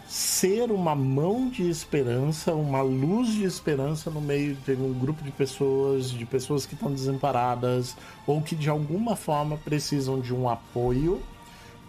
[0.08, 5.32] ser uma mão de esperança, uma luz de esperança no meio de um grupo de
[5.32, 11.22] pessoas, de pessoas que estão desamparadas ou que de alguma forma precisam de um apoio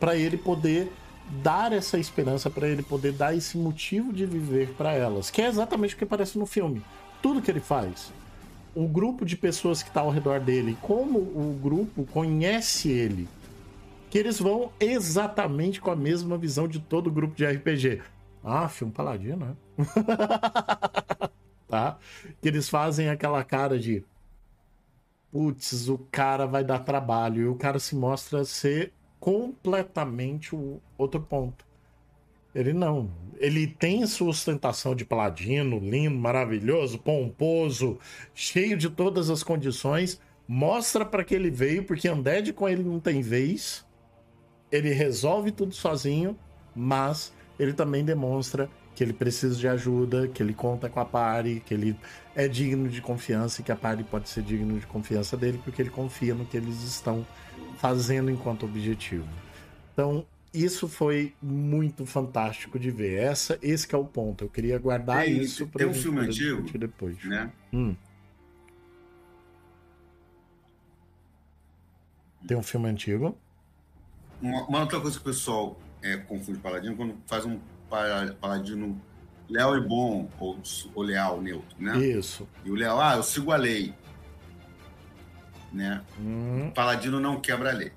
[0.01, 0.93] para ele poder
[1.45, 5.47] dar essa esperança, para ele poder dar esse motivo de viver para elas, que é
[5.47, 6.83] exatamente o que aparece no filme.
[7.23, 8.13] Tudo que ele faz.
[8.77, 13.27] O grupo de pessoas que está ao redor dele, como o grupo conhece ele,
[14.11, 18.03] que eles vão exatamente com a mesma visão de todo o grupo de RPG.
[18.45, 19.57] Ah, filme paladino, né?
[21.67, 21.99] tá?
[22.41, 24.05] Que eles fazem aquela cara de
[25.33, 31.21] putz, o cara vai dar trabalho e o cara se mostra ser completamente o outro
[31.21, 31.66] ponto.
[32.59, 33.11] Ele não.
[33.39, 37.99] Ele tem sua ostentação de paladino, lindo, maravilhoso, pomposo,
[38.35, 40.21] cheio de todas as condições.
[40.49, 43.87] Mostra para que ele veio, porque Undead com ele não tem vez
[44.71, 46.37] ele resolve tudo sozinho,
[46.75, 51.63] mas ele também demonstra que ele precisa de ajuda, que ele conta com a Pari,
[51.65, 51.97] que ele
[52.35, 55.83] é digno de confiança e que a Pari pode ser digno de confiança dele porque
[55.83, 57.27] ele confia no que eles estão
[57.77, 59.29] fazendo enquanto objetivo.
[59.93, 60.27] Então,
[60.65, 63.19] isso foi muito fantástico de ver.
[63.19, 64.45] Essa, esse é o ponto.
[64.45, 67.23] Eu queria guardar tem, isso para um filme antigo depois.
[67.25, 67.53] Né?
[67.73, 67.95] Hum.
[72.47, 73.37] Tem um filme antigo.
[74.41, 77.59] Uma, uma, outra coisa que o pessoal é, confunde paladino quando faz um
[78.41, 79.01] paladino
[79.49, 80.59] leal e bom ou,
[80.95, 81.99] ou leal, neutro, né?
[81.99, 82.49] Isso.
[82.65, 83.95] E o leal, ah, eu sigo a lei.
[85.73, 86.03] Né?
[86.19, 86.71] Hum.
[86.75, 87.93] Paladino não quebra a lei.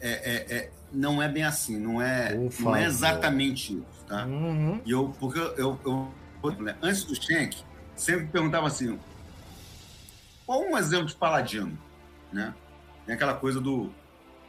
[0.00, 4.26] É, é, é, não é bem assim, não é, não é exatamente isso, tá?
[4.26, 4.80] Uhum.
[4.84, 6.08] E eu, porque eu, eu,
[6.44, 6.76] eu né?
[6.82, 7.56] antes do Schenck,
[7.96, 8.98] sempre perguntava assim,
[10.44, 11.78] qual um exemplo de paladino,
[12.32, 12.54] né?
[13.06, 13.92] Tem aquela coisa do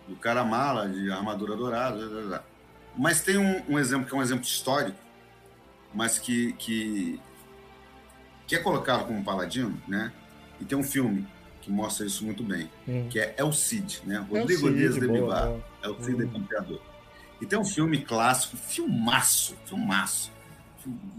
[0.08, 2.44] do cara mala, de armadura dourada.
[2.96, 4.98] Mas tem um, um, exemplo que é um exemplo histórico,
[5.94, 7.20] mas que, que,
[8.46, 10.12] que é colocado como paladino, né?
[10.60, 11.28] E tem um filme
[11.62, 13.08] que mostra isso muito bem, hum.
[13.10, 14.26] que é El Cid, né?
[14.30, 15.54] Rodrigo Dias de Bivar,
[15.84, 16.32] El Cid hum.
[16.32, 16.82] Campeador.
[17.42, 20.32] E tem um filme clássico, filmaço, filmaço.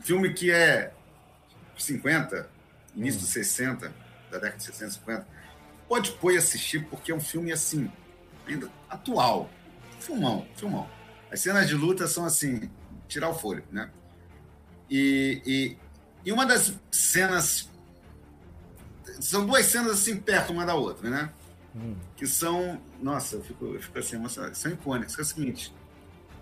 [0.01, 0.93] Filme que é
[1.77, 2.49] 50,
[2.97, 3.23] início hum.
[3.23, 3.89] dos 60,
[4.31, 5.27] da década de 60, 50.
[5.87, 7.91] Pode pôr e assistir, porque é um filme assim,
[8.47, 9.51] ainda atual.
[10.01, 10.89] Filmão, filmão.
[11.31, 12.71] As cenas de luta são assim,
[13.07, 13.91] tirar o fôlego, né?
[14.89, 15.79] E, e,
[16.25, 17.71] e uma das cenas.
[19.21, 21.33] São duas cenas assim perto uma da outra, né?
[21.75, 21.95] Hum.
[22.17, 22.81] Que são.
[23.01, 24.55] Nossa, eu fico, eu fico assim emocionado.
[24.57, 25.19] São icônicas.
[25.19, 25.75] É o seguinte: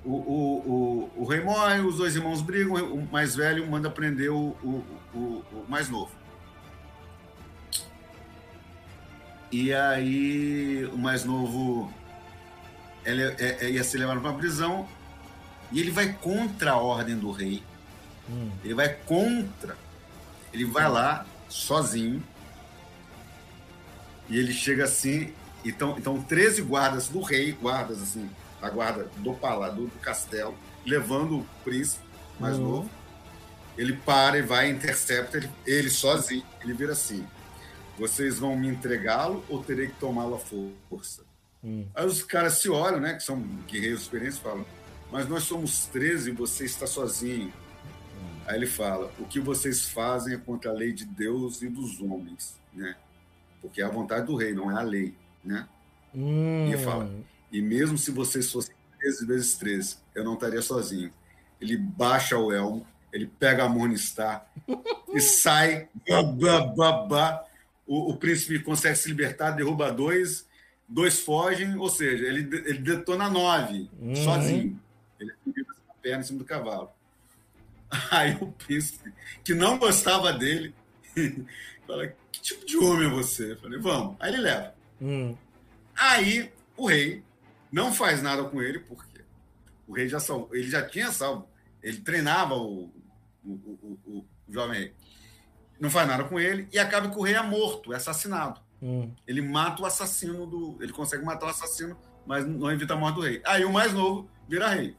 [0.04, 4.30] o, o, o, o rei morre, os dois irmãos brigam, o mais velho manda prender
[4.30, 4.84] o, o,
[5.14, 5.18] o,
[5.52, 6.10] o mais novo.
[9.50, 11.92] E aí o mais novo
[13.04, 14.88] ele, é, é, ia ser levado para a prisão
[15.70, 17.62] e ele vai contra a ordem do rei.
[18.30, 18.50] Hum.
[18.64, 19.76] Ele vai contra.
[20.52, 22.22] Ele vai lá sozinho
[24.32, 25.30] e ele chega assim.
[25.62, 28.28] Então, então 13 guardas do rei, guardas assim,
[28.62, 32.02] a guarda do palácio, do, do castelo, levando o príncipe
[32.40, 32.62] mais hum.
[32.62, 32.90] novo.
[33.76, 36.44] Ele para e vai, intercepta ele, ele sozinho.
[36.62, 37.26] Ele vira assim:
[37.98, 41.24] vocês vão me entregá-lo ou terei que tomá-lo à força?
[41.62, 41.86] Hum.
[41.94, 43.14] Aí os caras se olham, né?
[43.14, 43.38] Que são
[43.68, 44.64] guerreiros experientes, falam:
[45.10, 47.48] Mas nós somos 13 e você está sozinho.
[47.48, 48.40] Hum.
[48.46, 52.00] Aí ele fala: O que vocês fazem é contra a lei de Deus e dos
[52.00, 52.96] homens, né?
[53.62, 55.66] Porque é a vontade do rei, não é a lei, né?
[56.14, 56.68] Hum.
[56.70, 57.08] E fala:
[57.50, 61.10] E mesmo se vocês fossem 13 vezes 13, eu não estaria sozinho.
[61.60, 64.50] Ele baixa o elmo, ele pega a Morningstar
[65.14, 65.88] e sai.
[66.76, 67.44] Bah,
[67.86, 70.46] o, o príncipe consegue se libertar, derruba dois,
[70.88, 74.16] dois fogem, ou seja, ele, ele detona nove, uhum.
[74.16, 74.80] sozinho.
[75.18, 76.90] Ele fica a perna em cima do cavalo.
[78.10, 79.12] Aí o príncipe,
[79.44, 80.74] que não gostava dele,
[81.92, 83.52] fala: Que tipo de homem é você?
[83.52, 84.16] Eu falei: Vamos.
[84.20, 84.74] Aí ele leva.
[85.00, 85.36] Uhum.
[85.96, 87.22] Aí o rei
[87.70, 89.22] não faz nada com ele, porque
[89.86, 91.48] o rei já salvou, ele já tinha salvo,
[91.82, 92.92] ele treinava o,
[93.44, 94.94] o, o, o, o jovem rei
[95.82, 98.60] não faz nada com ele e acaba que o rei é morto, é assassinado.
[98.80, 99.12] Hum.
[99.26, 100.78] Ele mata o assassino do.
[100.80, 103.42] Ele consegue matar o assassino, mas não evita a morte do rei.
[103.44, 104.96] Aí o mais novo vira rei.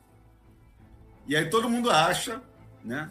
[1.26, 2.42] E aí todo mundo acha,
[2.84, 3.10] né?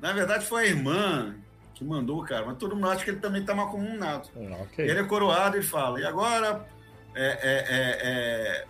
[0.00, 1.34] Na verdade foi a irmã
[1.80, 4.28] que mandou o cara, mas todo mundo acha que ele também está macumunado.
[4.36, 4.86] Hum, okay.
[4.86, 6.68] Ele é coroado e fala: e agora
[7.14, 7.64] é, é,
[8.02, 8.66] é,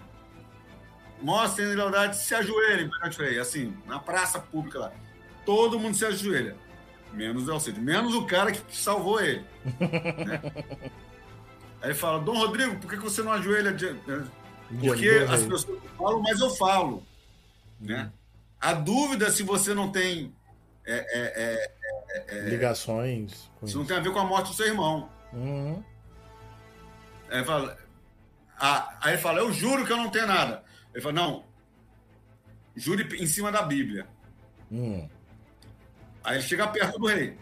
[1.21, 4.93] mostrem lealdade, se ajoelhem perante o rei, assim, na praça pública lá.
[5.45, 6.55] Todo mundo se ajoelha,
[7.13, 9.45] menos o Alcide, menos o cara que salvou ele.
[9.65, 10.41] né?
[11.83, 13.75] Aí ele fala, Dom Rodrigo, por que você não ajoelha?
[14.79, 17.03] Porque as pessoas falam, mas eu falo.
[17.81, 18.13] Né?
[18.61, 20.33] A dúvida é se você não tem
[20.87, 21.71] é, é, é,
[22.49, 23.51] ligações.
[23.63, 25.09] Isso não tem a ver com a morte do seu irmão.
[25.33, 25.83] Uhum.
[27.29, 27.79] Aí, ele fala,
[28.59, 30.65] aí ele fala, eu juro que eu não tenho nada.
[30.93, 31.45] Ele fala, não,
[32.77, 34.07] jure em cima da Bíblia.
[34.71, 35.09] Hum.
[36.23, 37.37] Aí ele chega perto do rei.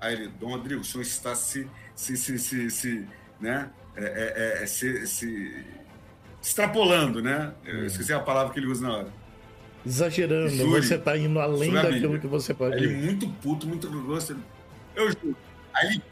[0.00, 3.08] Aí ele, Dom Rodrigo, o senhor está se, se, se, se, se
[3.40, 3.70] né?
[3.96, 5.66] É, é, se, se,
[6.40, 7.52] extrapolando, né?
[7.64, 7.86] Eu hum.
[7.86, 9.19] esqueci a palavra que ele usa na hora.
[9.84, 12.76] Exagerando, Jure, você está indo além daquilo que você pode.
[12.76, 14.36] Ele muito puto, muito grosso.
[14.94, 15.36] Eu juro.
[15.72, 16.02] Aí ele,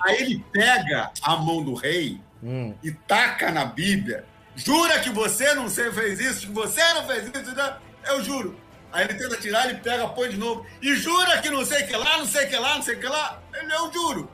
[0.00, 2.74] aí ele pega a mão do rei hum.
[2.82, 4.24] e taca na Bíblia.
[4.54, 7.76] Jura que você não fez isso, que você não fez isso, né?
[8.08, 8.56] eu juro.
[8.92, 10.64] Aí ele tenta tirar, ele pega, põe de novo.
[10.80, 12.94] E jura que não sei o que lá, não sei o que lá, não sei
[12.94, 13.42] o que lá.
[13.52, 14.30] Ele, eu juro.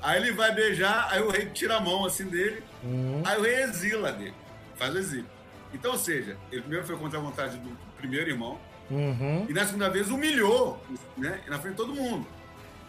[0.00, 2.62] Aí ele vai beijar, aí o rei tira a mão assim dele.
[2.82, 3.22] Uhum.
[3.24, 4.34] Aí o rei exila dele,
[4.76, 5.26] faz o exílio.
[5.72, 8.58] Então, ou seja, ele primeiro foi contra a vontade do primeiro irmão.
[8.90, 9.46] Uhum.
[9.48, 10.82] E na segunda vez humilhou,
[11.16, 11.40] né?
[11.46, 12.26] Na frente de todo mundo.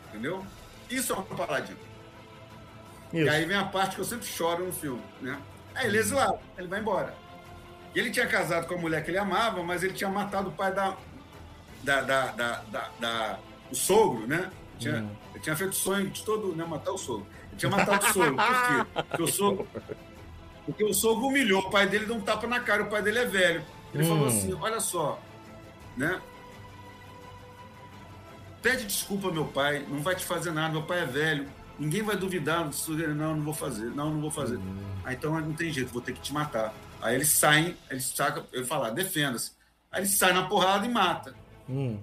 [0.09, 0.45] Entendeu?
[0.89, 1.77] Isso é um paladino.
[3.13, 3.23] Isso.
[3.23, 5.39] E aí vem a parte que eu sempre choro no filme, né?
[5.75, 7.13] Aí ele é exilado, ele vai embora.
[7.95, 10.51] E ele tinha casado com a mulher que ele amava, mas ele tinha matado o
[10.51, 10.97] pai da.
[11.83, 13.39] da, da, da, da, da
[13.71, 14.51] o sogro, né?
[14.77, 15.09] Tinha, uhum.
[15.33, 16.65] Ele tinha feito sonho de todo, né?
[16.65, 17.25] Matar o sogro.
[17.49, 18.35] Ele tinha matado o sogro.
[18.35, 19.03] Por quê?
[19.09, 19.67] Porque o sogro.
[20.65, 23.19] Porque o sogro humilhou o pai dele, deu um tapa na cara, o pai dele
[23.19, 23.63] é velho.
[23.93, 24.27] Ele falou hum.
[24.27, 25.19] assim: olha só,
[25.95, 26.21] né?
[28.61, 32.15] Pede desculpa, meu pai, não vai te fazer nada, meu pai é velho, ninguém vai
[32.15, 32.93] duvidar disso.
[32.93, 34.57] Não, não vou fazer, não, não vou fazer.
[34.57, 34.77] Hum.
[35.03, 36.73] Ah, então não tem jeito, vou ter que te matar.
[37.01, 39.51] Aí eles saem, eles sacam, ele fala, defenda-se.
[39.91, 41.35] Aí ele sai na porrada e mata.
[41.69, 41.99] Hum.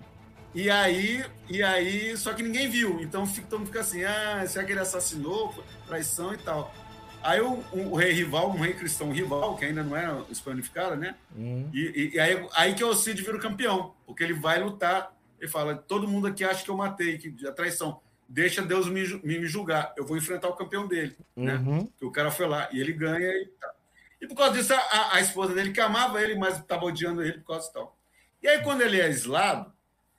[0.54, 3.00] E aí, e aí, só que ninguém viu.
[3.00, 5.54] Então fica, todo mundo fica assim, ah, será que ele assassinou,
[5.86, 6.74] traição e tal.
[7.22, 11.14] Aí o, o, rei rival, um rei cristão rival, que ainda não era hispanificado, né?
[11.36, 11.68] Hum.
[11.72, 15.14] E, e, aí, aí que o Cid vira o campeão, porque ele vai lutar.
[15.38, 18.00] Ele fala: todo mundo aqui acha que eu matei, que a traição.
[18.28, 19.92] Deixa Deus me, me, julgar.
[19.96, 21.56] Eu vou enfrentar o campeão dele, né?
[21.56, 21.78] uhum.
[21.78, 21.88] né?
[21.98, 23.72] Que o cara foi lá e ele ganha e tá.
[24.20, 27.38] E por causa disso, a, a esposa dele que amava ele, mas estava odiando ele
[27.38, 27.98] por causa disso tal.
[28.42, 29.72] E aí, quando ele é exilado,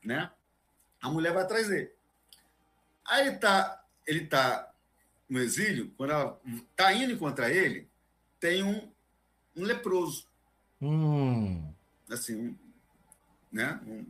[0.04, 0.30] né?
[1.02, 1.92] A mulher vai atrás dele.
[3.06, 4.71] Aí ele tá, ele tá
[5.32, 7.88] no exílio, quando ela está indo contra ele,
[8.38, 8.92] tem um,
[9.56, 10.28] um leproso.
[10.82, 11.74] Hum.
[12.10, 12.56] Assim, um,
[13.50, 13.80] né?
[13.88, 14.06] Um...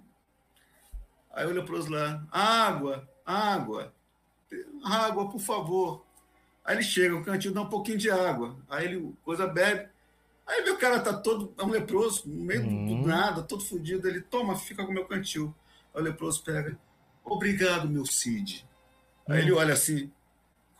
[1.32, 3.94] Aí o leproso lá, água, água,
[4.84, 6.04] água, por favor.
[6.66, 8.58] Aí ele chega, o cantinho dá um pouquinho de água.
[8.68, 9.90] Aí ele, coisa bebe.
[10.48, 12.88] Aí vê o cara tá todo, é um leproso, no meio hum.
[12.88, 14.08] do nada, todo fodido.
[14.08, 15.54] Ele, toma, fica com o meu cantil.
[15.94, 16.76] Aí o leproso pega,
[17.24, 18.68] obrigado, meu Cid.
[19.30, 19.42] Aí hum.
[19.44, 20.12] ele olha assim,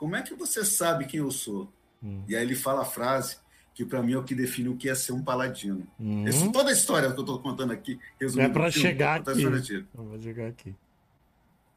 [0.02, 1.72] como é que você sabe quem eu sou?
[2.02, 2.24] Hum.
[2.28, 3.38] E aí ele fala a frase
[3.72, 5.88] que para mim é o que define o que é ser um paladino.
[6.00, 6.28] Hum.
[6.28, 8.50] Esse, toda a história que eu estou contando aqui, resumindo.
[8.50, 9.86] É para chegar aqui.
[9.94, 10.76] Vou chegar aqui.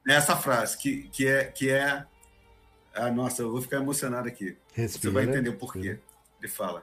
[0.08, 2.06] Essa frase que, que é que é
[2.94, 4.56] ah, nossa, eu vou ficar emocionado aqui.
[4.72, 5.98] Respira, Você vai entender o porquê.
[6.40, 6.82] Ele fala: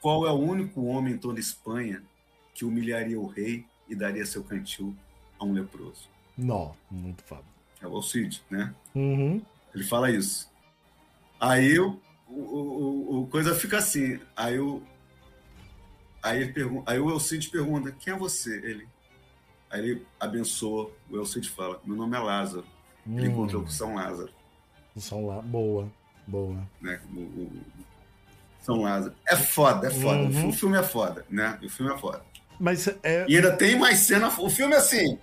[0.00, 2.02] Qual é o único homem em toda Espanha
[2.52, 4.96] que humilharia o rei e daria seu cantil
[5.38, 6.08] a um leproso?
[6.36, 7.46] Não, muito fácil.
[7.80, 8.74] É o Cid, né?
[8.96, 9.40] Uhum.
[9.74, 10.50] Ele fala isso.
[11.40, 14.20] Aí o, o, o coisa fica assim.
[14.36, 14.82] Aí o,
[16.22, 18.56] aí, ele pergunta, aí o Elcide pergunta: quem é você?
[18.56, 18.88] Ele.
[19.70, 20.90] Aí ele abençoa.
[21.10, 22.64] O Elcide fala: meu nome é Lázaro.
[23.06, 23.18] Hum.
[23.18, 24.32] Ele encontrou com São Lázaro.
[24.96, 25.90] São Lá, boa,
[26.26, 26.56] boa.
[26.80, 27.00] Né?
[27.12, 27.52] O, o,
[28.60, 29.14] São Lázaro.
[29.28, 30.22] É foda, é foda.
[30.22, 30.48] Uhum.
[30.48, 31.58] O filme é foda, né?
[31.62, 32.22] O filme é foda.
[32.60, 33.26] Mas é...
[33.28, 34.28] E ainda tem mais cena.
[34.38, 35.18] O filme é assim.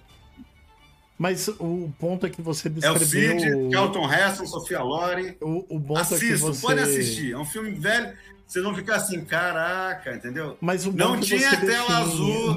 [1.21, 3.31] Mas o ponto é que você descreveu...
[3.31, 5.35] É o Cid, Kelton Heston, Sofia Loren.
[5.39, 6.61] O, o ponto Assista, é que você...
[6.63, 7.33] pode assistir.
[7.33, 8.11] É um filme velho.
[8.47, 10.57] Vocês vão ficar assim, caraca, entendeu?
[10.59, 12.55] Mas o Não tinha tela azul.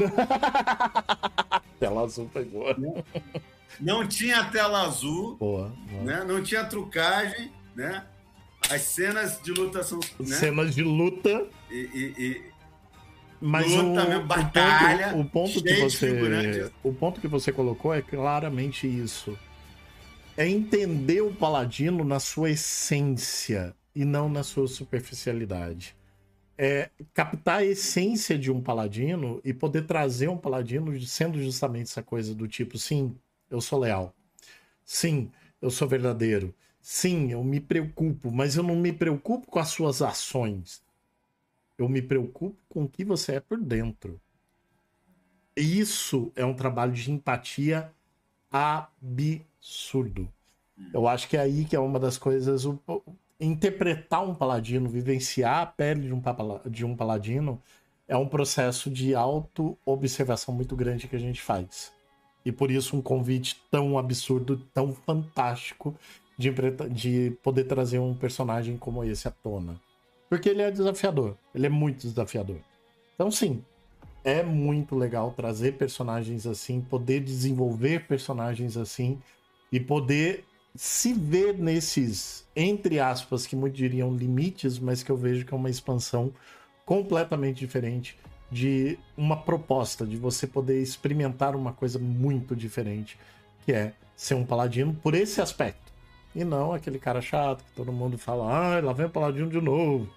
[1.79, 2.75] tela azul foi boa.
[3.79, 5.37] Não tinha tela azul.
[5.37, 6.03] Boa, boa.
[6.03, 6.25] Né?
[6.27, 8.03] Não tinha trucagem, né?
[8.71, 10.01] As cenas de luta são.
[10.19, 10.37] Né?
[10.37, 11.47] Cenas de luta.
[11.71, 12.54] E, e, e
[13.41, 17.93] mas Luta, o, batalha, o ponto, o ponto que você o ponto que você colocou
[17.93, 19.39] é claramente isso.
[20.37, 25.97] É entender o paladino na sua essência e não na sua superficialidade.
[26.57, 32.03] É captar a essência de um paladino e poder trazer um paladino sendo justamente essa
[32.03, 33.15] coisa do tipo, sim,
[33.51, 34.15] eu sou leal.
[34.85, 35.31] Sim,
[35.61, 36.55] eu sou verdadeiro.
[36.81, 40.84] Sim, eu me preocupo, mas eu não me preocupo com as suas ações.
[41.77, 44.21] Eu me preocupo com o que você é por dentro.
[45.57, 47.93] Isso é um trabalho de empatia
[48.51, 50.29] absurdo.
[50.93, 52.65] Eu acho que é aí que é uma das coisas.
[52.65, 52.79] O,
[53.41, 56.23] interpretar um paladino, vivenciar a pele de um,
[56.67, 57.61] de um paladino,
[58.07, 61.93] é um processo de auto-observação muito grande que a gente faz.
[62.45, 65.95] E por isso um convite tão absurdo, tão fantástico
[66.37, 66.53] de,
[66.91, 69.81] de poder trazer um personagem como esse à tona.
[70.29, 72.59] Porque ele é desafiador, ele é muito desafiador.
[73.15, 73.63] Então, sim,
[74.25, 79.21] é muito legal trazer personagens assim, poder desenvolver personagens assim
[79.71, 80.45] e poder
[80.75, 85.57] se ver nesses, entre aspas, que muitos diriam limites, mas que eu vejo que é
[85.57, 86.33] uma expansão
[86.85, 88.19] completamente diferente
[88.51, 93.19] de uma proposta, de você poder experimentar uma coisa muito diferente,
[93.65, 95.84] que é ser um paladino por esse aspecto.
[96.35, 99.61] E não aquele cara chato que todo mundo fala, ah, lá vem o paladino de
[99.61, 100.13] novo.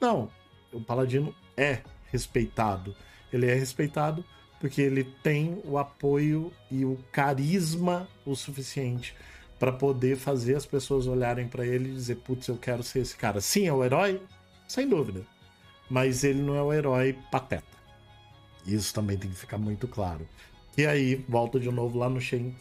[0.00, 0.28] Não,
[0.72, 1.80] o paladino é
[2.10, 2.94] respeitado.
[3.32, 4.24] Ele é respeitado
[4.60, 9.14] porque ele tem o apoio e o carisma o suficiente
[9.58, 13.16] para poder fazer as pessoas olharem para ele e dizer, putz, eu quero ser esse
[13.16, 13.40] cara.
[13.40, 14.20] Sim, é o herói,
[14.68, 15.22] sem dúvida.
[15.88, 17.64] Mas ele não é o herói pateta.
[18.66, 20.28] Isso também tem que ficar muito claro.
[20.76, 22.54] E aí, volta de novo lá no Shen.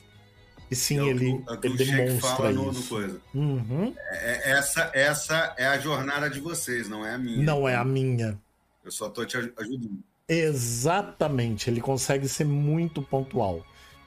[0.72, 2.81] E sim, é ele, é ele demonstra no, isso.
[2.81, 3.22] No coisa.
[3.35, 3.93] Uhum.
[4.10, 7.43] É, é, essa, essa é a jornada de vocês, não é a minha.
[7.43, 8.39] Não é a minha.
[8.84, 9.99] Eu só tô te ajudando.
[10.30, 11.69] Exatamente.
[11.69, 13.65] Ele consegue ser muito pontual.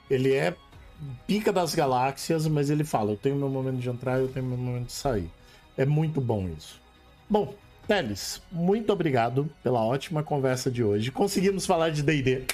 [0.09, 0.57] Ele é
[1.27, 4.57] pica das galáxias, mas ele fala: eu tenho meu momento de entrar, eu tenho meu
[4.57, 5.31] momento de sair.
[5.77, 6.81] É muito bom isso.
[7.28, 7.55] Bom,
[7.86, 11.11] Teles, muito obrigado pela ótima conversa de hoje.
[11.11, 12.45] Conseguimos falar de DD.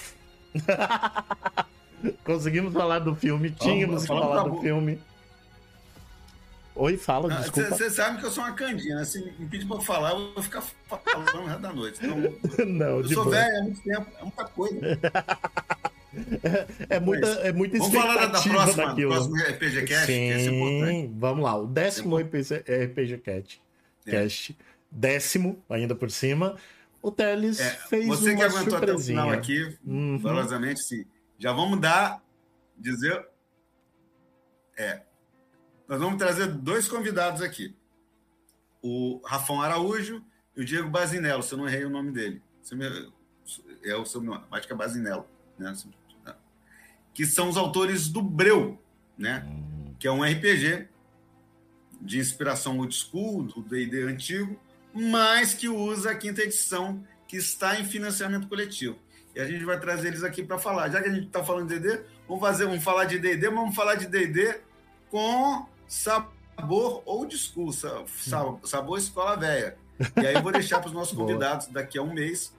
[2.24, 4.98] Conseguimos falar do filme, tínhamos que falar do filme.
[6.74, 7.70] Oi, fala, ah, desculpa.
[7.70, 9.04] Você sabe que eu sou uma candinha, né?
[9.04, 12.00] Se me pedir pra falar, eu vou ficar falando o resto da noite.
[12.02, 12.16] Então,
[12.66, 13.36] Não, eu sou boa.
[13.36, 14.80] velho há muito tempo, é muita coisa.
[16.88, 19.12] É, é, muita, é muita Vamos falar da próxima, daquilo.
[19.12, 21.56] próximo RPG Cast, Sim, vamos lá.
[21.56, 23.62] O décimo é RPG Cast.
[24.04, 24.10] É.
[24.10, 24.56] Cast
[24.90, 26.56] décimo, ainda por cima.
[27.02, 30.18] O Teles é, fez você uma que aguentou até o final aqui, uhum.
[30.18, 31.04] valorosamente, sim.
[31.40, 32.22] Já vamos dar,
[32.76, 33.26] dizer...
[34.76, 35.02] É,
[35.88, 37.74] nós vamos trazer dois convidados aqui.
[38.82, 42.42] O Rafão Araújo e o Diego Basinello, se eu não errei o nome dele.
[43.82, 45.26] É o seu nome, acho que é Basinello.
[45.58, 45.74] Né?
[47.14, 48.78] Que são os autores do Breu,
[49.16, 49.44] né?
[49.98, 50.88] Que é um RPG
[52.00, 54.60] de inspiração old school, do D&D antigo,
[54.92, 58.98] mas que usa a quinta edição, que está em financiamento coletivo.
[59.40, 60.90] E a gente vai trazer eles aqui para falar.
[60.90, 63.58] Já que a gente está falando de D&D, vamos, fazer, vamos falar de D&D, mas
[63.58, 64.60] vamos falar de D&D
[65.10, 69.76] com sabor old school, sabor escola velha.
[70.20, 72.54] E aí eu vou deixar para os nossos convidados daqui a um mês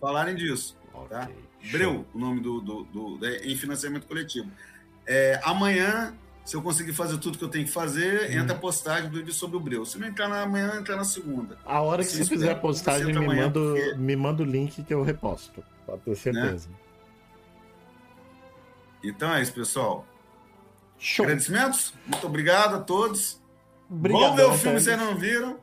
[0.00, 0.76] falarem disso.
[1.08, 1.28] Tá?
[1.72, 4.48] Breu, o nome do, do, do, do, em financiamento coletivo.
[5.04, 8.40] É, amanhã se eu conseguir fazer tudo que eu tenho que fazer, hum.
[8.40, 9.84] entra a postagem do vídeo sobre o Breu.
[9.84, 11.56] Se não entrar na manhã, entra na segunda.
[11.64, 13.94] A hora que Se você fizer a postagem, me, manda, porque...
[13.96, 15.62] me manda o link que eu reposto.
[15.92, 16.68] Pode ter certeza.
[16.70, 16.76] Né?
[19.04, 20.06] Então é isso, pessoal.
[20.98, 21.24] Show.
[21.24, 21.92] Agradecimentos.
[22.06, 23.40] Muito obrigado a todos.
[23.90, 25.58] Obrigadão, Vamos ver o filme se vocês não viram.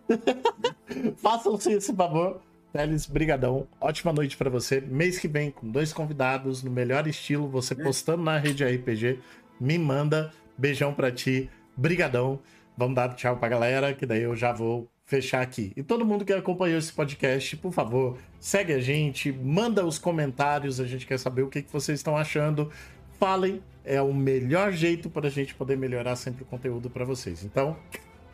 [1.18, 2.40] Façam-se esse favor.
[2.72, 3.68] Teles, brigadão.
[3.82, 4.80] Ótima noite para você.
[4.80, 9.20] Mês que vem, com dois convidados, no melhor estilo, você postando na rede RPG,
[9.60, 11.50] me manda Beijão pra ti.
[11.76, 12.40] Brigadão.
[12.78, 15.74] Vamos dar tchau pra galera, que daí eu já vou fechar aqui.
[15.76, 20.80] E todo mundo que acompanhou esse podcast, por favor, segue a gente, manda os comentários,
[20.80, 22.72] a gente quer saber o que, que vocês estão achando.
[23.20, 27.44] Falem, é o melhor jeito para a gente poder melhorar sempre o conteúdo para vocês.
[27.44, 27.76] Então,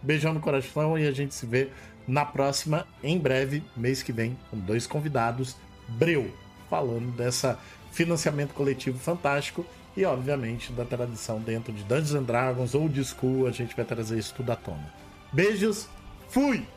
[0.01, 1.69] beijão no coração e a gente se vê
[2.05, 5.55] na próxima, em breve, mês que vem, com dois convidados.
[5.87, 6.29] Breu,
[6.69, 7.57] falando dessa
[7.93, 9.65] financiamento coletivo fantástico
[9.95, 13.85] e, obviamente, da tradição dentro de Dungeons and Dragons ou de School, a gente vai
[13.85, 14.93] trazer isso tudo à tona.
[15.31, 15.87] Beijos,
[16.35, 16.67] fui!